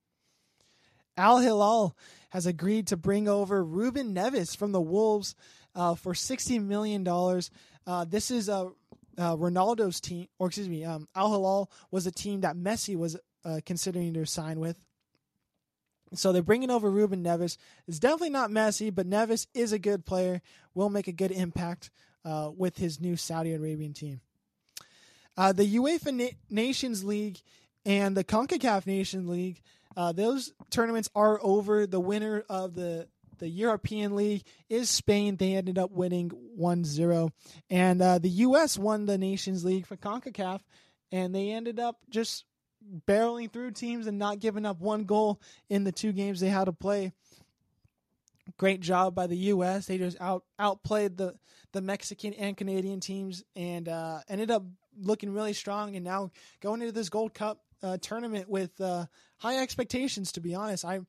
Al 1.16 1.38
Hilal 1.38 1.96
has 2.30 2.46
agreed 2.46 2.86
to 2.88 2.96
bring 2.96 3.28
over 3.28 3.64
Ruben 3.64 4.14
Neves 4.14 4.56
from 4.56 4.70
the 4.70 4.80
Wolves 4.80 5.34
uh, 5.74 5.96
for 5.96 6.12
$60 6.12 6.64
million. 6.64 7.06
Uh, 7.86 8.04
this 8.04 8.30
is 8.30 8.48
a 8.48 8.70
uh, 9.18 9.36
Ronaldo's 9.36 10.00
team, 10.00 10.28
or 10.38 10.46
excuse 10.46 10.68
me, 10.68 10.84
um, 10.84 11.08
Al 11.16 11.32
Hilal 11.32 11.72
was 11.90 12.06
a 12.06 12.12
team 12.12 12.42
that 12.42 12.56
Messi 12.56 12.96
was 12.96 13.16
uh, 13.44 13.60
considering 13.66 14.14
to 14.14 14.24
sign 14.26 14.60
with. 14.60 14.78
So 16.14 16.32
they're 16.32 16.42
bringing 16.42 16.70
over 16.70 16.90
Ruben 16.90 17.22
Neves. 17.22 17.58
It's 17.86 17.98
definitely 17.98 18.30
not 18.30 18.50
Messi, 18.50 18.94
but 18.94 19.08
Neves 19.08 19.46
is 19.54 19.72
a 19.72 19.78
good 19.78 20.06
player. 20.06 20.40
Will 20.74 20.90
make 20.90 21.08
a 21.08 21.12
good 21.12 21.30
impact 21.30 21.90
uh, 22.24 22.50
with 22.56 22.78
his 22.78 23.00
new 23.00 23.16
Saudi 23.16 23.52
Arabian 23.54 23.92
team. 23.92 24.20
Uh, 25.36 25.52
the 25.52 25.76
UEFA 25.76 26.14
Na- 26.14 26.36
Nations 26.50 27.04
League 27.04 27.40
and 27.84 28.16
the 28.16 28.24
CONCACAF 28.24 28.86
Nations 28.86 29.28
League, 29.28 29.60
uh, 29.96 30.12
those 30.12 30.52
tournaments 30.70 31.08
are 31.14 31.38
over. 31.42 31.86
The 31.86 32.00
winner 32.00 32.44
of 32.48 32.74
the 32.74 33.08
the 33.38 33.48
European 33.48 34.16
League 34.16 34.42
is 34.68 34.90
Spain. 34.90 35.36
They 35.36 35.54
ended 35.54 35.78
up 35.78 35.92
winning 35.92 36.32
1-0. 36.58 37.30
And 37.70 38.02
uh, 38.02 38.18
the 38.18 38.28
U.S. 38.28 38.76
won 38.76 39.06
the 39.06 39.16
Nations 39.16 39.64
League 39.64 39.86
for 39.86 39.96
CONCACAF, 39.96 40.60
and 41.12 41.32
they 41.32 41.52
ended 41.52 41.78
up 41.78 41.98
just 42.10 42.44
barreling 43.06 43.52
through 43.52 43.72
teams 43.72 44.06
and 44.06 44.18
not 44.18 44.38
giving 44.38 44.66
up 44.66 44.80
one 44.80 45.04
goal 45.04 45.40
in 45.68 45.84
the 45.84 45.92
two 45.92 46.12
games 46.12 46.40
they 46.40 46.48
had 46.48 46.64
to 46.64 46.72
play. 46.72 47.12
Great 48.56 48.80
job 48.80 49.14
by 49.14 49.26
the 49.26 49.36
U.S. 49.36 49.86
They 49.86 49.98
just 49.98 50.16
out 50.20 50.44
outplayed 50.58 51.16
the 51.16 51.34
the 51.72 51.82
Mexican 51.82 52.32
and 52.34 52.56
Canadian 52.56 53.00
teams 53.00 53.44
and 53.54 53.88
uh, 53.88 54.20
ended 54.28 54.50
up 54.50 54.64
looking 54.98 55.32
really 55.32 55.52
strong. 55.52 55.96
And 55.96 56.04
now 56.04 56.30
going 56.60 56.80
into 56.80 56.92
this 56.92 57.10
Gold 57.10 57.34
Cup 57.34 57.60
uh, 57.82 57.98
tournament 58.00 58.48
with 58.48 58.80
uh, 58.80 59.06
high 59.36 59.58
expectations. 59.58 60.32
To 60.32 60.40
be 60.40 60.54
honest, 60.54 60.84
I 60.84 61.00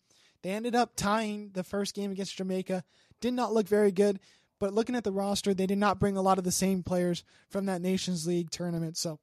they 0.41 0.51
ended 0.51 0.75
up 0.75 0.95
tying 0.95 1.51
the 1.53 1.63
first 1.63 1.95
game 1.95 2.11
against 2.11 2.35
Jamaica. 2.35 2.83
Did 3.21 3.33
not 3.33 3.53
look 3.53 3.67
very 3.67 3.91
good, 3.91 4.19
But 4.59 4.73
looking 4.73 4.95
at 4.95 5.03
the 5.03 5.11
roster, 5.11 5.53
they 5.53 5.65
did 5.65 5.77
not 5.77 5.99
bring 5.99 6.17
a 6.17 6.21
lot 6.21 6.37
of 6.37 6.43
the 6.43 6.51
same 6.51 6.83
players 6.83 7.23
from 7.49 7.65
that 7.65 7.81
Nations 7.81 8.27
League 8.27 8.49
tournament. 8.51 8.97
So 8.97 9.19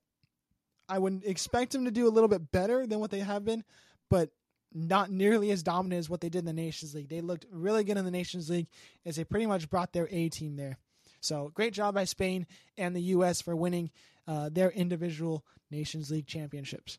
I 0.88 0.98
would 0.98 1.22
expect 1.24 1.72
them 1.72 1.84
to 1.84 1.90
do 1.90 2.08
a 2.08 2.10
little 2.10 2.28
bit 2.28 2.50
better 2.50 2.86
than 2.86 3.00
what 3.00 3.10
they 3.10 3.20
have 3.20 3.44
been, 3.44 3.64
but 4.08 4.30
not 4.72 5.10
nearly 5.10 5.50
as 5.50 5.62
dominant 5.62 6.00
as 6.00 6.10
what 6.10 6.20
they 6.20 6.28
did 6.28 6.40
in 6.40 6.44
the 6.44 6.52
Nations 6.52 6.94
League. 6.94 7.08
They 7.08 7.20
looked 7.20 7.46
really 7.50 7.84
good 7.84 7.96
in 7.96 8.04
the 8.04 8.10
Nations 8.10 8.50
League 8.50 8.68
as 9.04 9.16
they 9.16 9.24
pretty 9.24 9.46
much 9.46 9.70
brought 9.70 9.92
their 9.92 10.08
A 10.10 10.28
team 10.28 10.56
there. 10.56 10.78
So 11.20 11.50
great 11.54 11.72
job 11.72 11.94
by 11.94 12.04
Spain 12.04 12.46
and 12.76 12.94
the 12.94 13.00
U.S. 13.02 13.40
for 13.40 13.56
winning 13.56 13.90
uh, 14.28 14.50
their 14.52 14.70
individual 14.70 15.44
Nations 15.70 16.10
League 16.10 16.26
championships. 16.26 16.98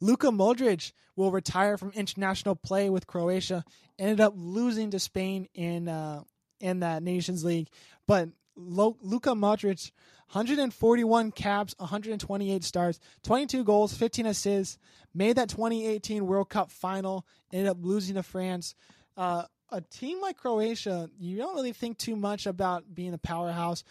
Luka 0.00 0.28
Modric 0.28 0.92
will 1.14 1.30
retire 1.30 1.78
from 1.78 1.90
international 1.92 2.54
play 2.54 2.90
with 2.90 3.06
Croatia. 3.06 3.64
Ended 3.98 4.20
up 4.20 4.34
losing 4.36 4.90
to 4.90 4.98
Spain 4.98 5.48
in 5.54 5.88
uh, 5.88 6.22
in 6.60 6.80
that 6.80 7.02
Nations 7.02 7.44
League, 7.44 7.68
but 8.06 8.28
Luka 8.56 9.30
Modric, 9.30 9.90
141 10.32 11.30
caps, 11.32 11.74
128 11.78 12.64
starts, 12.64 12.98
22 13.22 13.64
goals, 13.64 13.94
15 13.94 14.26
assists. 14.26 14.78
Made 15.14 15.36
that 15.36 15.48
2018 15.48 16.26
World 16.26 16.48
Cup 16.48 16.70
final. 16.70 17.26
Ended 17.52 17.68
up 17.68 17.78
losing 17.80 18.16
to 18.16 18.22
France. 18.22 18.74
Uh, 19.16 19.44
a 19.70 19.80
team 19.80 20.20
like 20.20 20.36
Croatia, 20.36 21.10
you 21.18 21.36
don't 21.38 21.54
really 21.54 21.72
think 21.72 21.98
too 21.98 22.16
much 22.16 22.46
about 22.46 22.94
being 22.94 23.14
a 23.14 23.18
powerhouse. 23.18 23.82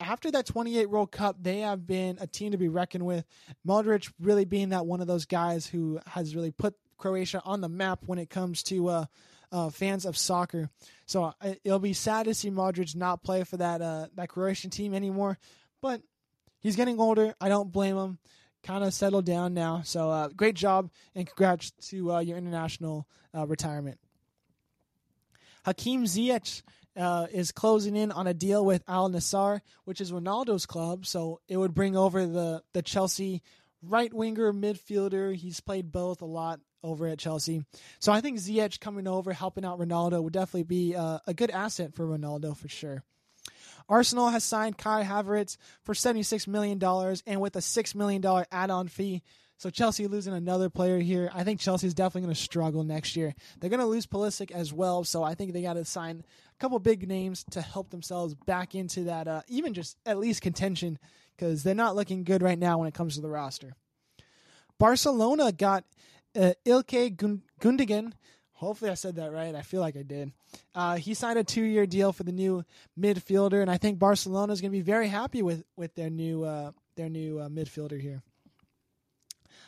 After 0.00 0.30
that 0.32 0.46
28 0.46 0.86
World 0.86 1.12
Cup, 1.12 1.36
they 1.40 1.60
have 1.60 1.86
been 1.86 2.18
a 2.20 2.26
team 2.26 2.52
to 2.52 2.58
be 2.58 2.68
reckoned 2.68 3.06
with. 3.06 3.24
Modric 3.66 4.10
really 4.18 4.44
being 4.44 4.70
that 4.70 4.86
one 4.86 5.00
of 5.00 5.06
those 5.06 5.26
guys 5.26 5.66
who 5.66 6.00
has 6.06 6.34
really 6.34 6.50
put 6.50 6.74
Croatia 6.98 7.42
on 7.44 7.60
the 7.60 7.68
map 7.68 8.00
when 8.06 8.18
it 8.18 8.30
comes 8.30 8.62
to 8.64 8.88
uh, 8.88 9.04
uh, 9.52 9.68
fans 9.68 10.06
of 10.06 10.16
soccer. 10.16 10.70
So 11.06 11.34
uh, 11.40 11.54
it'll 11.62 11.78
be 11.78 11.92
sad 11.92 12.24
to 12.24 12.34
see 12.34 12.50
Modric 12.50 12.96
not 12.96 13.22
play 13.22 13.44
for 13.44 13.58
that 13.58 13.82
uh, 13.82 14.06
that 14.14 14.30
Croatian 14.30 14.70
team 14.70 14.94
anymore. 14.94 15.38
But 15.80 16.00
he's 16.60 16.76
getting 16.76 16.98
older. 16.98 17.34
I 17.40 17.48
don't 17.48 17.70
blame 17.70 17.96
him. 17.96 18.18
Kind 18.62 18.84
of 18.84 18.94
settled 18.94 19.26
down 19.26 19.54
now. 19.54 19.82
So 19.84 20.10
uh, 20.10 20.28
great 20.28 20.54
job 20.54 20.90
and 21.14 21.26
congrats 21.26 21.72
to 21.88 22.12
uh, 22.12 22.18
your 22.20 22.38
international 22.38 23.06
uh, 23.34 23.46
retirement. 23.46 23.98
Hakim 25.64 26.04
Ziyech 26.04 26.62
uh, 26.96 27.26
is 27.32 27.50
closing 27.50 27.96
in 27.96 28.12
on 28.12 28.26
a 28.26 28.34
deal 28.34 28.64
with 28.64 28.84
Al 28.86 29.10
Nassr, 29.10 29.60
which 29.84 30.00
is 30.00 30.12
Ronaldo's 30.12 30.66
club. 30.66 31.06
So 31.06 31.40
it 31.48 31.56
would 31.56 31.74
bring 31.74 31.96
over 31.96 32.26
the 32.26 32.62
the 32.72 32.82
Chelsea 32.82 33.42
right 33.82 34.12
winger 34.14 34.52
midfielder. 34.52 35.34
He's 35.34 35.60
played 35.60 35.90
both 35.90 36.22
a 36.22 36.26
lot 36.26 36.60
over 36.82 37.06
at 37.06 37.18
Chelsea. 37.18 37.64
So 37.98 38.12
I 38.12 38.20
think 38.20 38.38
Ziyech 38.38 38.80
coming 38.80 39.06
over, 39.06 39.32
helping 39.32 39.64
out 39.64 39.78
Ronaldo, 39.78 40.22
would 40.22 40.32
definitely 40.32 40.64
be 40.64 40.94
uh, 40.94 41.18
a 41.26 41.34
good 41.34 41.50
asset 41.50 41.94
for 41.94 42.06
Ronaldo 42.06 42.56
for 42.56 42.68
sure. 42.68 43.02
Arsenal 43.88 44.28
has 44.30 44.44
signed 44.44 44.78
Kai 44.78 45.04
Havertz 45.04 45.56
for 45.82 45.94
$76 45.94 46.46
million 46.46 46.82
and 47.26 47.40
with 47.40 47.56
a 47.56 47.60
$6 47.60 47.94
million 47.94 48.24
add 48.50 48.70
on 48.70 48.88
fee. 48.88 49.22
So 49.58 49.70
Chelsea 49.70 50.08
losing 50.08 50.32
another 50.32 50.68
player 50.70 50.98
here. 50.98 51.30
I 51.32 51.44
think 51.44 51.60
Chelsea 51.60 51.86
is 51.86 51.94
definitely 51.94 52.22
going 52.22 52.34
to 52.34 52.40
struggle 52.40 52.82
next 52.82 53.14
year. 53.14 53.32
They're 53.60 53.70
going 53.70 53.80
to 53.80 53.86
lose 53.86 54.06
Pulisic 54.06 54.50
as 54.50 54.72
well, 54.72 55.04
so 55.04 55.22
I 55.22 55.34
think 55.34 55.52
they 55.52 55.62
got 55.62 55.74
to 55.74 55.84
sign 55.84 56.24
a 56.52 56.58
couple 56.58 56.78
big 56.80 57.06
names 57.06 57.44
to 57.52 57.60
help 57.60 57.90
themselves 57.90 58.34
back 58.34 58.74
into 58.74 59.04
that, 59.04 59.28
uh, 59.28 59.42
even 59.46 59.72
just 59.72 59.96
at 60.04 60.18
least 60.18 60.42
contention, 60.42 60.98
because 61.36 61.62
they're 61.62 61.76
not 61.76 61.94
looking 61.94 62.24
good 62.24 62.42
right 62.42 62.58
now 62.58 62.78
when 62.78 62.88
it 62.88 62.94
comes 62.94 63.14
to 63.14 63.20
the 63.20 63.30
roster. 63.30 63.74
Barcelona 64.78 65.52
got 65.52 65.84
uh, 66.36 66.52
Ilkay 66.64 67.16
Gundogan. 67.60 68.12
Hopefully, 68.52 68.90
I 68.90 68.94
said 68.94 69.16
that 69.16 69.32
right. 69.32 69.54
I 69.54 69.62
feel 69.62 69.80
like 69.80 69.96
I 69.96 70.02
did. 70.02 70.32
Uh, 70.74 70.96
he 70.96 71.14
signed 71.14 71.38
a 71.38 71.44
two-year 71.44 71.84
deal 71.86 72.12
for 72.12 72.22
the 72.22 72.32
new 72.32 72.64
midfielder, 72.98 73.60
and 73.60 73.70
I 73.70 73.76
think 73.76 73.98
Barcelona 73.98 74.52
is 74.52 74.60
going 74.60 74.70
to 74.70 74.76
be 74.76 74.82
very 74.82 75.08
happy 75.08 75.42
with 75.42 75.64
with 75.76 75.94
their 75.94 76.10
new 76.10 76.44
uh, 76.44 76.70
their 76.96 77.08
new 77.08 77.40
uh, 77.40 77.48
midfielder 77.48 78.00
here. 78.00 78.22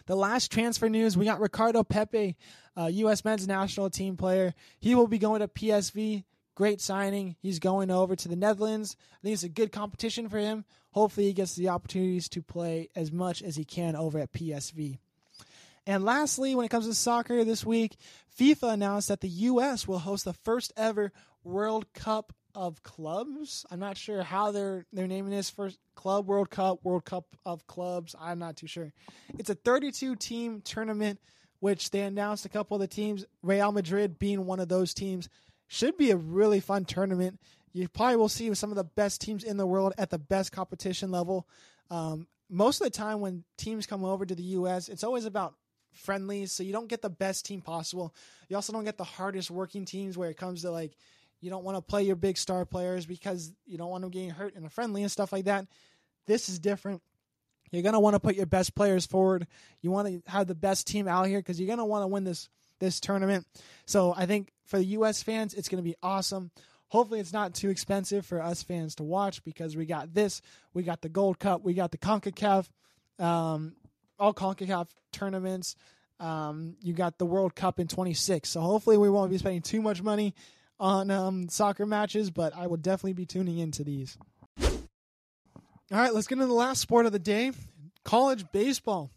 The 0.07 0.14
last 0.14 0.53
transfer 0.53 0.88
news: 0.88 1.16
we 1.16 1.24
got 1.24 1.40
Ricardo 1.40 1.83
Pepi, 1.83 2.37
U.S. 2.77 3.24
men's 3.24 3.48
national 3.48 3.90
team 3.90 4.16
player. 4.16 4.55
He 4.79 4.94
will 4.94 5.09
be 5.09 5.18
going 5.18 5.40
to 5.40 5.48
PSV. 5.48 6.24
Great 6.55 6.81
signing. 6.81 7.35
He's 7.40 7.59
going 7.59 7.90
over 7.90 8.14
to 8.14 8.29
the 8.29 8.37
Netherlands. 8.37 8.96
I 9.14 9.16
think 9.24 9.35
it's 9.35 9.42
a 9.42 9.48
good 9.48 9.72
competition 9.72 10.29
for 10.29 10.38
him. 10.38 10.64
Hopefully, 10.92 11.27
he 11.27 11.33
gets 11.33 11.57
the 11.57 11.70
opportunities 11.70 12.29
to 12.29 12.42
play 12.42 12.90
as 12.94 13.11
much 13.11 13.42
as 13.42 13.57
he 13.57 13.64
can 13.64 13.96
over 13.96 14.20
at 14.20 14.33
PSV. 14.33 14.98
And 15.87 16.05
lastly, 16.05 16.55
when 16.55 16.64
it 16.64 16.70
comes 16.70 16.87
to 16.87 16.94
soccer 16.94 17.44
this 17.44 17.64
week, 17.64 17.97
FIFA 18.38 18.75
announced 18.75 19.09
that 19.09 19.20
the 19.20 19.29
U.S. 19.29 19.87
will 19.87 19.99
host 19.99 20.25
the 20.25 20.33
first 20.33 20.73
ever 20.77 21.12
World 21.44 21.92
Cup 21.92 22.33
of 22.55 22.83
clubs. 22.83 23.66
I'm 23.70 23.81
not 23.81 23.97
sure 23.97 24.23
how 24.23 24.53
they're 24.53 24.87
they're 24.92 25.07
naming 25.07 25.33
this 25.33 25.51
first 25.51 25.79
Club 25.94 26.27
World 26.27 26.51
Cup, 26.51 26.81
World 26.85 27.05
Cup 27.05 27.37
of 27.44 27.66
clubs. 27.66 28.14
I'm 28.18 28.38
not 28.38 28.57
too 28.57 28.66
sure. 28.66 28.92
It's 29.38 29.51
a 29.51 29.55
32 29.55 30.16
team 30.16 30.62
tournament, 30.62 31.20
which 31.61 31.90
they 31.90 32.01
announced 32.01 32.47
a 32.47 32.49
couple 32.49 32.77
of 32.77 32.81
the 32.81 32.87
teams, 32.87 33.25
Real 33.42 33.73
Madrid 33.73 34.18
being 34.18 34.47
one 34.47 34.61
of 34.61 34.68
those 34.68 34.94
teams. 34.94 35.29
Should 35.66 35.97
be 35.97 36.11
a 36.11 36.16
really 36.16 36.61
fun 36.61 36.85
tournament. 36.85 37.40
You 37.73 37.88
probably 37.88 38.16
will 38.16 38.29
see 38.29 38.55
some 38.55 38.70
of 38.70 38.77
the 38.77 38.85
best 38.85 39.20
teams 39.20 39.42
in 39.42 39.57
the 39.57 39.66
world 39.66 39.94
at 39.99 40.11
the 40.11 40.18
best 40.18 40.53
competition 40.53 41.11
level. 41.11 41.49
Um, 41.90 42.29
most 42.49 42.81
of 42.81 42.85
the 42.85 42.90
time, 42.90 43.20
when 43.20 43.42
teams 43.57 43.87
come 43.87 44.05
over 44.05 44.25
to 44.25 44.35
the 44.35 44.42
U.S., 44.42 44.88
it's 44.88 45.03
always 45.03 45.25
about 45.25 45.55
friendlies, 45.94 46.52
so 46.52 46.62
you 46.62 46.72
don't 46.72 46.88
get 46.88 47.02
the 47.02 47.11
best 47.11 47.46
team 47.46 47.61
possible. 47.61 48.14
You 48.48 48.57
also 48.57 48.72
don't 48.72 48.85
get 48.85 48.98
the 48.98 49.04
hardest 49.04 49.50
working 49.50 49.85
teams 49.85 50.16
where 50.18 50.30
it 50.30 50.37
comes 50.37 50.62
to 50.62 50.70
like 50.70 50.92
you 51.40 51.50
don't 51.50 51.64
want 51.64 51.76
to 51.76 51.83
play 51.83 52.02
your 52.02 52.16
big 52.16 52.38
star 52.38 52.64
players 52.64 53.07
because 53.07 53.52
you 53.66 53.76
don't 53.76 53.90
want 53.90 54.02
them 54.02 54.11
getting 54.11 54.30
hurt 54.30 54.54
in 54.54 54.64
a 54.64 54.70
friendly 54.70 55.02
and 55.02 55.11
stuff 55.11 55.33
like 55.33 55.44
that. 55.44 55.66
This 56.26 56.48
is 56.48 56.59
different. 56.59 57.02
You're 57.70 57.83
gonna 57.83 58.00
want 58.00 58.14
to 58.14 58.20
put 58.20 58.37
your 58.37 58.46
best 58.46 58.74
players 58.74 59.04
forward. 59.04 59.46
You 59.80 59.90
want 59.90 60.09
to 60.09 60.30
have 60.30 60.46
the 60.46 60.54
best 60.54 60.87
team 60.87 61.09
out 61.09 61.26
here 61.26 61.40
because 61.40 61.61
you're 61.61 61.68
gonna 61.68 61.85
want 61.85 62.02
to 62.02 62.09
win 62.09 62.24
this 62.24 62.48
this 62.78 63.00
tournament. 63.00 63.46
So 63.87 64.14
I 64.16 64.26
think 64.26 64.52
for 64.64 64.78
the 64.78 64.85
U.S. 64.87 65.22
fans, 65.22 65.54
it's 65.54 65.68
gonna 65.68 65.83
be 65.83 65.96
awesome. 66.02 66.50
Hopefully, 66.88 67.18
it's 67.18 67.33
not 67.33 67.54
too 67.54 67.70
expensive 67.70 68.24
for 68.24 68.40
us 68.40 68.62
fans 68.62 68.94
to 68.96 69.02
watch 69.02 69.42
because 69.42 69.76
we 69.76 69.87
got 69.87 70.14
this, 70.14 70.40
we 70.72 70.83
got 70.83 71.02
the 71.02 71.09
Gold 71.09 71.38
Cup, 71.40 71.62
we 71.62 71.74
got 71.74 71.90
the 71.90 71.98
Concacaf 71.98 72.68
um, 73.18 73.74
all 74.18 74.35
CONCACAF 74.35 74.88
tournaments. 75.12 75.77
Um, 76.20 76.77
you 76.81 76.92
got 76.92 77.18
the 77.18 77.27
World 77.27 77.55
Cup 77.55 77.81
in 77.81 77.88
26. 77.88 78.48
So 78.48 78.61
hopefully 78.61 78.96
we 78.96 79.11
won't 79.11 79.31
be 79.31 79.38
spending 79.38 79.62
too 79.62 79.83
much 79.83 80.03
money 80.03 80.35
on 80.79 81.11
um, 81.11 81.48
soccer 81.48 81.87
matches, 81.87 82.31
but 82.31 82.55
I 82.57 82.66
will 82.66 82.77
definitely 82.77 83.14
be 83.14 83.27
tuning 83.27 83.59
into 83.59 83.85
these. 83.85 84.16
All 84.61 86.00
right, 86.00 86.14
let's 86.14 86.27
get 86.27 86.37
into 86.37 86.46
the 86.46 86.53
last 86.53 86.81
sport 86.81 87.07
of 87.07 87.12
the 87.12 87.18
day 87.18 87.53
college 88.05 88.44
baseball. 88.53 89.11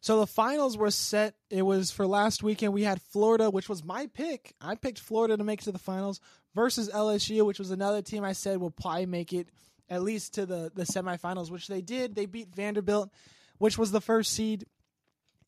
So 0.00 0.20
the 0.20 0.26
finals 0.26 0.76
were 0.76 0.90
set. 0.90 1.34
It 1.50 1.62
was 1.62 1.90
for 1.90 2.06
last 2.06 2.42
weekend. 2.42 2.72
We 2.72 2.84
had 2.84 3.00
Florida, 3.02 3.50
which 3.50 3.68
was 3.68 3.84
my 3.84 4.06
pick. 4.06 4.54
I 4.60 4.76
picked 4.76 5.00
Florida 5.00 5.36
to 5.36 5.44
make 5.44 5.62
it 5.62 5.64
to 5.64 5.72
the 5.72 5.78
finals 5.78 6.20
versus 6.54 6.90
LSU, 6.90 7.44
which 7.44 7.58
was 7.58 7.70
another 7.70 8.02
team 8.02 8.22
I 8.22 8.32
said 8.32 8.58
will 8.58 8.70
probably 8.70 9.06
make 9.06 9.32
it 9.32 9.48
at 9.88 10.02
least 10.02 10.34
to 10.34 10.46
the, 10.46 10.70
the 10.74 10.84
semifinals, 10.84 11.50
which 11.50 11.66
they 11.66 11.80
did. 11.80 12.14
They 12.14 12.26
beat 12.26 12.54
Vanderbilt 12.54 13.10
which 13.58 13.78
was 13.78 13.92
the 13.92 14.00
first 14.00 14.32
seed 14.32 14.66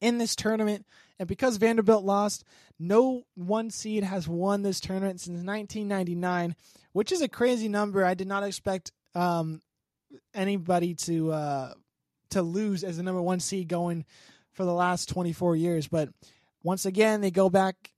in 0.00 0.18
this 0.18 0.36
tournament. 0.36 0.86
And 1.18 1.28
because 1.28 1.56
Vanderbilt 1.56 2.04
lost, 2.04 2.44
no 2.78 3.24
one 3.34 3.70
seed 3.70 4.04
has 4.04 4.28
won 4.28 4.62
this 4.62 4.80
tournament 4.80 5.20
since 5.20 5.44
1999, 5.44 6.54
which 6.92 7.12
is 7.12 7.22
a 7.22 7.28
crazy 7.28 7.68
number. 7.68 8.04
I 8.04 8.14
did 8.14 8.28
not 8.28 8.44
expect 8.44 8.92
um, 9.14 9.62
anybody 10.34 10.94
to 10.94 11.32
uh, 11.32 11.72
to 12.30 12.42
lose 12.42 12.84
as 12.84 12.98
the 12.98 13.02
number 13.02 13.22
one 13.22 13.40
seed 13.40 13.68
going 13.68 14.04
for 14.52 14.64
the 14.64 14.72
last 14.72 15.08
24 15.08 15.56
years. 15.56 15.88
But 15.88 16.10
once 16.62 16.84
again, 16.84 17.20
they 17.20 17.30
go 17.30 17.48
back 17.48 17.92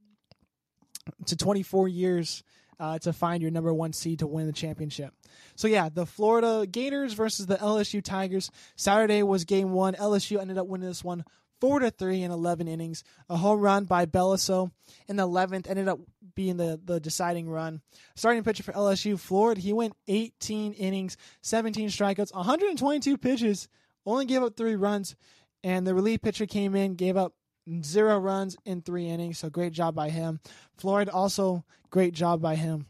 to 1.26 1.36
24 1.36 1.88
years 1.88 2.42
uh, 2.80 2.98
to 3.00 3.12
find 3.12 3.42
your 3.42 3.50
number 3.50 3.72
one 3.72 3.92
seed 3.92 4.20
to 4.20 4.26
win 4.26 4.46
the 4.46 4.52
championship. 4.52 5.14
So 5.55 5.68
yeah, 5.68 5.88
the 5.88 6.07
Florida 6.07 6.66
Gators 6.66 7.12
versus 7.12 7.46
the 7.46 7.57
LSU 7.57 8.02
Tigers. 8.02 8.50
Saturday 8.74 9.22
was 9.22 9.44
game 9.44 9.70
one. 9.72 9.94
LSU 9.94 10.40
ended 10.40 10.59
up 10.59 10.66
winning 10.66 10.88
this 10.88 11.05
one 11.05 11.24
four 11.61 11.78
to 11.78 11.90
three 11.90 12.22
in 12.22 12.30
11 12.30 12.66
innings. 12.66 13.05
A 13.28 13.36
home 13.36 13.61
run 13.61 13.84
by 13.84 14.07
Beloso 14.07 14.70
in 15.09 15.16
the 15.16 15.28
11th 15.28 15.68
ended 15.68 15.88
up 15.88 16.00
being 16.34 16.57
the, 16.57 16.80
the 16.82 16.98
deciding 16.98 17.48
run. 17.48 17.82
Starting 18.16 18.42
pitcher 18.42 18.62
for 18.62 18.72
LSU, 18.72 19.18
Floyd, 19.18 19.59
he 19.59 19.72
went 19.72 19.94
18 20.09 20.72
innings, 20.72 21.16
17 21.42 21.88
strikeouts, 21.88 22.34
122 22.34 23.18
pitches, 23.18 23.68
only 24.07 24.24
gave 24.24 24.42
up 24.42 24.57
three 24.57 24.76
runs. 24.76 25.14
And 25.62 25.86
the 25.86 25.94
relief 25.94 26.22
pitcher 26.22 26.46
came 26.46 26.74
in, 26.74 26.94
gave 26.94 27.18
up 27.18 27.34
zero 27.82 28.18
runs 28.18 28.56
in 28.64 28.82
three 28.82 29.06
innings. 29.06 29.38
So 29.38 29.50
great 29.50 29.72
job 29.72 29.94
by 29.94 30.10
him. 30.10 30.40
Floyd 30.76 31.08
also 31.08 31.64
great 31.90 32.14
job 32.14 32.40
by 32.40 32.56
him. 32.56 32.86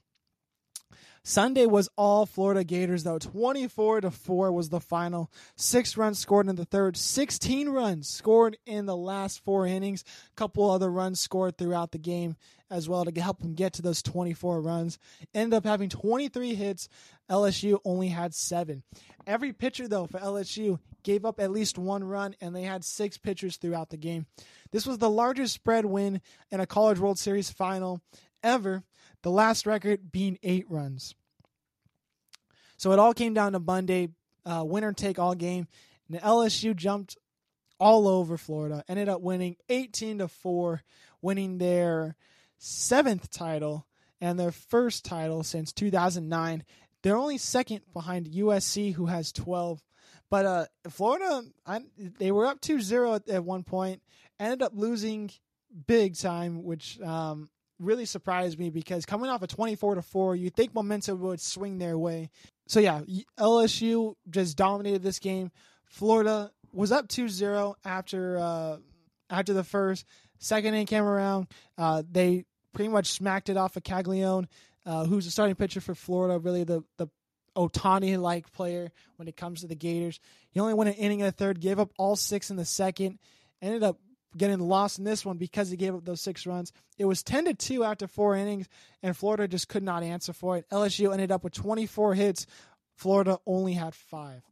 Sunday 1.22 1.66
was 1.66 1.88
all 1.96 2.24
Florida 2.24 2.64
Gators 2.64 3.04
though. 3.04 3.18
24 3.18 4.02
to 4.02 4.10
4 4.10 4.52
was 4.52 4.70
the 4.70 4.80
final. 4.80 5.30
6 5.56 5.96
runs 5.96 6.18
scored 6.18 6.48
in 6.48 6.56
the 6.56 6.64
third, 6.64 6.96
16 6.96 7.68
runs 7.68 8.08
scored 8.08 8.56
in 8.66 8.86
the 8.86 8.96
last 8.96 9.44
4 9.44 9.66
innings. 9.66 10.02
A 10.30 10.34
couple 10.34 10.70
other 10.70 10.90
runs 10.90 11.20
scored 11.20 11.58
throughout 11.58 11.92
the 11.92 11.98
game 11.98 12.36
as 12.70 12.88
well 12.88 13.04
to 13.04 13.20
help 13.20 13.40
them 13.40 13.54
get 13.54 13.74
to 13.74 13.82
those 13.82 14.02
24 14.02 14.62
runs. 14.62 14.98
Ended 15.34 15.56
up 15.56 15.64
having 15.64 15.88
23 15.88 16.54
hits. 16.54 16.88
LSU 17.28 17.78
only 17.84 18.08
had 18.08 18.34
7. 18.34 18.82
Every 19.26 19.52
pitcher 19.52 19.88
though 19.88 20.06
for 20.06 20.18
LSU 20.18 20.78
gave 21.02 21.24
up 21.24 21.38
at 21.38 21.50
least 21.50 21.78
one 21.78 22.04
run 22.04 22.34
and 22.40 22.56
they 22.56 22.62
had 22.62 22.84
6 22.84 23.18
pitchers 23.18 23.56
throughout 23.58 23.90
the 23.90 23.96
game. 23.98 24.26
This 24.72 24.86
was 24.86 24.98
the 24.98 25.10
largest 25.10 25.54
spread 25.54 25.84
win 25.84 26.22
in 26.50 26.60
a 26.60 26.66
College 26.66 26.98
World 26.98 27.18
Series 27.18 27.50
final 27.50 28.00
ever 28.42 28.84
the 29.22 29.30
last 29.30 29.66
record 29.66 30.12
being 30.12 30.38
eight 30.42 30.66
runs. 30.68 31.14
So 32.76 32.92
it 32.92 32.98
all 32.98 33.12
came 33.12 33.34
down 33.34 33.52
to 33.52 33.58
Monday, 33.58 34.08
uh, 34.46 34.64
winner 34.64 34.92
take 34.92 35.18
all 35.18 35.34
game. 35.34 35.68
And 36.10 36.20
LSU 36.20 36.74
jumped 36.74 37.16
all 37.78 38.08
over 38.08 38.36
Florida, 38.36 38.84
ended 38.88 39.08
up 39.08 39.20
winning 39.20 39.56
18 39.68 40.18
to 40.18 40.28
4, 40.28 40.82
winning 41.22 41.58
their 41.58 42.16
seventh 42.58 43.30
title 43.30 43.86
and 44.20 44.38
their 44.38 44.52
first 44.52 45.04
title 45.04 45.42
since 45.42 45.72
2009. 45.72 46.64
They're 47.02 47.16
only 47.16 47.38
second 47.38 47.80
behind 47.92 48.26
USC, 48.26 48.94
who 48.94 49.06
has 49.06 49.32
12. 49.32 49.82
But 50.28 50.46
uh, 50.46 50.66
Florida, 50.90 51.42
I, 51.66 51.80
they 51.96 52.30
were 52.30 52.46
up 52.46 52.60
2 52.60 52.80
0 52.80 53.14
at, 53.14 53.28
at, 53.28 53.44
one 53.44 53.64
point, 53.64 54.02
ended 54.38 54.62
up 54.62 54.72
losing 54.74 55.30
big 55.86 56.16
time, 56.16 56.62
which 56.62 57.00
um, 57.00 57.48
really 57.80 58.04
surprised 58.04 58.58
me 58.58 58.70
because 58.70 59.06
coming 59.06 59.30
off 59.30 59.42
a 59.42 59.46
24 59.46 59.96
to 59.96 60.02
4, 60.02 60.36
you 60.36 60.50
think 60.50 60.74
momentum 60.74 61.20
would 61.20 61.40
swing 61.40 61.78
their 61.78 61.98
way. 61.98 62.30
So 62.66 62.78
yeah, 62.78 63.00
LSU 63.38 64.14
just 64.28 64.56
dominated 64.56 65.02
this 65.02 65.18
game. 65.18 65.50
Florida 65.86 66.52
was 66.72 66.92
up 66.92 67.08
2-0 67.08 67.74
after 67.84 68.38
uh, 68.38 68.76
after 69.28 69.52
the 69.52 69.64
first. 69.64 70.04
Second 70.38 70.74
inning 70.74 70.86
came 70.86 71.04
around. 71.04 71.48
Uh, 71.76 72.02
they 72.08 72.44
pretty 72.72 72.88
much 72.88 73.06
smacked 73.06 73.48
it 73.48 73.56
off 73.56 73.76
of 73.76 73.82
Caglianone, 73.82 74.46
uh, 74.86 75.04
who's 75.04 75.24
the 75.24 75.30
starting 75.30 75.56
pitcher 75.56 75.80
for 75.80 75.94
Florida, 75.94 76.38
really 76.38 76.64
the 76.64 76.84
the 76.96 77.08
Ohtani 77.56 78.18
like 78.18 78.52
player 78.52 78.92
when 79.16 79.26
it 79.26 79.36
comes 79.36 79.62
to 79.62 79.66
the 79.66 79.74
Gators. 79.74 80.20
He 80.50 80.60
only 80.60 80.74
went 80.74 80.90
an 80.90 80.96
inning 80.96 81.20
in 81.20 81.26
the 81.26 81.32
third, 81.32 81.60
gave 81.60 81.78
up 81.78 81.90
all 81.98 82.16
six 82.16 82.50
in 82.50 82.56
the 82.56 82.64
second, 82.64 83.18
ended 83.60 83.82
up 83.82 83.98
getting 84.36 84.60
lost 84.60 84.98
in 84.98 85.04
this 85.04 85.24
one 85.24 85.36
because 85.36 85.70
he 85.70 85.76
gave 85.76 85.94
up 85.94 86.04
those 86.04 86.20
six 86.20 86.46
runs. 86.46 86.72
It 86.98 87.04
was 87.04 87.22
10 87.22 87.46
to 87.46 87.54
2 87.54 87.84
after 87.84 88.06
four 88.06 88.36
innings, 88.36 88.68
and 89.02 89.16
Florida 89.16 89.48
just 89.48 89.68
could 89.68 89.82
not 89.82 90.02
answer 90.02 90.32
for 90.32 90.56
it. 90.56 90.68
LSU 90.70 91.12
ended 91.12 91.32
up 91.32 91.44
with 91.44 91.52
24 91.52 92.14
hits. 92.14 92.46
Florida 92.96 93.38
only 93.46 93.72
had 93.72 93.94
five. 93.94 94.42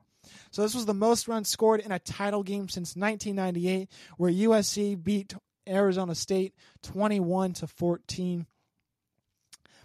So 0.51 0.63
this 0.63 0.75
was 0.75 0.87
the 0.87 0.95
most 0.95 1.29
runs 1.29 1.49
scored 1.49 1.81
in 1.81 1.93
a 1.93 1.99
title 1.99 2.43
game 2.43 2.69
since 2.69 2.97
1998, 2.97 3.89
where 4.17 4.31
USC 4.31 5.03
beat 5.03 5.35
Arizona 5.69 6.15
State 6.15 6.55
21 6.83 7.55
to 7.55 7.67
14. 7.67 8.47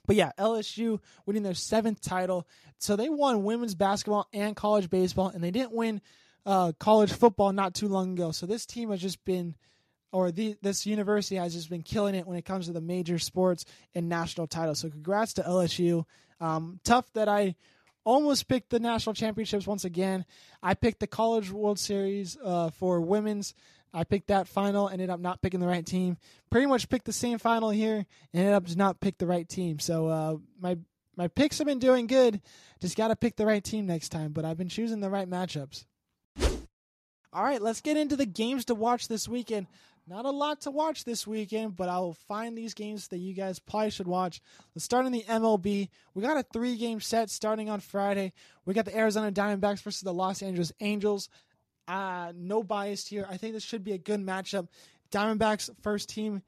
But 0.06 0.16
yeah, 0.16 0.32
LSU 0.38 1.00
winning 1.26 1.44
their 1.44 1.54
seventh 1.54 2.02
title. 2.02 2.48
So 2.78 2.96
they 2.96 3.10
won 3.10 3.44
women's 3.44 3.76
basketball 3.76 4.28
and 4.34 4.56
college 4.56 4.90
baseball, 4.90 5.30
and 5.30 5.44
they 5.44 5.52
didn't 5.52 5.72
win 5.72 6.02
uh, 6.46 6.74
college 6.80 7.14
football 7.14 7.54
not 7.54 7.74
too 7.74 7.88
long 7.88 8.14
ago. 8.14 8.32
So 8.32 8.46
this 8.46 8.66
team 8.66 8.92
has 8.92 9.02
just 9.02 9.24
been 9.24 9.56
or 10.14 10.32
the, 10.32 10.56
this 10.62 10.86
university 10.86 11.36
has 11.36 11.54
just 11.54 11.70
been 11.70 11.82
killing 11.82 12.16
it 12.16 12.28
when 12.28 12.38
it 12.38 12.46
comes 12.46 12.68
to 12.68 12.72
the 12.72 12.80
major 12.80 13.18
sports 13.18 13.66
and 13.96 14.08
national 14.08 14.48
titles. 14.48 14.80
So 14.80 14.90
congrats 14.90 15.34
to 15.34 15.42
LSU. 15.42 16.06
Um, 16.40 16.80
tough 16.84 17.12
that 17.14 17.28
I 17.28 17.56
almost 18.06 18.48
picked 18.48 18.70
the 18.70 18.80
national 18.80 19.16
championships 19.16 19.66
once 19.66 19.86
again. 19.86 20.24
I 20.62 20.76
picked 20.76 21.00
the 21.00 21.08
College 21.08 21.52
World 21.52 21.80
Series 21.80 22.38
uh, 22.44 22.70
for 22.70 23.02
women's. 23.02 23.56
I 23.92 24.04
picked 24.04 24.28
that 24.28 24.48
final, 24.48 24.88
ended 24.88 25.10
up 25.10 25.20
not 25.20 25.42
picking 25.42 25.60
the 25.60 25.68
right 25.68 25.86
team. 25.86 26.18
Pretty 26.50 26.68
much 26.68 26.90
picked 26.90 27.06
the 27.06 27.14
same 27.14 27.40
final 27.40 27.70
here, 27.70 28.06
ended 28.34 28.54
up 28.54 28.66
just 28.66 28.78
not 28.78 29.00
pick 29.00 29.18
the 29.18 29.28
right 29.28 29.48
team. 29.48 29.80
So 29.80 30.08
uh, 30.08 30.38
my 30.60 30.78
my 31.16 31.28
picks 31.28 31.60
have 31.60 31.68
been 31.68 31.80
doing 31.80 32.08
good. 32.08 32.42
Just 32.82 32.98
got 32.98 33.10
to 33.10 33.16
pick 33.16 33.36
the 33.36 33.46
right 33.46 33.64
team 33.64 33.86
next 33.86 34.10
time. 34.10 34.32
But 34.32 34.46
I've 34.46 34.58
been 34.58 34.70
choosing 34.70 35.00
the 35.00 35.12
right 35.12 35.30
matchups. 35.30 35.86
All 37.34 37.44
right, 37.44 37.62
let's 37.62 37.82
get 37.82 37.98
into 37.98 38.16
the 38.16 38.28
games 38.28 38.66
to 38.66 38.76
watch 38.76 39.08
this 39.08 39.28
weekend. 39.28 39.66
Not 40.06 40.26
a 40.26 40.32
lot 40.32 40.62
to 40.62 40.72
watch 40.72 41.06
this 41.06 41.26
weekend, 41.26 41.78
but 41.78 41.88
I 41.88 42.00
will 42.00 42.14
find 42.14 42.58
these 42.58 42.74
games 42.74 43.08
that 43.08 43.20
you 43.20 43.34
guys 43.34 43.60
probably 43.60 43.90
should 43.90 44.08
watch. 44.08 44.42
Let's 44.76 44.84
start 44.84 45.06
in 45.06 45.14
the 45.14 45.24
MLB. 45.24 45.88
We 46.14 46.22
got 46.22 46.38
a 46.38 46.44
three 46.44 46.76
game 46.76 47.00
set 47.00 47.30
starting 47.30 47.70
on 47.70 47.80
Friday. 47.80 48.34
We 48.66 48.74
got 48.74 48.84
the 48.84 48.98
Arizona 48.98 49.32
Diamondbacks 49.32 49.82
versus 49.82 50.02
the 50.02 50.14
Los 50.14 50.42
Angeles 50.42 50.74
Angels. 50.82 51.30
Uh, 51.88 52.34
no 52.36 52.64
bias 52.64 53.08
here. 53.08 53.26
I 53.30 53.38
think 53.38 53.54
this 53.54 53.64
should 53.64 53.86
be 53.86 53.94
a 53.94 53.98
good 53.98 54.20
matchup. 54.20 54.68
Diamondbacks, 55.10 55.70
first 55.82 56.10
team 56.10 56.42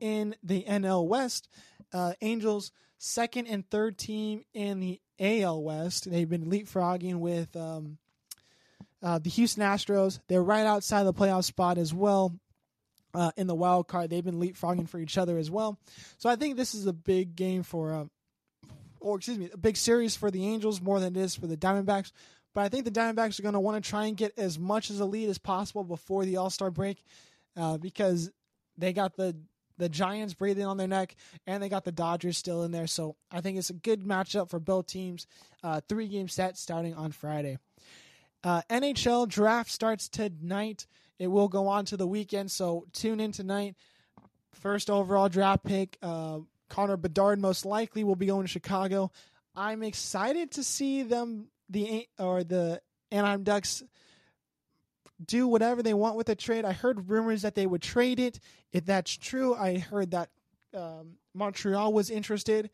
in 0.00 0.34
the 0.42 0.64
NL 0.66 1.06
West. 1.06 1.48
Uh, 1.92 2.14
Angels, 2.22 2.72
second 2.96 3.46
and 3.46 3.68
third 3.68 3.98
team 3.98 4.42
in 4.54 4.80
the 4.80 5.00
AL 5.20 5.62
West. 5.62 6.10
They've 6.10 6.28
been 6.28 6.46
leapfrogging 6.46 7.16
with 7.16 7.54
um, 7.56 7.98
uh, 9.02 9.18
the 9.18 9.28
Houston 9.28 9.62
Astros. 9.62 10.18
They're 10.28 10.42
right 10.42 10.64
outside 10.64 11.04
the 11.04 11.12
playoff 11.12 11.44
spot 11.44 11.76
as 11.76 11.92
well 11.92 12.34
uh, 13.14 13.32
in 13.36 13.46
the 13.46 13.54
wild 13.54 13.88
card. 13.88 14.10
They've 14.10 14.24
been 14.24 14.40
leapfrogging 14.40 14.88
for 14.88 14.98
each 14.98 15.18
other 15.18 15.38
as 15.38 15.50
well. 15.50 15.78
So 16.18 16.28
I 16.28 16.36
think 16.36 16.56
this 16.56 16.74
is 16.74 16.86
a 16.86 16.92
big 16.92 17.36
game 17.36 17.62
for, 17.62 17.92
uh, 17.92 18.04
or 19.00 19.16
excuse 19.16 19.38
me, 19.38 19.50
a 19.52 19.58
big 19.58 19.76
series 19.76 20.16
for 20.16 20.30
the 20.30 20.46
Angels 20.46 20.80
more 20.80 21.00
than 21.00 21.16
it 21.16 21.20
is 21.20 21.34
for 21.34 21.46
the 21.46 21.56
Diamondbacks. 21.56 22.12
But 22.54 22.62
I 22.62 22.68
think 22.68 22.84
the 22.84 22.90
Diamondbacks 22.90 23.38
are 23.38 23.42
going 23.42 23.54
to 23.54 23.60
want 23.60 23.82
to 23.82 23.88
try 23.88 24.06
and 24.06 24.16
get 24.16 24.38
as 24.38 24.58
much 24.58 24.90
as 24.90 25.00
a 25.00 25.06
lead 25.06 25.28
as 25.28 25.38
possible 25.38 25.84
before 25.84 26.24
the 26.24 26.36
All 26.36 26.50
Star 26.50 26.70
break, 26.70 27.02
uh, 27.56 27.78
because 27.78 28.30
they 28.76 28.92
got 28.92 29.16
the 29.16 29.36
the 29.78 29.88
Giants 29.88 30.34
breathing 30.34 30.66
on 30.66 30.76
their 30.76 30.86
neck, 30.86 31.16
and 31.46 31.62
they 31.62 31.68
got 31.68 31.84
the 31.84 31.92
Dodgers 31.92 32.36
still 32.36 32.62
in 32.62 32.72
there. 32.72 32.86
So 32.86 33.16
I 33.30 33.40
think 33.40 33.58
it's 33.58 33.70
a 33.70 33.74
good 33.74 34.02
matchup 34.02 34.50
for 34.50 34.60
both 34.60 34.86
teams. 34.86 35.26
Uh, 35.62 35.80
three 35.88 36.08
game 36.08 36.28
set 36.28 36.58
starting 36.58 36.94
on 36.94 37.10
Friday. 37.10 37.58
Uh, 38.44 38.62
NHL 38.68 39.28
draft 39.28 39.70
starts 39.70 40.08
tonight. 40.08 40.86
It 41.18 41.28
will 41.28 41.48
go 41.48 41.68
on 41.68 41.84
to 41.86 41.96
the 41.96 42.06
weekend, 42.06 42.50
so 42.50 42.86
tune 42.92 43.20
in 43.20 43.32
tonight. 43.32 43.76
First 44.54 44.90
overall 44.90 45.28
draft 45.28 45.64
pick, 45.64 45.98
uh, 46.02 46.40
Connor 46.68 46.96
Bedard 46.96 47.38
most 47.38 47.64
likely 47.64 48.04
will 48.04 48.16
be 48.16 48.26
going 48.26 48.44
to 48.44 48.48
Chicago. 48.48 49.10
I'm 49.54 49.82
excited 49.82 50.52
to 50.52 50.64
see 50.64 51.02
them 51.02 51.48
the 51.68 52.06
or 52.18 52.44
the 52.44 52.80
Anaheim 53.10 53.44
Ducks 53.44 53.82
do 55.24 55.46
whatever 55.46 55.82
they 55.82 55.94
want 55.94 56.16
with 56.16 56.26
the 56.26 56.34
trade. 56.34 56.64
I 56.64 56.72
heard 56.72 57.08
rumors 57.08 57.42
that 57.42 57.54
they 57.54 57.66
would 57.66 57.82
trade 57.82 58.18
it. 58.18 58.40
If 58.72 58.86
that's 58.86 59.16
true, 59.16 59.54
I 59.54 59.78
heard 59.78 60.12
that 60.12 60.30
um, 60.74 61.16
Montreal 61.34 61.92
was 61.92 62.10
interested. 62.10 62.70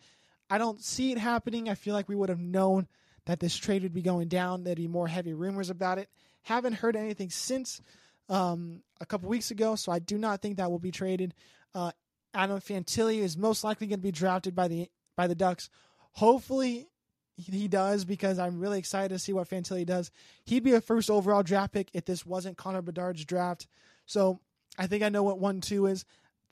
I 0.48 0.58
don't 0.58 0.82
see 0.82 1.12
it 1.12 1.18
happening. 1.18 1.68
I 1.68 1.74
feel 1.74 1.94
like 1.94 2.08
we 2.08 2.16
would 2.16 2.28
have 2.28 2.40
known 2.40 2.88
that 3.26 3.40
this 3.40 3.56
trade 3.56 3.82
would 3.82 3.92
be 3.92 4.02
going 4.02 4.28
down. 4.28 4.64
There'd 4.64 4.78
be 4.78 4.88
more 4.88 5.08
heavy 5.08 5.34
rumors 5.34 5.68
about 5.68 5.98
it. 5.98 6.08
Haven't 6.42 6.74
heard 6.74 6.96
anything 6.96 7.30
since 7.30 7.82
um, 8.28 8.82
a 9.00 9.06
couple 9.06 9.28
weeks 9.28 9.50
ago, 9.50 9.74
so 9.74 9.92
I 9.92 9.98
do 9.98 10.18
not 10.18 10.42
think 10.42 10.56
that 10.56 10.70
will 10.70 10.78
be 10.78 10.90
traded. 10.90 11.34
Uh, 11.74 11.92
Adam 12.34 12.60
Fantilli 12.60 13.20
is 13.20 13.36
most 13.36 13.64
likely 13.64 13.86
going 13.86 14.00
to 14.00 14.02
be 14.02 14.12
drafted 14.12 14.54
by 14.54 14.68
the 14.68 14.90
by 15.16 15.26
the 15.26 15.34
Ducks. 15.34 15.70
Hopefully, 16.12 16.88
he 17.36 17.68
does 17.68 18.04
because 18.04 18.38
I'm 18.38 18.58
really 18.58 18.78
excited 18.78 19.10
to 19.10 19.18
see 19.18 19.32
what 19.32 19.48
Fantilli 19.48 19.86
does. 19.86 20.10
He'd 20.44 20.64
be 20.64 20.72
a 20.74 20.80
first 20.80 21.10
overall 21.10 21.42
draft 21.42 21.72
pick 21.72 21.88
if 21.92 22.04
this 22.04 22.26
wasn't 22.26 22.56
Connor 22.56 22.82
Bedard's 22.82 23.24
draft. 23.24 23.66
So 24.06 24.40
I 24.78 24.86
think 24.86 25.02
I 25.02 25.08
know 25.08 25.22
what 25.22 25.38
one 25.38 25.60
two 25.60 25.86
is. 25.86 26.04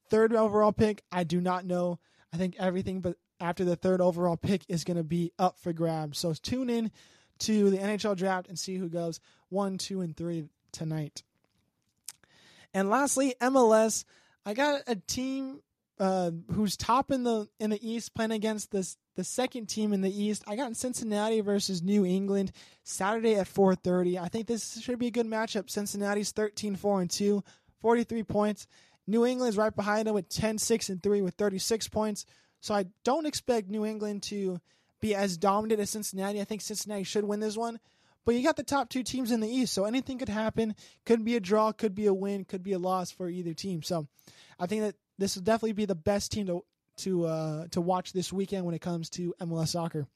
Third 0.08 0.32
overall 0.34 0.72
pick, 0.72 1.02
I 1.10 1.24
do 1.24 1.40
not 1.40 1.64
know. 1.64 1.98
I 2.32 2.36
think 2.36 2.54
everything 2.58 3.00
but 3.00 3.16
after 3.40 3.64
the 3.64 3.76
third 3.76 4.00
overall 4.00 4.36
pick 4.36 4.62
is 4.68 4.84
going 4.84 4.96
to 4.96 5.04
be 5.04 5.32
up 5.38 5.58
for 5.58 5.72
grabs. 5.72 6.18
So 6.18 6.32
tune 6.32 6.70
in 6.70 6.90
to 7.40 7.70
the 7.70 7.78
NHL 7.78 8.16
draft 8.16 8.48
and 8.48 8.58
see 8.58 8.76
who 8.76 8.88
goes 8.88 9.20
one, 9.48 9.78
two, 9.78 10.00
and 10.00 10.16
three 10.16 10.48
tonight. 10.72 11.22
And 12.76 12.90
lastly, 12.90 13.34
MLS. 13.40 14.04
I 14.44 14.52
got 14.52 14.82
a 14.86 14.96
team 14.96 15.60
uh, 15.98 16.30
who's 16.52 16.76
top 16.76 17.10
in 17.10 17.22
the 17.22 17.48
in 17.58 17.70
the 17.70 17.80
East 17.80 18.14
playing 18.14 18.32
against 18.32 18.70
this 18.70 18.98
the 19.14 19.24
second 19.24 19.70
team 19.70 19.94
in 19.94 20.02
the 20.02 20.14
East. 20.14 20.44
I 20.46 20.56
got 20.56 20.76
Cincinnati 20.76 21.40
versus 21.40 21.82
New 21.82 22.04
England 22.04 22.52
Saturday 22.84 23.36
at 23.36 23.48
4:30. 23.48 24.20
I 24.20 24.28
think 24.28 24.46
this 24.46 24.78
should 24.78 24.98
be 24.98 25.06
a 25.06 25.10
good 25.10 25.24
matchup. 25.24 25.70
Cincinnati's 25.70 26.34
13-4 26.34 27.00
and 27.00 27.10
2, 27.10 27.42
43 27.80 28.22
points. 28.24 28.66
New 29.06 29.24
England's 29.24 29.56
right 29.56 29.74
behind 29.74 30.06
them 30.06 30.14
with 30.14 30.28
10-6 30.28 30.90
and 30.90 31.02
3 31.02 31.22
with 31.22 31.34
36 31.36 31.88
points. 31.88 32.26
So 32.60 32.74
I 32.74 32.84
don't 33.04 33.24
expect 33.24 33.70
New 33.70 33.86
England 33.86 34.22
to 34.24 34.60
be 35.00 35.14
as 35.14 35.38
dominant 35.38 35.80
as 35.80 35.88
Cincinnati. 35.88 36.42
I 36.42 36.44
think 36.44 36.60
Cincinnati 36.60 37.04
should 37.04 37.24
win 37.24 37.40
this 37.40 37.56
one. 37.56 37.80
But 38.26 38.34
you 38.34 38.42
got 38.42 38.56
the 38.56 38.64
top 38.64 38.90
two 38.90 39.04
teams 39.04 39.30
in 39.30 39.40
the 39.40 39.48
East, 39.48 39.72
so 39.72 39.84
anything 39.84 40.18
could 40.18 40.28
happen. 40.28 40.74
Could 41.06 41.24
be 41.24 41.36
a 41.36 41.40
draw, 41.40 41.70
could 41.72 41.94
be 41.94 42.06
a 42.06 42.12
win, 42.12 42.44
could 42.44 42.64
be 42.64 42.72
a 42.72 42.78
loss 42.78 43.12
for 43.12 43.30
either 43.30 43.54
team. 43.54 43.82
So 43.82 44.08
I 44.58 44.66
think 44.66 44.82
that 44.82 44.96
this 45.16 45.36
will 45.36 45.44
definitely 45.44 45.74
be 45.74 45.86
the 45.86 45.94
best 45.94 46.32
team 46.32 46.46
to 46.48 46.64
to 46.98 47.26
uh, 47.26 47.66
to 47.70 47.80
watch 47.80 48.12
this 48.12 48.32
weekend 48.32 48.66
when 48.66 48.74
it 48.74 48.80
comes 48.80 49.08
to 49.10 49.32
MLS 49.40 49.68
soccer. 49.68 50.08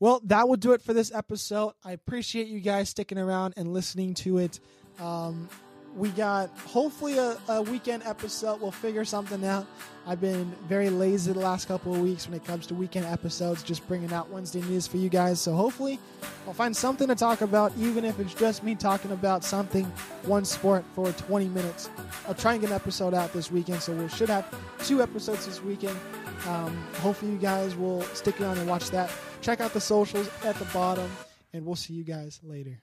Well, 0.00 0.20
that 0.24 0.48
will 0.48 0.56
do 0.56 0.72
it 0.72 0.82
for 0.82 0.92
this 0.92 1.14
episode. 1.14 1.74
I 1.84 1.92
appreciate 1.92 2.48
you 2.48 2.60
guys 2.60 2.88
sticking 2.88 3.18
around 3.18 3.54
and 3.56 3.72
listening 3.72 4.14
to 4.14 4.38
it. 4.38 4.58
Um, 4.98 5.48
we 5.96 6.10
got 6.10 6.50
hopefully 6.58 7.18
a, 7.18 7.36
a, 7.48 7.62
weekend 7.62 8.02
episode. 8.04 8.60
We'll 8.60 8.70
figure 8.70 9.04
something 9.04 9.44
out. 9.44 9.66
I've 10.06 10.20
been 10.20 10.44
very 10.68 10.88
lazy 10.88 11.32
the 11.32 11.40
last 11.40 11.68
couple 11.68 11.94
of 11.94 12.00
weeks 12.00 12.26
when 12.26 12.34
it 12.36 12.44
comes 12.44 12.66
to 12.68 12.74
weekend 12.74 13.06
episodes, 13.06 13.62
just 13.62 13.86
bringing 13.88 14.12
out 14.12 14.30
Wednesday 14.30 14.62
news 14.62 14.86
for 14.86 14.96
you 14.96 15.08
guys. 15.08 15.40
So 15.40 15.52
hopefully, 15.52 15.98
I'll 16.46 16.52
find 16.52 16.76
something 16.76 17.08
to 17.08 17.14
talk 17.14 17.40
about, 17.40 17.72
even 17.78 18.04
if 18.04 18.18
it's 18.20 18.34
just 18.34 18.62
me 18.62 18.74
talking 18.74 19.10
about 19.10 19.44
something, 19.44 19.84
one 20.24 20.44
sport 20.44 20.84
for 20.94 21.12
20 21.12 21.48
minutes. 21.48 21.90
I'll 22.26 22.34
try 22.34 22.52
and 22.52 22.60
get 22.60 22.70
an 22.70 22.76
episode 22.76 23.12
out 23.12 23.32
this 23.32 23.50
weekend, 23.50 23.82
so 23.82 23.92
we 23.92 24.08
should 24.08 24.30
have 24.30 24.46
two 24.84 25.02
episodes 25.02 25.46
this 25.46 25.62
weekend. 25.62 25.98
Um, 26.46 26.76
hopefully, 27.00 27.32
you 27.32 27.38
guys 27.38 27.76
will 27.76 28.02
stick 28.14 28.40
around 28.40 28.58
and 28.58 28.68
watch 28.68 28.90
that. 28.90 29.10
Check 29.42 29.60
out 29.60 29.72
the 29.72 29.80
socials 29.80 30.30
at 30.44 30.56
the 30.56 30.64
bottom, 30.66 31.10
and 31.52 31.66
we'll 31.66 31.76
see 31.76 31.94
you 31.94 32.04
guys 32.04 32.40
later. 32.42 32.80